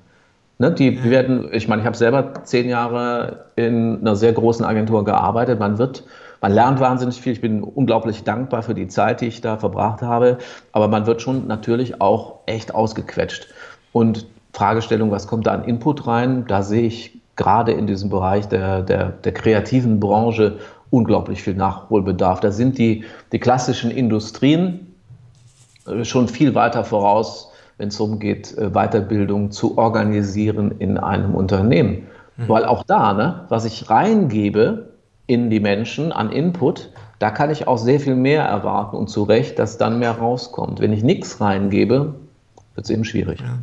Ne, 0.58 0.70
die 0.70 0.90
ja. 0.90 1.04
werden, 1.04 1.48
ich 1.52 1.66
meine, 1.68 1.82
ich 1.82 1.86
habe 1.86 1.96
selber 1.96 2.44
zehn 2.44 2.68
Jahre 2.68 3.46
in 3.56 4.00
einer 4.00 4.16
sehr 4.16 4.32
großen 4.32 4.64
Agentur 4.64 5.04
gearbeitet. 5.04 5.58
Man 5.58 5.78
wird, 5.78 6.04
man 6.40 6.52
lernt 6.52 6.78
wahnsinnig 6.78 7.20
viel. 7.20 7.32
Ich 7.32 7.40
bin 7.40 7.62
unglaublich 7.62 8.24
dankbar 8.24 8.62
für 8.62 8.74
die 8.74 8.88
Zeit, 8.88 9.20
die 9.20 9.26
ich 9.26 9.40
da 9.40 9.56
verbracht 9.56 10.02
habe. 10.02 10.38
Aber 10.72 10.88
man 10.88 11.06
wird 11.06 11.22
schon 11.22 11.46
natürlich 11.46 12.00
auch 12.00 12.40
echt 12.46 12.74
ausgequetscht. 12.74 13.48
Und 13.92 14.26
Fragestellung, 14.52 15.10
was 15.10 15.26
kommt 15.26 15.46
da 15.46 15.52
an 15.52 15.64
Input 15.64 16.06
rein? 16.06 16.44
Da 16.46 16.62
sehe 16.62 16.82
ich 16.82 17.18
gerade 17.36 17.72
in 17.72 17.86
diesem 17.86 18.10
Bereich 18.10 18.48
der, 18.48 18.82
der, 18.82 19.10
der 19.10 19.32
kreativen 19.32 19.98
Branche 19.98 20.58
unglaublich 20.90 21.42
viel 21.42 21.54
Nachholbedarf. 21.54 22.40
Da 22.40 22.52
sind 22.52 22.78
die, 22.78 23.04
die 23.32 23.38
klassischen 23.38 23.90
Industrien 23.90 24.94
äh, 25.86 26.04
schon 26.04 26.28
viel 26.28 26.54
weiter 26.54 26.84
voraus 26.84 27.51
wenn 27.82 27.88
es 27.88 27.98
darum 27.98 28.20
geht, 28.20 28.56
äh, 28.56 28.70
Weiterbildung 28.70 29.50
zu 29.50 29.76
organisieren 29.76 30.76
in 30.78 30.98
einem 30.98 31.34
Unternehmen. 31.34 32.06
Mhm. 32.36 32.48
Weil 32.48 32.64
auch 32.64 32.84
da, 32.84 33.12
ne, 33.12 33.44
was 33.48 33.64
ich 33.64 33.90
reingebe 33.90 34.92
in 35.26 35.50
die 35.50 35.58
Menschen 35.58 36.12
an 36.12 36.30
Input, 36.30 36.90
da 37.18 37.30
kann 37.30 37.50
ich 37.50 37.66
auch 37.66 37.78
sehr 37.78 37.98
viel 37.98 38.14
mehr 38.14 38.44
erwarten 38.44 38.96
und 38.96 39.08
zu 39.08 39.24
Recht, 39.24 39.58
dass 39.58 39.78
dann 39.78 39.98
mehr 39.98 40.12
rauskommt. 40.12 40.78
Wenn 40.78 40.92
ich 40.92 41.02
nichts 41.02 41.40
reingebe, 41.40 42.14
wird 42.74 42.86
es 42.86 42.90
eben 42.90 43.04
schwierig. 43.04 43.40
Ja. 43.40 43.58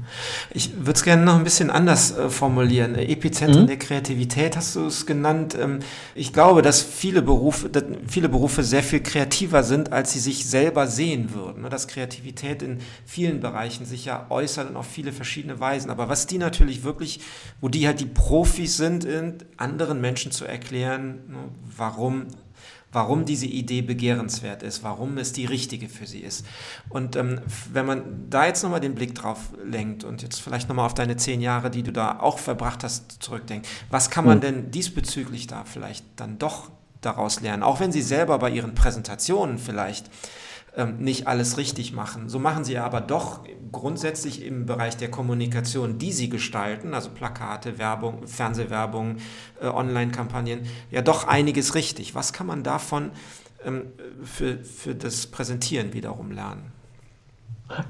Ich 0.51 0.77
würde 0.77 0.93
es 0.93 1.03
gerne 1.03 1.23
noch 1.23 1.35
ein 1.35 1.43
bisschen 1.43 1.71
anders 1.71 2.15
äh, 2.15 2.29
formulieren. 2.29 2.95
Epizentrum 2.95 3.63
mhm. 3.63 3.67
der 3.67 3.77
Kreativität 3.77 4.55
hast 4.55 4.75
du 4.75 4.85
es 4.85 5.05
genannt. 5.05 5.57
Ähm, 5.59 5.79
ich 6.13 6.31
glaube, 6.31 6.61
dass 6.61 6.81
viele 6.81 7.21
Berufe, 7.21 7.69
dass 7.69 7.83
viele 8.07 8.29
Berufe 8.29 8.63
sehr 8.63 8.83
viel 8.83 9.01
kreativer 9.01 9.63
sind, 9.63 9.91
als 9.91 10.13
sie 10.13 10.19
sich 10.19 10.45
selber 10.45 10.87
sehen 10.87 11.33
würden. 11.33 11.63
Ne? 11.63 11.69
Dass 11.69 11.87
Kreativität 11.87 12.61
in 12.61 12.79
vielen 13.05 13.39
Bereichen 13.39 13.85
sich 13.85 14.05
ja 14.05 14.27
äußert 14.29 14.69
und 14.69 14.75
auf 14.75 14.87
viele 14.87 15.11
verschiedene 15.11 15.59
Weisen. 15.59 15.89
Aber 15.89 16.07
was 16.07 16.27
die 16.27 16.37
natürlich 16.37 16.83
wirklich, 16.83 17.21
wo 17.61 17.67
die 17.67 17.87
halt 17.87 17.99
die 17.99 18.05
Profis 18.05 18.77
sind, 18.77 19.05
in 19.05 19.37
anderen 19.57 20.01
Menschen 20.01 20.31
zu 20.31 20.45
erklären, 20.45 21.19
ne, 21.27 21.37
warum 21.75 22.27
warum 22.91 23.25
diese 23.25 23.45
Idee 23.45 23.81
begehrenswert 23.81 24.63
ist, 24.63 24.83
warum 24.83 25.17
es 25.17 25.33
die 25.33 25.45
richtige 25.45 25.89
für 25.89 26.07
sie 26.07 26.19
ist. 26.19 26.45
Und 26.89 27.15
ähm, 27.15 27.41
wenn 27.71 27.85
man 27.85 28.29
da 28.29 28.45
jetzt 28.45 28.63
nochmal 28.63 28.79
den 28.79 28.95
Blick 28.95 29.15
drauf 29.15 29.51
lenkt 29.63 30.03
und 30.03 30.21
jetzt 30.21 30.41
vielleicht 30.41 30.69
nochmal 30.69 30.85
auf 30.85 30.93
deine 30.93 31.17
zehn 31.17 31.41
Jahre, 31.41 31.69
die 31.69 31.83
du 31.83 31.91
da 31.91 32.19
auch 32.19 32.39
verbracht 32.39 32.83
hast, 32.83 33.21
zurückdenkt, 33.21 33.67
was 33.89 34.09
kann 34.09 34.25
man 34.25 34.35
hm. 34.35 34.41
denn 34.41 34.71
diesbezüglich 34.71 35.47
da 35.47 35.65
vielleicht 35.65 36.05
dann 36.15 36.39
doch 36.39 36.69
daraus 37.01 37.41
lernen? 37.41 37.63
Auch 37.63 37.79
wenn 37.79 37.91
sie 37.91 38.01
selber 38.01 38.39
bei 38.39 38.49
ihren 38.49 38.73
Präsentationen 38.73 39.57
vielleicht 39.59 40.09
nicht 40.85 41.27
alles 41.27 41.57
richtig 41.57 41.93
machen. 41.93 42.29
So 42.29 42.39
machen 42.39 42.63
sie 42.63 42.77
aber 42.77 43.01
doch 43.01 43.41
grundsätzlich 43.71 44.45
im 44.45 44.65
Bereich 44.65 44.97
der 44.97 45.11
Kommunikation, 45.11 45.97
die 45.97 46.11
sie 46.11 46.29
gestalten, 46.29 46.93
also 46.93 47.09
Plakate, 47.09 47.77
Werbung, 47.77 48.27
Fernsehwerbung, 48.27 49.17
äh, 49.61 49.67
Online-Kampagnen, 49.67 50.61
ja 50.91 51.01
doch 51.01 51.27
einiges 51.27 51.75
richtig. 51.75 52.15
Was 52.15 52.33
kann 52.33 52.47
man 52.47 52.63
davon 52.63 53.11
ähm, 53.65 53.83
für, 54.23 54.57
für 54.57 54.95
das 54.95 55.27
Präsentieren 55.27 55.93
wiederum 55.93 56.31
lernen? 56.31 56.71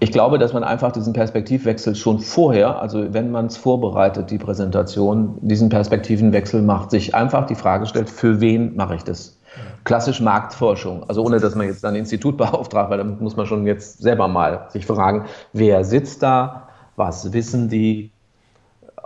Ich 0.02 0.12
glaube, 0.12 0.38
dass 0.40 0.52
man 0.52 0.66
einfach 0.66 0.92
diesen 0.92 1.14
Perspektivwechsel 1.14 1.96
schon 1.96 2.20
vorher, 2.20 2.82
also 2.82 3.14
wenn 3.14 3.32
man 3.32 3.46
es 3.46 3.56
vorbereitet, 3.56 4.30
die 4.30 4.38
Präsentation, 4.38 5.38
diesen 5.42 5.70
Perspektivenwechsel 5.70 6.62
macht, 6.62 6.92
sich 6.92 7.16
einfach 7.16 7.48
die 7.48 7.56
Frage 7.56 7.86
stellt, 7.86 8.10
für 8.10 8.42
wen 8.42 8.76
mache 8.76 8.96
ich 8.96 9.04
das? 9.04 9.39
Klassisch 9.84 10.22
Marktforschung, 10.22 11.04
also 11.08 11.24
ohne 11.24 11.40
dass 11.40 11.56
man 11.56 11.68
jetzt 11.68 11.84
ein 11.86 11.96
Institut 11.96 12.38
beauftragt, 12.38 12.90
weil 12.90 12.98
dann 12.98 13.20
muss 13.20 13.36
man 13.36 13.46
schon 13.46 13.66
jetzt 13.66 14.02
selber 14.02 14.28
mal 14.28 14.68
sich 14.70 14.86
fragen, 14.86 15.26
wer 15.54 15.84
sitzt 15.84 16.24
da, 16.24 16.70
was 16.96 17.34
wissen 17.34 17.70
die 17.70 18.12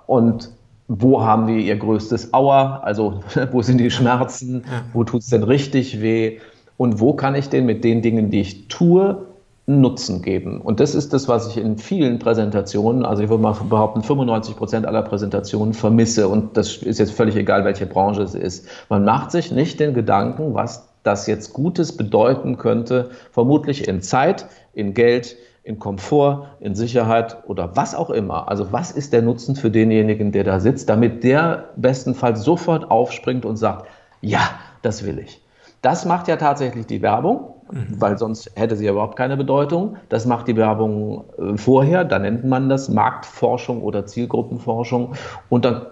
und 0.05 0.51
wo 0.87 1.23
haben 1.23 1.47
wir 1.47 1.57
ihr 1.57 1.77
größtes 1.77 2.33
Auer, 2.33 2.81
also 2.83 3.23
wo 3.51 3.61
sind 3.61 3.77
die 3.79 3.91
Schmerzen, 3.91 4.65
wo 4.93 5.03
tut 5.03 5.21
es 5.21 5.29
denn 5.29 5.43
richtig 5.43 6.01
weh? 6.01 6.39
Und 6.75 6.99
wo 6.99 7.13
kann 7.13 7.35
ich 7.35 7.49
denn 7.49 7.65
mit 7.65 7.83
den 7.83 8.01
Dingen, 8.01 8.31
die 8.31 8.41
ich 8.41 8.67
tue, 8.67 9.25
Nutzen 9.65 10.21
geben. 10.21 10.59
Und 10.59 10.81
das 10.81 10.93
ist 10.93 11.13
das, 11.13 11.29
was 11.29 11.47
ich 11.47 11.57
in 11.57 11.77
vielen 11.77 12.19
Präsentationen, 12.19 13.05
also 13.05 13.23
ich 13.23 13.29
würde 13.29 13.41
mal 13.41 13.55
behaupten, 13.69 14.03
95 14.03 14.57
Prozent 14.57 14.85
aller 14.85 15.03
Präsentationen 15.03 15.73
vermisse. 15.73 16.27
Und 16.27 16.57
das 16.57 16.77
ist 16.77 16.99
jetzt 16.99 17.13
völlig 17.13 17.37
egal, 17.37 17.63
welche 17.63 17.85
Branche 17.85 18.23
es 18.23 18.35
ist. 18.35 18.67
Man 18.89 19.05
macht 19.05 19.31
sich 19.31 19.53
nicht 19.53 19.79
den 19.79 19.93
Gedanken, 19.93 20.53
was 20.53 20.89
das 21.03 21.27
jetzt 21.27 21.53
Gutes 21.53 21.95
bedeuten 21.95 22.57
könnte, 22.57 23.11
vermutlich 23.31 23.87
in 23.87 24.01
Zeit, 24.01 24.47
in 24.73 24.93
Geld, 24.93 25.37
in 25.63 25.79
Komfort, 25.79 26.47
in 26.59 26.75
Sicherheit 26.75 27.37
oder 27.47 27.73
was 27.75 27.95
auch 27.95 28.09
immer. 28.09 28.49
Also 28.49 28.73
was 28.73 28.91
ist 28.91 29.13
der 29.13 29.21
Nutzen 29.21 29.55
für 29.55 29.71
denjenigen, 29.71 30.33
der 30.33 30.43
da 30.43 30.59
sitzt, 30.59 30.89
damit 30.89 31.23
der 31.23 31.69
bestenfalls 31.77 32.43
sofort 32.43 32.91
aufspringt 32.91 33.45
und 33.45 33.55
sagt, 33.55 33.87
ja, 34.19 34.41
das 34.81 35.05
will 35.05 35.19
ich. 35.19 35.41
Das 35.81 36.03
macht 36.03 36.27
ja 36.27 36.35
tatsächlich 36.35 36.85
die 36.85 37.01
Werbung 37.01 37.52
mhm. 37.71 37.99
weil 37.99 38.17
sonst 38.17 38.51
hätte 38.55 38.75
sie 38.75 38.85
ja 38.85 38.91
überhaupt 38.91 39.15
keine 39.15 39.37
Bedeutung. 39.37 39.97
Das 40.09 40.25
macht 40.25 40.47
die 40.47 40.55
Werbung 40.55 41.25
äh, 41.37 41.57
vorher, 41.57 42.03
da 42.03 42.19
nennt 42.19 42.45
man 42.45 42.69
das 42.69 42.89
Marktforschung 42.89 43.81
oder 43.81 44.05
Zielgruppenforschung. 44.05 45.13
Und 45.49 45.65
dann 45.65 45.87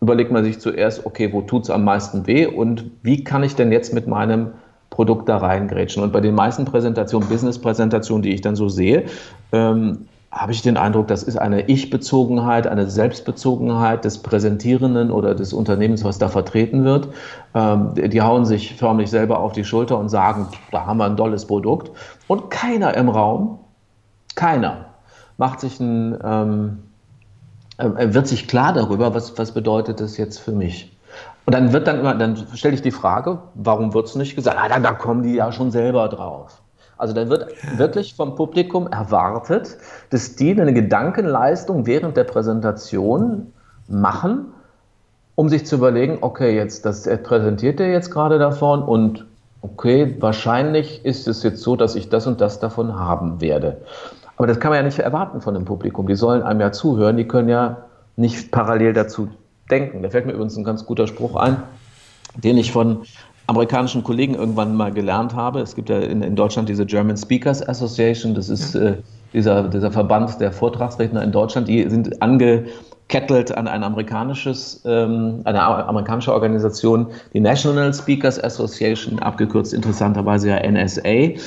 überlegt 0.00 0.30
man 0.30 0.44
sich 0.44 0.58
zuerst, 0.60 1.06
okay, 1.06 1.32
wo 1.32 1.42
tut 1.42 1.64
es 1.64 1.70
am 1.70 1.84
meisten 1.84 2.26
weh 2.26 2.46
und 2.46 2.90
wie 3.02 3.24
kann 3.24 3.42
ich 3.42 3.54
denn 3.54 3.72
jetzt 3.72 3.94
mit 3.94 4.06
meinem 4.06 4.48
Produkt 4.90 5.28
da 5.28 5.38
reingrätschen? 5.38 6.02
Und 6.02 6.12
bei 6.12 6.20
den 6.20 6.34
meisten 6.34 6.64
Präsentationen, 6.64 7.28
Business-Präsentationen, 7.28 8.22
die 8.22 8.34
ich 8.34 8.40
dann 8.40 8.56
so 8.56 8.68
sehe, 8.68 9.04
ähm, 9.52 10.06
habe 10.32 10.52
ich 10.52 10.62
den 10.62 10.76
Eindruck, 10.76 11.08
das 11.08 11.22
ist 11.22 11.36
eine 11.36 11.68
Ich-Bezogenheit, 11.68 12.66
eine 12.66 12.90
Selbstbezogenheit 12.90 14.04
des 14.04 14.18
Präsentierenden 14.18 15.10
oder 15.10 15.34
des 15.34 15.52
Unternehmens, 15.52 16.04
was 16.04 16.18
da 16.18 16.28
vertreten 16.28 16.84
wird. 16.84 17.08
Ähm, 17.54 17.92
die 17.94 18.20
hauen 18.20 18.44
sich 18.44 18.74
förmlich 18.74 19.08
selber 19.10 19.38
auf 19.40 19.52
die 19.52 19.64
Schulter 19.64 19.98
und 19.98 20.08
sagen, 20.08 20.48
da 20.72 20.84
haben 20.84 20.98
wir 20.98 21.06
ein 21.06 21.16
tolles 21.16 21.46
Produkt. 21.46 21.90
Und 22.26 22.50
keiner 22.50 22.94
im 22.96 23.08
Raum, 23.08 23.60
keiner, 24.34 24.86
macht 25.38 25.60
sich 25.60 25.80
ein, 25.80 26.18
ähm, 26.22 26.82
äh, 27.78 28.12
wird 28.12 28.26
sich 28.26 28.48
klar 28.48 28.72
darüber, 28.72 29.14
was, 29.14 29.38
was 29.38 29.52
bedeutet 29.52 30.00
das 30.00 30.16
jetzt 30.16 30.38
für 30.38 30.52
mich. 30.52 30.96
Und 31.46 31.54
dann 31.54 31.72
wird 31.72 31.86
dann 31.86 32.00
immer, 32.00 32.14
dann 32.14 32.36
stelle 32.54 32.74
ich 32.74 32.82
die 32.82 32.90
Frage, 32.90 33.38
warum 33.54 33.94
wird 33.94 34.06
es 34.06 34.16
nicht 34.16 34.34
gesagt? 34.34 34.58
Ah, 34.60 34.68
da, 34.68 34.80
da 34.80 34.92
kommen 34.92 35.22
die 35.22 35.34
ja 35.34 35.52
schon 35.52 35.70
selber 35.70 36.08
drauf. 36.08 36.60
Also 36.98 37.12
da 37.12 37.28
wird 37.28 37.48
wirklich 37.76 38.14
vom 38.14 38.34
Publikum 38.34 38.86
erwartet, 38.86 39.76
dass 40.10 40.36
die 40.36 40.58
eine 40.58 40.72
Gedankenleistung 40.72 41.86
während 41.86 42.16
der 42.16 42.24
Präsentation 42.24 43.52
machen, 43.88 44.46
um 45.34 45.48
sich 45.48 45.66
zu 45.66 45.76
überlegen, 45.76 46.18
okay, 46.22 46.56
jetzt 46.56 46.86
das 46.86 47.04
präsentiert 47.22 47.80
er 47.80 47.90
jetzt 47.90 48.10
gerade 48.10 48.38
davon 48.38 48.82
und 48.82 49.26
okay, 49.60 50.16
wahrscheinlich 50.20 51.04
ist 51.04 51.28
es 51.28 51.42
jetzt 51.42 51.60
so, 51.62 51.76
dass 51.76 51.94
ich 51.96 52.08
das 52.08 52.26
und 52.26 52.40
das 52.40 52.60
davon 52.60 52.98
haben 52.98 53.40
werde. 53.40 53.78
Aber 54.36 54.46
das 54.46 54.60
kann 54.60 54.70
man 54.70 54.78
ja 54.78 54.82
nicht 54.82 54.98
erwarten 54.98 55.40
von 55.40 55.54
dem 55.54 55.64
Publikum. 55.64 56.06
Die 56.06 56.14
sollen 56.14 56.42
einem 56.42 56.60
ja 56.60 56.72
zuhören, 56.72 57.16
die 57.16 57.26
können 57.28 57.48
ja 57.48 57.84
nicht 58.16 58.50
parallel 58.50 58.92
dazu 58.92 59.28
denken. 59.70 60.02
Da 60.02 60.10
fällt 60.10 60.26
mir 60.26 60.32
übrigens 60.32 60.56
ein 60.56 60.64
ganz 60.64 60.86
guter 60.86 61.06
Spruch 61.06 61.36
ein, 61.36 61.62
den 62.36 62.58
ich 62.58 62.72
von 62.72 63.02
amerikanischen 63.46 64.02
Kollegen 64.02 64.34
irgendwann 64.34 64.74
mal 64.74 64.92
gelernt 64.92 65.34
habe. 65.34 65.60
Es 65.60 65.74
gibt 65.74 65.88
ja 65.88 65.98
in, 65.98 66.22
in 66.22 66.36
Deutschland 66.36 66.68
diese 66.68 66.84
German 66.84 67.16
Speakers 67.16 67.66
Association, 67.66 68.34
das 68.34 68.48
ist 68.48 68.74
äh, 68.74 68.96
dieser, 69.32 69.68
dieser 69.68 69.92
Verband 69.92 70.40
der 70.40 70.52
Vortragsredner 70.52 71.22
in 71.22 71.32
Deutschland, 71.32 71.68
die 71.68 71.88
sind 71.88 72.20
angekettelt 72.22 73.56
an 73.56 73.68
ein 73.68 73.84
amerikanisches, 73.84 74.82
ähm, 74.84 75.42
eine 75.44 75.62
amerikanische 75.62 76.32
Organisation, 76.32 77.06
die 77.34 77.40
National 77.40 77.92
Speakers 77.94 78.42
Association, 78.42 79.18
abgekürzt 79.20 79.72
interessanterweise 79.72 80.48
ja 80.48 80.70
NSA. 80.70 81.38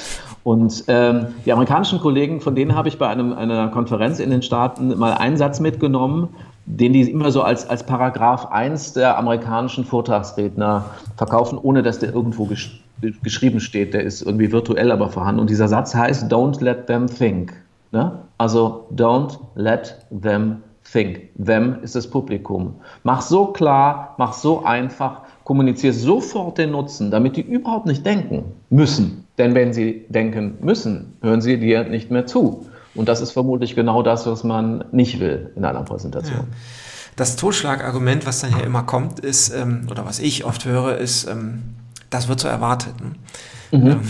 Und 0.44 0.86
ähm, 0.88 1.28
die 1.46 1.52
amerikanischen 1.52 2.00
Kollegen, 2.00 2.40
von 2.40 2.56
denen 2.56 2.76
habe 2.76 2.88
ich 2.88 2.98
bei 2.98 3.08
einem, 3.08 3.34
einer 3.34 3.68
Konferenz 3.68 4.20
in 4.20 4.30
den 4.30 4.42
Staaten 4.42 4.98
mal 4.98 5.14
einen 5.14 5.36
Satz 5.36 5.60
mitgenommen, 5.60 6.30
den 6.70 6.94
die 6.94 7.10
immer 7.10 7.32
so 7.32 7.42
als, 7.42 7.68
als 7.68 7.84
Paragraph 7.84 8.46
1 8.46 8.94
der 8.94 9.18
amerikanischen 9.18 9.84
Vortragsredner 9.84 10.86
verkaufen, 11.18 11.58
ohne 11.58 11.82
dass 11.82 12.00
der 12.00 12.14
irgendwo 12.14 12.46
gesch 12.46 12.84
geschrieben 13.24 13.62
steht. 13.62 13.94
Der 13.94 14.04
ist 14.04 14.22
irgendwie 14.22 14.52
virtuell 14.52 14.92
aber 14.92 15.10
vorhanden. 15.10 15.40
Und 15.40 15.50
dieser 15.50 15.70
Satz 15.70 15.96
heißt, 15.96 16.32
don't 16.32 16.62
let 16.62 16.88
them 16.88 17.08
think. 17.08 17.54
Ne? 17.92 18.12
Also, 18.38 18.88
don't 18.94 19.40
let 19.56 19.98
them 20.22 20.58
think. 20.92 21.30
Them 21.44 21.78
ist 21.82 21.96
das 21.96 22.08
Publikum. 22.08 22.76
Mach 23.04 23.22
so 23.22 23.48
klar, 23.48 24.16
mach 24.18 24.34
so 24.34 24.66
einfach, 24.66 25.22
kommuniziere 25.46 25.94
sofort 25.94 26.58
den 26.58 26.72
Nutzen, 26.72 27.10
damit 27.10 27.38
die 27.38 27.42
überhaupt 27.42 27.86
nicht 27.86 28.06
denken 28.06 28.44
müssen. 28.70 29.26
Denn 29.38 29.56
wenn 29.56 29.72
sie 29.72 30.06
denken 30.10 30.58
müssen, 30.60 31.18
hören 31.22 31.40
sie 31.40 31.58
dir 31.58 31.86
nicht 31.86 32.12
mehr 32.12 32.26
zu. 32.26 32.66
Und 32.96 33.08
das 33.08 33.22
ist 33.22 33.32
vermutlich 33.32 33.76
genau 33.76 34.02
das, 34.04 34.26
was 34.26 34.44
man 34.44 34.86
nicht 34.92 35.20
will 35.20 35.52
in 35.56 35.66
einer 35.66 35.84
Präsentation. 35.84 36.40
Ja. 36.40 36.46
Das 37.16 37.36
Totschlagargument, 37.36 38.26
was 38.26 38.40
dann 38.40 38.52
ja 38.52 38.60
immer 38.60 38.84
kommt, 38.84 39.20
ist, 39.20 39.50
ähm, 39.50 39.88
oder 39.92 40.06
was 40.06 40.20
ich 40.20 40.46
oft 40.46 40.66
höre, 40.66 40.98
ist, 40.98 41.28
ähm, 41.28 41.76
das 42.10 42.28
wird 42.28 42.40
so 42.40 42.48
erwartet. 42.48 43.00
Ne? 43.02 43.12
Mhm. 43.72 43.88
Ähm, 43.88 44.02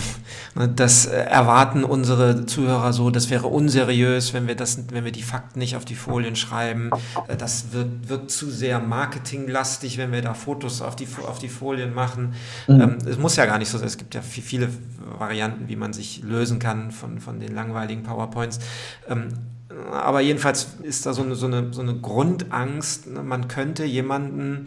ne, 0.56 0.70
das 0.70 1.06
äh, 1.06 1.18
erwarten 1.18 1.84
unsere 1.84 2.46
Zuhörer 2.46 2.94
so, 2.94 3.10
das 3.10 3.30
wäre 3.30 3.48
unseriös, 3.48 4.34
wenn 4.34 4.48
wir, 4.48 4.56
das, 4.56 4.80
wenn 4.92 5.04
wir 5.04 5.12
die 5.12 5.24
Fakten 5.24 5.60
nicht 5.60 5.76
auf 5.76 5.86
die 5.86 5.96
Folien 5.96 6.36
schreiben. 6.36 6.92
Äh, 7.28 7.36
das 7.36 7.74
wirkt, 7.74 8.10
wirkt 8.10 8.32
zu 8.32 8.50
sehr 8.50 8.80
marketinglastig, 8.80 9.98
wenn 9.98 10.12
wir 10.12 10.22
da 10.22 10.34
Fotos 10.34 10.82
auf 10.82 10.96
die, 10.96 11.08
auf 11.28 11.40
die 11.40 11.50
Folien 11.50 11.94
machen. 11.94 12.34
Mhm. 12.68 12.82
Ähm, 12.82 12.98
es 13.06 13.18
muss 13.18 13.36
ja 13.36 13.46
gar 13.46 13.58
nicht 13.58 13.70
so 13.70 13.78
sein. 13.78 13.88
Es 13.88 13.98
gibt 13.98 14.16
ja 14.16 14.22
viele 14.22 14.70
Varianten, 15.18 15.68
wie 15.68 15.76
man 15.76 15.94
sich 15.94 16.24
lösen 16.24 16.60
kann 16.60 16.92
von, 16.92 17.20
von 17.20 17.40
den 17.40 17.54
langweiligen 17.54 18.04
PowerPoints. 18.04 18.60
Ähm, 19.10 19.30
aber 19.92 20.22
jedenfalls 20.22 20.68
ist 20.84 21.06
da 21.06 21.14
so 21.14 21.22
eine, 21.22 21.36
so 21.36 21.46
eine, 21.46 21.74
so 21.74 21.82
eine 21.82 21.96
Grundangst, 21.96 23.08
ne, 23.08 23.24
man 23.24 23.48
könnte 23.48 23.86
jemanden 23.86 24.66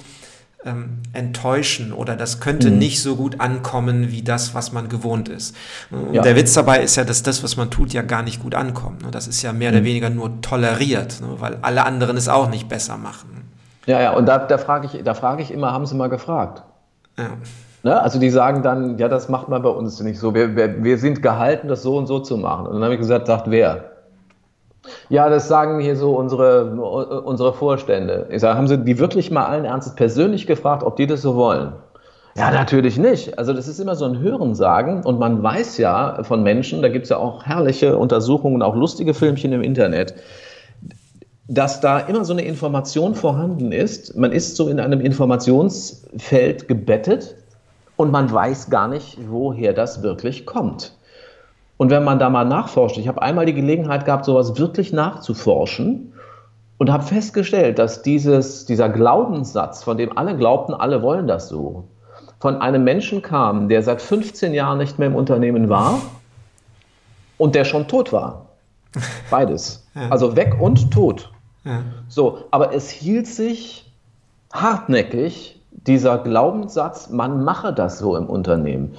ähm, 0.64 0.98
enttäuschen 1.12 1.92
oder 1.92 2.16
das 2.16 2.40
könnte 2.40 2.70
mhm. 2.70 2.78
nicht 2.78 3.02
so 3.02 3.16
gut 3.16 3.40
ankommen 3.40 4.10
wie 4.10 4.22
das, 4.22 4.54
was 4.54 4.72
man 4.72 4.88
gewohnt 4.88 5.28
ist. 5.28 5.56
Und 5.90 6.14
ja. 6.14 6.22
der 6.22 6.36
Witz 6.36 6.54
dabei 6.54 6.82
ist 6.82 6.96
ja, 6.96 7.04
dass 7.04 7.22
das, 7.22 7.42
was 7.42 7.56
man 7.56 7.70
tut, 7.70 7.92
ja 7.92 8.02
gar 8.02 8.22
nicht 8.22 8.42
gut 8.42 8.54
ankommt. 8.54 9.02
Ne? 9.02 9.10
Das 9.10 9.26
ist 9.26 9.42
ja 9.42 9.52
mehr 9.52 9.70
mhm. 9.70 9.76
oder 9.76 9.84
weniger 9.84 10.10
nur 10.10 10.40
toleriert, 10.40 11.20
ne? 11.20 11.28
weil 11.38 11.58
alle 11.62 11.84
anderen 11.84 12.16
es 12.16 12.28
auch 12.28 12.48
nicht 12.48 12.68
besser 12.68 12.96
machen. 12.96 13.42
Ja, 13.86 14.00
ja, 14.00 14.12
und 14.12 14.26
da, 14.26 14.38
da 14.38 14.58
frage 14.58 14.88
ich, 14.92 15.02
da 15.02 15.36
ich 15.38 15.50
immer, 15.50 15.72
haben 15.72 15.86
Sie 15.86 15.96
mal 15.96 16.08
gefragt? 16.08 16.62
Ja. 17.18 17.30
Ne? 17.82 18.00
Also 18.00 18.20
die 18.20 18.30
sagen 18.30 18.62
dann, 18.62 18.98
ja, 18.98 19.08
das 19.08 19.28
macht 19.28 19.48
man 19.48 19.62
bei 19.62 19.68
uns 19.68 20.00
nicht 20.00 20.18
so. 20.18 20.34
Wir, 20.34 20.54
wir, 20.54 20.84
wir 20.84 20.98
sind 20.98 21.22
gehalten, 21.22 21.68
das 21.68 21.82
so 21.82 21.96
und 21.96 22.06
so 22.06 22.20
zu 22.20 22.36
machen. 22.36 22.66
Und 22.66 22.74
dann 22.74 22.84
habe 22.84 22.94
ich 22.94 23.00
gesagt, 23.00 23.26
sagt 23.26 23.50
wer? 23.50 23.91
Ja, 25.08 25.28
das 25.28 25.48
sagen 25.48 25.80
hier 25.80 25.96
so 25.96 26.16
unsere, 26.16 26.72
unsere 27.22 27.52
Vorstände. 27.52 28.26
Ich 28.30 28.40
sage, 28.40 28.56
haben 28.56 28.68
Sie 28.68 28.78
die 28.78 28.98
wirklich 28.98 29.30
mal 29.30 29.46
allen 29.46 29.64
Ernstes 29.64 29.94
persönlich 29.94 30.46
gefragt, 30.46 30.82
ob 30.82 30.96
die 30.96 31.06
das 31.06 31.22
so 31.22 31.36
wollen? 31.36 31.72
Ja, 32.34 32.50
natürlich 32.50 32.98
nicht. 32.98 33.38
Also 33.38 33.52
das 33.52 33.68
ist 33.68 33.78
immer 33.78 33.94
so 33.94 34.06
ein 34.06 34.18
Hörensagen 34.18 35.04
und 35.04 35.18
man 35.18 35.42
weiß 35.42 35.76
ja 35.78 36.22
von 36.24 36.42
Menschen, 36.42 36.80
da 36.80 36.88
gibt 36.88 37.04
es 37.04 37.10
ja 37.10 37.18
auch 37.18 37.44
herrliche 37.44 37.98
Untersuchungen, 37.98 38.62
auch 38.62 38.74
lustige 38.74 39.12
Filmchen 39.12 39.52
im 39.52 39.62
Internet, 39.62 40.14
dass 41.46 41.80
da 41.80 41.98
immer 41.98 42.24
so 42.24 42.32
eine 42.32 42.42
Information 42.42 43.14
vorhanden 43.14 43.70
ist. 43.70 44.16
Man 44.16 44.32
ist 44.32 44.56
so 44.56 44.68
in 44.68 44.80
einem 44.80 45.02
Informationsfeld 45.02 46.68
gebettet 46.68 47.36
und 47.96 48.10
man 48.10 48.32
weiß 48.32 48.70
gar 48.70 48.88
nicht, 48.88 49.18
woher 49.28 49.74
das 49.74 50.02
wirklich 50.02 50.46
kommt. 50.46 50.96
Und 51.82 51.90
wenn 51.90 52.04
man 52.04 52.20
da 52.20 52.30
mal 52.30 52.44
nachforscht, 52.44 52.96
ich 52.96 53.08
habe 53.08 53.20
einmal 53.22 53.44
die 53.44 53.54
Gelegenheit 53.54 54.04
gehabt, 54.04 54.24
sowas 54.24 54.56
wirklich 54.56 54.92
nachzuforschen 54.92 56.12
und 56.78 56.92
habe 56.92 57.02
festgestellt, 57.02 57.80
dass 57.80 58.02
dieses, 58.02 58.66
dieser 58.66 58.88
Glaubenssatz, 58.88 59.82
von 59.82 59.98
dem 59.98 60.16
alle 60.16 60.36
glaubten, 60.36 60.74
alle 60.74 61.02
wollen 61.02 61.26
das 61.26 61.48
so, 61.48 61.88
von 62.38 62.60
einem 62.60 62.84
Menschen 62.84 63.20
kam, 63.20 63.68
der 63.68 63.82
seit 63.82 64.00
15 64.00 64.54
Jahren 64.54 64.78
nicht 64.78 65.00
mehr 65.00 65.08
im 65.08 65.16
Unternehmen 65.16 65.68
war 65.68 66.00
und 67.36 67.56
der 67.56 67.64
schon 67.64 67.88
tot 67.88 68.12
war. 68.12 68.46
Beides. 69.32 69.84
Ja. 69.96 70.08
Also 70.08 70.36
weg 70.36 70.58
und 70.60 70.92
tot. 70.92 71.32
Ja. 71.64 71.82
So, 72.06 72.44
aber 72.52 72.72
es 72.72 72.90
hielt 72.90 73.26
sich 73.26 73.90
hartnäckig 74.52 75.60
dieser 75.86 76.18
Glaubenssatz, 76.18 77.10
man 77.10 77.42
mache 77.42 77.72
das 77.72 77.98
so 77.98 78.16
im 78.16 78.26
Unternehmen. 78.26 78.94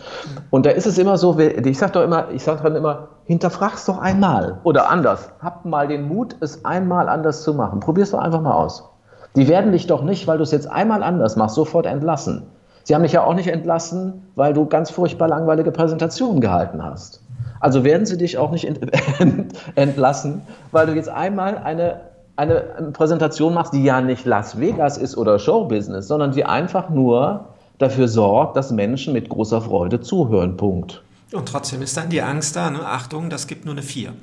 Und 0.49 0.65
da 0.65 0.71
ist 0.71 0.85
es 0.85 0.97
immer 0.97 1.17
so, 1.17 1.37
ich 1.39 1.77
sage 1.77 1.93
doch 1.93 2.03
immer, 2.03 2.29
ich 2.31 2.43
sage 2.43 2.63
dann 2.63 2.75
immer, 2.75 3.07
hinterfrag's 3.25 3.85
doch 3.85 3.99
einmal 3.99 4.59
oder 4.63 4.89
anders. 4.89 5.29
Hab 5.41 5.65
mal 5.65 5.87
den 5.87 6.07
Mut, 6.07 6.35
es 6.41 6.65
einmal 6.65 7.07
anders 7.07 7.43
zu 7.43 7.53
machen. 7.53 7.79
Probier's 7.79 8.11
doch 8.11 8.19
einfach 8.19 8.41
mal 8.41 8.53
aus. 8.53 8.89
Die 9.35 9.47
werden 9.47 9.71
dich 9.71 9.87
doch 9.87 10.03
nicht, 10.03 10.27
weil 10.27 10.37
du 10.37 10.43
es 10.43 10.51
jetzt 10.51 10.69
einmal 10.69 11.03
anders 11.03 11.35
machst, 11.35 11.55
sofort 11.55 11.85
entlassen. 11.85 12.43
Sie 12.83 12.93
haben 12.93 13.03
dich 13.03 13.13
ja 13.13 13.23
auch 13.23 13.33
nicht 13.33 13.47
entlassen, 13.47 14.27
weil 14.35 14.53
du 14.53 14.65
ganz 14.65 14.91
furchtbar 14.91 15.29
langweilige 15.29 15.71
Präsentationen 15.71 16.41
gehalten 16.41 16.83
hast. 16.83 17.23
Also 17.61 17.85
werden 17.85 18.05
sie 18.05 18.17
dich 18.17 18.37
auch 18.37 18.51
nicht 18.51 18.65
entlassen, 19.75 20.41
weil 20.71 20.85
du 20.85 20.93
jetzt 20.93 21.07
einmal 21.07 21.57
eine 21.57 22.01
eine 22.35 22.91
Präsentation 22.93 23.53
machst, 23.53 23.73
die 23.73 23.83
ja 23.83 24.01
nicht 24.01 24.25
Las 24.25 24.59
Vegas 24.59 24.97
ist 24.97 25.17
oder 25.17 25.39
Showbusiness, 25.39 26.07
sondern 26.07 26.31
die 26.31 26.45
einfach 26.45 26.89
nur 26.89 27.49
dafür 27.77 28.07
sorgt, 28.07 28.57
dass 28.57 28.71
Menschen 28.71 29.13
mit 29.13 29.29
großer 29.29 29.61
Freude 29.61 30.01
zuhören. 30.01 30.57
Punkt. 30.57 31.03
Und 31.31 31.47
trotzdem 31.47 31.81
ist 31.81 31.97
dann 31.97 32.09
die 32.09 32.21
Angst 32.21 32.55
da, 32.55 32.69
ne? 32.69 32.85
Achtung, 32.85 33.29
das 33.29 33.47
gibt 33.47 33.65
nur 33.65 33.73
eine 33.73 33.81
4. 33.81 34.13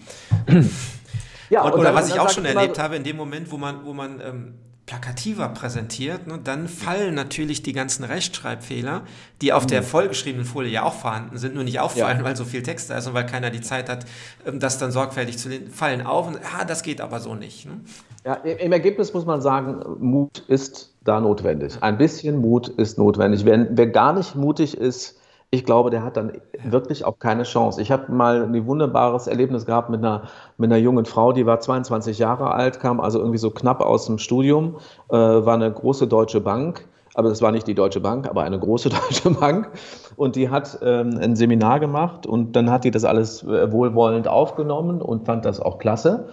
ja, 1.50 1.62
und, 1.62 1.72
oder 1.72 1.84
dann, 1.84 1.94
was 1.94 2.08
ich 2.08 2.20
auch 2.20 2.30
schon 2.30 2.44
erlebt 2.44 2.78
habe, 2.78 2.96
in 2.96 3.04
dem 3.04 3.16
Moment, 3.16 3.50
wo 3.50 3.56
man, 3.56 3.84
wo 3.84 3.92
man 3.92 4.20
ähm, 4.20 4.54
plakativer 4.90 5.48
präsentiert, 5.50 6.26
ne, 6.26 6.40
dann 6.42 6.66
fallen 6.66 7.14
natürlich 7.14 7.62
die 7.62 7.72
ganzen 7.72 8.02
Rechtschreibfehler, 8.02 9.02
die 9.40 9.52
auf 9.52 9.62
mhm. 9.62 9.68
der 9.68 9.82
vollgeschriebenen 9.84 10.44
Folie 10.44 10.68
ja 10.68 10.82
auch 10.82 10.94
vorhanden 10.94 11.38
sind, 11.38 11.54
nur 11.54 11.62
nicht 11.62 11.78
auffallen, 11.78 12.18
ja. 12.18 12.24
weil 12.24 12.34
so 12.34 12.44
viel 12.44 12.64
Text 12.64 12.90
da 12.90 12.98
ist 12.98 13.06
und 13.06 13.14
weil 13.14 13.24
keiner 13.24 13.50
die 13.50 13.60
Zeit 13.60 13.88
hat, 13.88 14.04
ähm, 14.44 14.58
das 14.58 14.78
dann 14.78 14.90
sorgfältig 14.90 15.38
zu 15.38 15.48
lesen, 15.48 15.70
fallen 15.70 16.04
auf 16.04 16.26
und 16.26 16.38
ah, 16.38 16.64
das 16.64 16.82
geht 16.82 17.00
aber 17.00 17.20
so 17.20 17.36
nicht. 17.36 17.66
Ne? 17.66 17.80
Ja, 18.24 18.34
im 18.34 18.72
Ergebnis 18.72 19.14
muss 19.14 19.24
man 19.24 19.40
sagen, 19.40 19.80
Mut 20.00 20.40
ist 20.48 20.92
da 21.04 21.20
notwendig. 21.20 21.78
Ein 21.80 21.96
bisschen 21.96 22.40
Mut 22.40 22.66
ist 22.66 22.98
notwendig. 22.98 23.44
Wer, 23.44 23.68
wer 23.70 23.86
gar 23.86 24.12
nicht 24.12 24.34
mutig 24.34 24.76
ist, 24.76 25.19
ich 25.52 25.64
glaube, 25.64 25.90
der 25.90 26.04
hat 26.04 26.16
dann 26.16 26.32
wirklich 26.62 27.04
auch 27.04 27.18
keine 27.18 27.42
Chance. 27.42 27.82
Ich 27.82 27.90
habe 27.90 28.12
mal 28.12 28.44
ein 28.44 28.66
wunderbares 28.66 29.26
Erlebnis 29.26 29.66
gehabt 29.66 29.90
mit 29.90 29.98
einer, 29.98 30.22
mit 30.58 30.70
einer 30.70 30.80
jungen 30.80 31.06
Frau, 31.06 31.32
die 31.32 31.44
war 31.44 31.58
22 31.58 32.18
Jahre 32.18 32.52
alt, 32.52 32.78
kam 32.78 33.00
also 33.00 33.18
irgendwie 33.18 33.38
so 33.38 33.50
knapp 33.50 33.80
aus 33.80 34.06
dem 34.06 34.18
Studium, 34.18 34.76
äh, 35.08 35.16
war 35.16 35.54
eine 35.54 35.72
große 35.72 36.06
deutsche 36.06 36.40
Bank, 36.40 36.86
aber 37.14 37.30
das 37.30 37.42
war 37.42 37.50
nicht 37.50 37.66
die 37.66 37.74
Deutsche 37.74 37.98
Bank, 37.98 38.28
aber 38.28 38.42
eine 38.42 38.60
große 38.60 38.88
deutsche 39.08 39.30
Bank. 39.30 39.70
Und 40.14 40.36
die 40.36 40.50
hat 40.50 40.78
ähm, 40.82 41.18
ein 41.20 41.34
Seminar 41.34 41.80
gemacht 41.80 42.26
und 42.26 42.54
dann 42.54 42.70
hat 42.70 42.84
die 42.84 42.92
das 42.92 43.04
alles 43.04 43.42
äh, 43.42 43.72
wohlwollend 43.72 44.28
aufgenommen 44.28 45.02
und 45.02 45.26
fand 45.26 45.44
das 45.44 45.58
auch 45.58 45.78
klasse. 45.78 46.28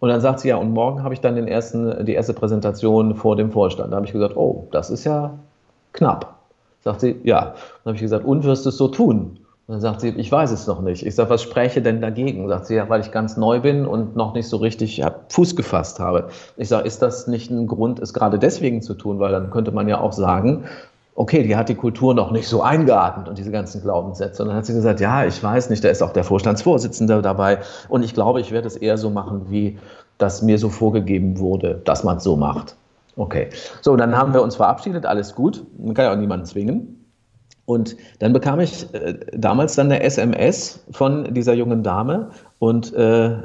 Und 0.00 0.10
dann 0.10 0.20
sagt 0.20 0.40
sie 0.40 0.48
ja, 0.48 0.56
und 0.56 0.72
morgen 0.72 1.02
habe 1.02 1.14
ich 1.14 1.20
dann 1.20 1.34
den 1.34 1.48
ersten, 1.48 2.04
die 2.04 2.14
erste 2.14 2.34
Präsentation 2.34 3.14
vor 3.14 3.36
dem 3.36 3.52
Vorstand. 3.52 3.92
Da 3.92 3.96
habe 3.96 4.06
ich 4.06 4.12
gesagt, 4.12 4.36
oh, 4.36 4.68
das 4.70 4.90
ist 4.90 5.04
ja 5.04 5.38
knapp. 5.92 6.39
Sagt 6.82 7.00
sie, 7.00 7.20
ja. 7.24 7.40
Dann 7.40 7.86
habe 7.86 7.94
ich 7.96 8.02
gesagt, 8.02 8.24
und 8.24 8.44
wirst 8.44 8.64
du 8.64 8.70
es 8.70 8.76
so 8.76 8.88
tun? 8.88 9.38
Und 9.66 9.74
dann 9.74 9.80
sagt 9.80 10.00
sie, 10.00 10.08
ich 10.08 10.32
weiß 10.32 10.50
es 10.50 10.66
noch 10.66 10.80
nicht. 10.80 11.06
Ich 11.06 11.14
sage, 11.14 11.30
was 11.30 11.42
spräche 11.42 11.80
denn 11.80 12.00
dagegen? 12.00 12.48
Sagt 12.48 12.66
sie, 12.66 12.74
ja, 12.74 12.88
weil 12.88 13.00
ich 13.00 13.12
ganz 13.12 13.36
neu 13.36 13.60
bin 13.60 13.86
und 13.86 14.16
noch 14.16 14.34
nicht 14.34 14.48
so 14.48 14.56
richtig 14.56 14.96
ja, 14.96 15.14
Fuß 15.28 15.54
gefasst 15.54 16.00
habe. 16.00 16.28
Ich 16.56 16.68
sage, 16.68 16.86
ist 16.86 17.02
das 17.02 17.28
nicht 17.28 17.50
ein 17.50 17.68
Grund, 17.68 18.00
es 18.00 18.12
gerade 18.12 18.38
deswegen 18.38 18.82
zu 18.82 18.94
tun? 18.94 19.20
Weil 19.20 19.30
dann 19.30 19.50
könnte 19.50 19.70
man 19.70 19.86
ja 19.86 20.00
auch 20.00 20.12
sagen, 20.12 20.64
okay, 21.14 21.42
die 21.42 21.54
hat 21.54 21.68
die 21.68 21.74
Kultur 21.74 22.14
noch 22.14 22.30
nicht 22.30 22.48
so 22.48 22.62
eingeatmet 22.62 23.28
und 23.28 23.38
diese 23.38 23.50
ganzen 23.50 23.82
Glaubenssätze. 23.82 24.42
Und 24.42 24.48
dann 24.48 24.56
hat 24.56 24.66
sie 24.66 24.74
gesagt, 24.74 25.00
ja, 25.00 25.24
ich 25.24 25.40
weiß 25.42 25.70
nicht, 25.70 25.84
da 25.84 25.88
ist 25.88 26.02
auch 26.02 26.12
der 26.12 26.24
Vorstandsvorsitzende 26.24 27.20
dabei. 27.22 27.58
Und 27.88 28.02
ich 28.02 28.14
glaube, 28.14 28.40
ich 28.40 28.52
werde 28.52 28.66
es 28.66 28.76
eher 28.76 28.98
so 28.98 29.10
machen, 29.10 29.46
wie 29.50 29.78
das 30.18 30.42
mir 30.42 30.58
so 30.58 30.68
vorgegeben 30.68 31.38
wurde, 31.38 31.80
dass 31.84 32.04
man 32.04 32.16
es 32.16 32.24
so 32.24 32.36
macht. 32.36 32.74
Okay. 33.20 33.50
So, 33.82 33.96
dann 33.96 34.16
haben 34.16 34.32
wir 34.32 34.40
uns 34.40 34.56
verabschiedet, 34.56 35.04
alles 35.04 35.34
gut. 35.34 35.62
Man 35.76 35.92
kann 35.92 36.06
ja 36.06 36.12
auch 36.12 36.16
niemanden 36.16 36.46
zwingen. 36.46 37.04
Und 37.66 37.94
dann 38.18 38.32
bekam 38.32 38.60
ich 38.60 38.92
äh, 38.94 39.14
damals 39.32 39.74
dann 39.74 39.92
eine 39.92 40.02
SMS 40.02 40.82
von 40.90 41.34
dieser 41.34 41.52
jungen 41.52 41.82
Dame 41.82 42.30
und 42.60 42.94
äh, 42.94 43.36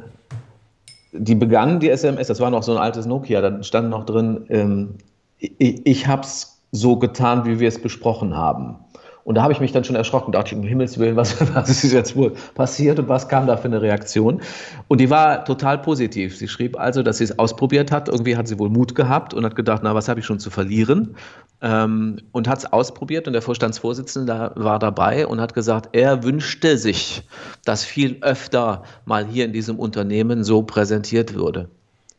die 1.11 1.35
begann 1.35 1.81
die 1.81 1.89
SMS, 1.89 2.27
das 2.27 2.39
war 2.39 2.49
noch 2.51 2.63
so 2.63 2.71
ein 2.71 2.77
altes 2.77 3.05
Nokia, 3.05 3.41
da 3.41 3.61
stand 3.63 3.89
noch 3.89 4.05
drin, 4.05 4.45
ähm, 4.47 4.95
ich, 5.39 5.85
ich 5.85 6.07
habe 6.07 6.21
es 6.21 6.61
so 6.71 6.95
getan, 6.95 7.43
wie 7.43 7.59
wir 7.59 7.67
es 7.67 7.81
besprochen 7.81 8.35
haben. 8.35 8.77
Und 9.25 9.33
da 9.33 9.41
habe 9.41 9.53
ich 9.53 9.59
mich 9.59 9.71
dann 9.71 9.83
schon 9.83 9.95
erschrocken, 9.95 10.31
dachte 10.31 10.53
ich, 10.53 10.55
um 10.55 10.63
Himmels 10.63 10.99
Willen, 10.99 11.15
was, 11.15 11.35
was 11.55 11.83
ist 11.83 11.91
jetzt 11.91 12.15
wohl 12.15 12.33
passiert 12.53 12.99
und 12.99 13.09
was 13.09 13.27
kam 13.27 13.47
da 13.47 13.57
für 13.57 13.65
eine 13.65 13.81
Reaktion? 13.81 14.39
Und 14.87 15.01
die 15.01 15.09
war 15.09 15.43
total 15.45 15.79
positiv. 15.79 16.37
Sie 16.37 16.47
schrieb 16.47 16.79
also, 16.79 17.01
dass 17.01 17.17
sie 17.17 17.23
es 17.23 17.39
ausprobiert 17.39 17.91
hat. 17.91 18.07
Irgendwie 18.07 18.37
hat 18.37 18.47
sie 18.47 18.59
wohl 18.59 18.69
Mut 18.69 18.93
gehabt 18.93 19.33
und 19.33 19.43
hat 19.43 19.55
gedacht, 19.55 19.81
na, 19.83 19.95
was 19.95 20.07
habe 20.09 20.19
ich 20.19 20.27
schon 20.27 20.39
zu 20.39 20.51
verlieren? 20.51 21.15
Ähm, 21.59 22.17
und 22.33 22.47
hat 22.47 22.59
es 22.59 22.71
ausprobiert 22.71 23.25
und 23.25 23.33
der 23.33 23.41
Vorstandsvorsitzende 23.41 24.51
war 24.55 24.77
dabei 24.77 25.25
und 25.25 25.41
hat 25.41 25.55
gesagt, 25.55 25.89
er 25.93 26.23
wünschte 26.23 26.77
sich, 26.77 27.23
dass 27.65 27.83
viel 27.83 28.17
öfter 28.21 28.83
mal 29.05 29.25
hier 29.25 29.45
in 29.45 29.53
diesem 29.53 29.79
Unternehmen 29.79 30.43
so 30.43 30.61
präsentiert 30.61 31.33
würde. 31.33 31.69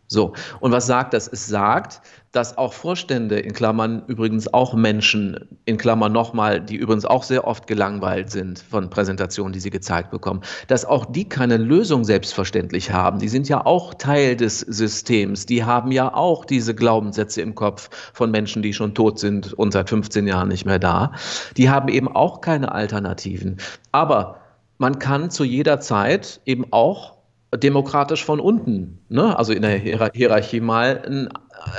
So, 0.08 0.34
und 0.60 0.72
was 0.72 0.86
sagt 0.86 1.14
das? 1.14 1.26
Es 1.26 1.46
sagt, 1.46 2.00
dass 2.30 2.58
auch 2.58 2.74
Vorstände, 2.74 3.40
in 3.40 3.54
Klammern 3.54 4.02
übrigens 4.06 4.52
auch 4.52 4.74
Menschen, 4.74 5.58
in 5.64 5.78
Klammern 5.78 6.12
nochmal, 6.12 6.60
die 6.60 6.76
übrigens 6.76 7.06
auch 7.06 7.22
sehr 7.22 7.46
oft 7.46 7.66
gelangweilt 7.66 8.30
sind 8.30 8.58
von 8.58 8.90
Präsentationen, 8.90 9.52
die 9.52 9.58
sie 9.58 9.70
gezeigt 9.70 10.10
bekommen, 10.10 10.42
dass 10.68 10.84
auch 10.84 11.06
die 11.06 11.28
keine 11.28 11.56
Lösung 11.56 12.04
selbstverständlich 12.04 12.92
haben. 12.92 13.18
Die 13.18 13.28
sind 13.28 13.48
ja 13.48 13.64
auch 13.64 13.94
Teil 13.94 14.36
des 14.36 14.60
Systems. 14.60 15.46
Die 15.46 15.64
haben 15.64 15.90
ja 15.90 16.12
auch 16.14 16.44
diese 16.44 16.74
Glaubenssätze 16.74 17.40
im 17.40 17.54
Kopf 17.54 17.88
von 18.12 18.30
Menschen, 18.30 18.62
die 18.62 18.74
schon 18.74 18.94
tot 18.94 19.18
sind 19.18 19.54
und 19.54 19.72
seit 19.72 19.88
15 19.88 20.26
Jahren 20.26 20.48
nicht 20.48 20.66
mehr 20.66 20.78
da. 20.78 21.12
Die 21.56 21.70
haben 21.70 21.88
eben 21.88 22.08
auch 22.08 22.42
keine 22.42 22.72
Alternativen. 22.72 23.56
Aber 23.92 24.40
man 24.78 24.98
kann 24.98 25.30
zu 25.30 25.42
jeder 25.42 25.80
Zeit 25.80 26.40
eben 26.44 26.66
auch 26.70 27.15
demokratisch 27.54 28.24
von 28.24 28.40
unten, 28.40 28.98
ne? 29.08 29.38
also 29.38 29.52
in 29.52 29.62
der 29.62 29.78
Hierarchie 29.78 30.60
mal 30.60 31.30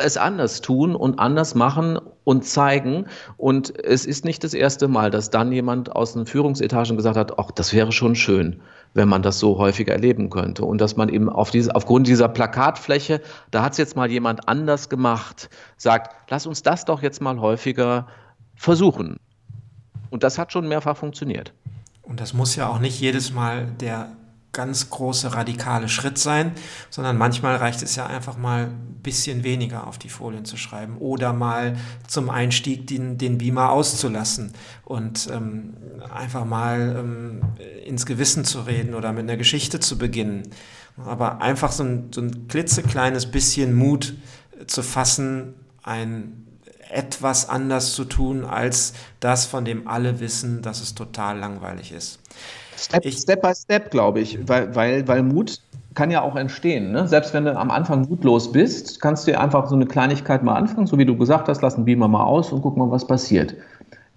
es 0.03 0.17
anders 0.17 0.61
tun 0.61 0.95
und 0.95 1.19
anders 1.19 1.55
machen 1.55 1.99
und 2.23 2.45
zeigen. 2.45 3.05
Und 3.37 3.77
es 3.83 4.05
ist 4.05 4.25
nicht 4.25 4.43
das 4.43 4.53
erste 4.53 4.87
Mal, 4.87 5.11
dass 5.11 5.29
dann 5.29 5.51
jemand 5.51 5.95
aus 5.95 6.13
den 6.13 6.25
Führungsetagen 6.25 6.97
gesagt 6.97 7.17
hat, 7.17 7.39
ach, 7.39 7.51
das 7.51 7.73
wäre 7.73 7.91
schon 7.91 8.15
schön, 8.15 8.61
wenn 8.93 9.07
man 9.07 9.21
das 9.21 9.39
so 9.39 9.57
häufiger 9.57 9.93
erleben 9.93 10.29
könnte. 10.29 10.65
Und 10.65 10.81
dass 10.81 10.97
man 10.97 11.09
eben 11.09 11.29
auf 11.29 11.51
diese, 11.51 11.73
aufgrund 11.75 12.07
dieser 12.07 12.27
Plakatfläche, 12.27 13.21
da 13.51 13.63
hat 13.63 13.73
es 13.73 13.77
jetzt 13.77 13.95
mal 13.95 14.09
jemand 14.09 14.47
anders 14.47 14.89
gemacht, 14.89 15.49
sagt, 15.77 16.29
lass 16.29 16.47
uns 16.47 16.63
das 16.63 16.85
doch 16.85 17.01
jetzt 17.01 17.21
mal 17.21 17.39
häufiger 17.39 18.07
versuchen. 18.55 19.17
Und 20.09 20.23
das 20.23 20.37
hat 20.37 20.51
schon 20.51 20.67
mehrfach 20.67 20.97
funktioniert. 20.97 21.53
Und 22.01 22.19
das 22.21 22.33
muss 22.33 22.55
ja 22.55 22.67
auch 22.67 22.79
nicht 22.79 22.99
jedes 22.99 23.33
Mal 23.33 23.67
der 23.79 24.09
ganz 24.53 24.89
große 24.89 25.33
radikale 25.33 25.87
Schritt 25.89 26.17
sein, 26.17 26.51
sondern 26.89 27.17
manchmal 27.17 27.57
reicht 27.57 27.83
es 27.83 27.95
ja 27.95 28.07
einfach 28.07 28.37
mal 28.37 28.65
ein 28.65 28.99
bisschen 29.03 29.43
weniger 29.43 29.85
auf 29.85 29.97
die 29.97 30.09
Folien 30.09 30.45
zu 30.45 30.57
schreiben 30.57 30.97
oder 30.97 31.31
mal 31.33 31.77
zum 32.07 32.29
Einstieg 32.29 32.87
den, 32.87 33.17
den 33.17 33.37
Beamer 33.37 33.71
auszulassen 33.71 34.53
und 34.83 35.29
ähm, 35.31 35.75
einfach 36.13 36.45
mal 36.45 36.95
ähm, 36.99 37.41
ins 37.85 38.05
Gewissen 38.05 38.45
zu 38.45 38.61
reden 38.61 38.95
oder 38.95 39.13
mit 39.13 39.23
einer 39.23 39.37
Geschichte 39.37 39.79
zu 39.79 39.97
beginnen. 39.97 40.43
Aber 41.05 41.41
einfach 41.41 41.71
so 41.71 41.83
ein, 41.83 42.11
so 42.11 42.21
ein 42.21 42.47
klitzekleines 42.47 43.27
bisschen 43.27 43.75
Mut 43.75 44.15
zu 44.65 44.81
fassen, 44.81 45.53
ein 45.83 46.47
etwas 46.89 47.49
anders 47.49 47.93
zu 47.93 48.05
tun 48.05 48.45
als 48.45 48.93
das, 49.19 49.45
von 49.45 49.65
dem 49.65 49.87
alle 49.87 50.19
wissen, 50.19 50.61
dass 50.61 50.81
es 50.81 50.95
total 50.95 51.37
langweilig 51.37 51.91
ist. 51.91 52.19
Step, 52.77 53.05
ich, 53.05 53.17
Step 53.17 53.41
by 53.41 53.53
Step, 53.53 53.91
glaube 53.91 54.19
ich, 54.19 54.47
weil, 54.47 54.75
weil, 54.75 55.07
weil 55.07 55.23
Mut 55.23 55.61
kann 55.95 56.11
ja 56.11 56.21
auch 56.21 56.35
entstehen. 56.35 56.91
Ne? 56.91 57.07
Selbst 57.07 57.33
wenn 57.33 57.45
du 57.45 57.57
am 57.57 57.71
Anfang 57.71 58.07
mutlos 58.07 58.51
bist, 58.51 59.01
kannst 59.01 59.27
du 59.27 59.37
einfach 59.37 59.67
so 59.67 59.75
eine 59.75 59.87
Kleinigkeit 59.87 60.43
mal 60.43 60.55
anfangen, 60.55 60.85
so 60.85 60.97
wie 60.97 61.05
du 61.05 61.17
gesagt 61.17 61.47
hast, 61.47 61.61
lass 61.61 61.75
einen 61.75 61.85
Beamer 61.85 62.07
mal 62.07 62.23
aus 62.23 62.51
und 62.51 62.61
guck 62.61 62.77
mal, 62.77 62.91
was 62.91 63.07
passiert. 63.07 63.55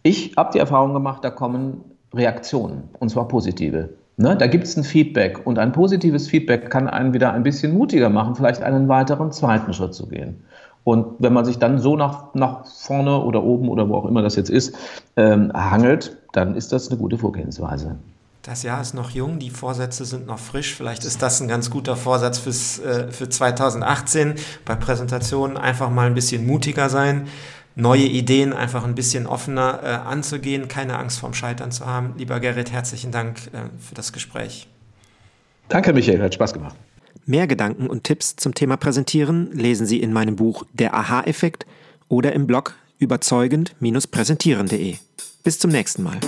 Ich 0.03 0.35
habe 0.37 0.51
die 0.53 0.59
Erfahrung 0.59 0.93
gemacht, 0.93 1.25
da 1.25 1.31
kommen 1.31 1.81
Reaktionen, 2.13 2.85
und 2.99 3.09
zwar 3.09 3.29
positive. 3.29 3.89
Ne? 4.19 4.37
Da 4.37 4.47
gibt 4.47 4.65
es 4.65 4.77
ein 4.77 4.85
Feedback 4.85 5.47
und 5.47 5.59
ein 5.59 5.73
positives 5.73 6.29
Feedback 6.29 6.69
kann 6.69 6.87
einen 6.87 7.15
wieder 7.15 7.33
ein 7.33 7.43
bisschen 7.43 7.73
mutiger 7.73 8.11
machen, 8.11 8.35
vielleicht 8.35 8.63
einen 8.63 8.89
weiteren 8.89 9.33
zweiten 9.33 9.73
Schritt 9.73 9.95
zu 9.95 10.07
gehen. 10.07 10.43
Und 10.85 11.07
wenn 11.19 11.33
man 11.33 11.47
sich 11.47 11.59
dann 11.59 11.79
so 11.79 11.97
nach, 11.97 12.35
nach 12.35 12.67
vorne 12.67 13.23
oder 13.23 13.43
oben 13.43 13.69
oder 13.69 13.89
wo 13.89 13.95
auch 13.95 14.07
immer 14.07 14.23
das 14.23 14.37
jetzt 14.37 14.51
ist, 14.51 14.77
ähm, 15.17 15.51
hangelt, 15.55 16.17
dann 16.33 16.55
ist 16.57 16.73
das 16.73 16.89
eine 16.89 16.99
gute 16.99 17.17
Vorgehensweise. 17.17 17.97
Das 18.43 18.63
Jahr 18.63 18.81
ist 18.81 18.95
noch 18.95 19.11
jung, 19.11 19.39
die 19.39 19.51
Vorsätze 19.51 20.07
sind 20.07 20.27
noch 20.27 20.39
frisch. 20.39 20.75
Vielleicht 20.75 21.05
ist 21.05 21.21
das 21.21 21.43
ein 21.43 21.49
ganz 21.49 21.69
guter 21.69 21.95
Vorsatz 21.95 22.39
fürs, 22.39 22.79
äh, 22.79 23.13
für 23.13 23.29
2018. 23.29 24.37
Bei 24.65 24.75
Präsentationen 24.77 25.59
einfach 25.59 25.91
mal 25.91 26.07
ein 26.07 26.15
bisschen 26.15 26.47
mutiger 26.47 26.89
sein, 26.89 27.29
neue 27.75 28.05
Ideen 28.05 28.55
einfach 28.55 28.85
ein 28.85 28.95
bisschen 28.95 29.27
offener 29.27 29.81
äh, 29.83 29.89
anzugehen, 29.89 30.69
keine 30.69 30.99
Angst 30.99 31.19
vorm 31.19 31.35
Scheitern 31.35 31.71
zu 31.71 31.85
haben. 31.85 32.15
Lieber 32.17 32.41
Gerrit, 32.41 32.73
herzlichen 32.73 33.13
Dank 33.13 33.49
äh, 33.49 33.69
für 33.79 33.95
das 33.95 34.15
Gespräch. 34.15 34.67
Danke, 35.69 35.93
Michael, 35.93 36.23
hat 36.23 36.33
Spaß 36.33 36.55
gemacht. 36.55 36.77
Mehr 37.27 37.47
Gedanken 37.47 37.89
und 37.89 38.05
Tipps 38.05 38.37
zum 38.37 38.55
Thema 38.55 38.79
Präsentieren 38.79 39.53
lesen 39.53 39.87
Sie 39.87 40.01
in 40.01 40.15
meinem 40.15 40.37
Buch 40.37 40.65
Der 40.73 40.95
Aha-Effekt 40.95 41.67
oder 42.09 42.33
im 42.33 42.47
Blog 42.47 42.75
überzeugend-präsentieren.de. 42.99 44.97
Bis 45.45 45.59
zum 45.59 45.71
nächsten 45.71 46.03
Mal. 46.03 46.19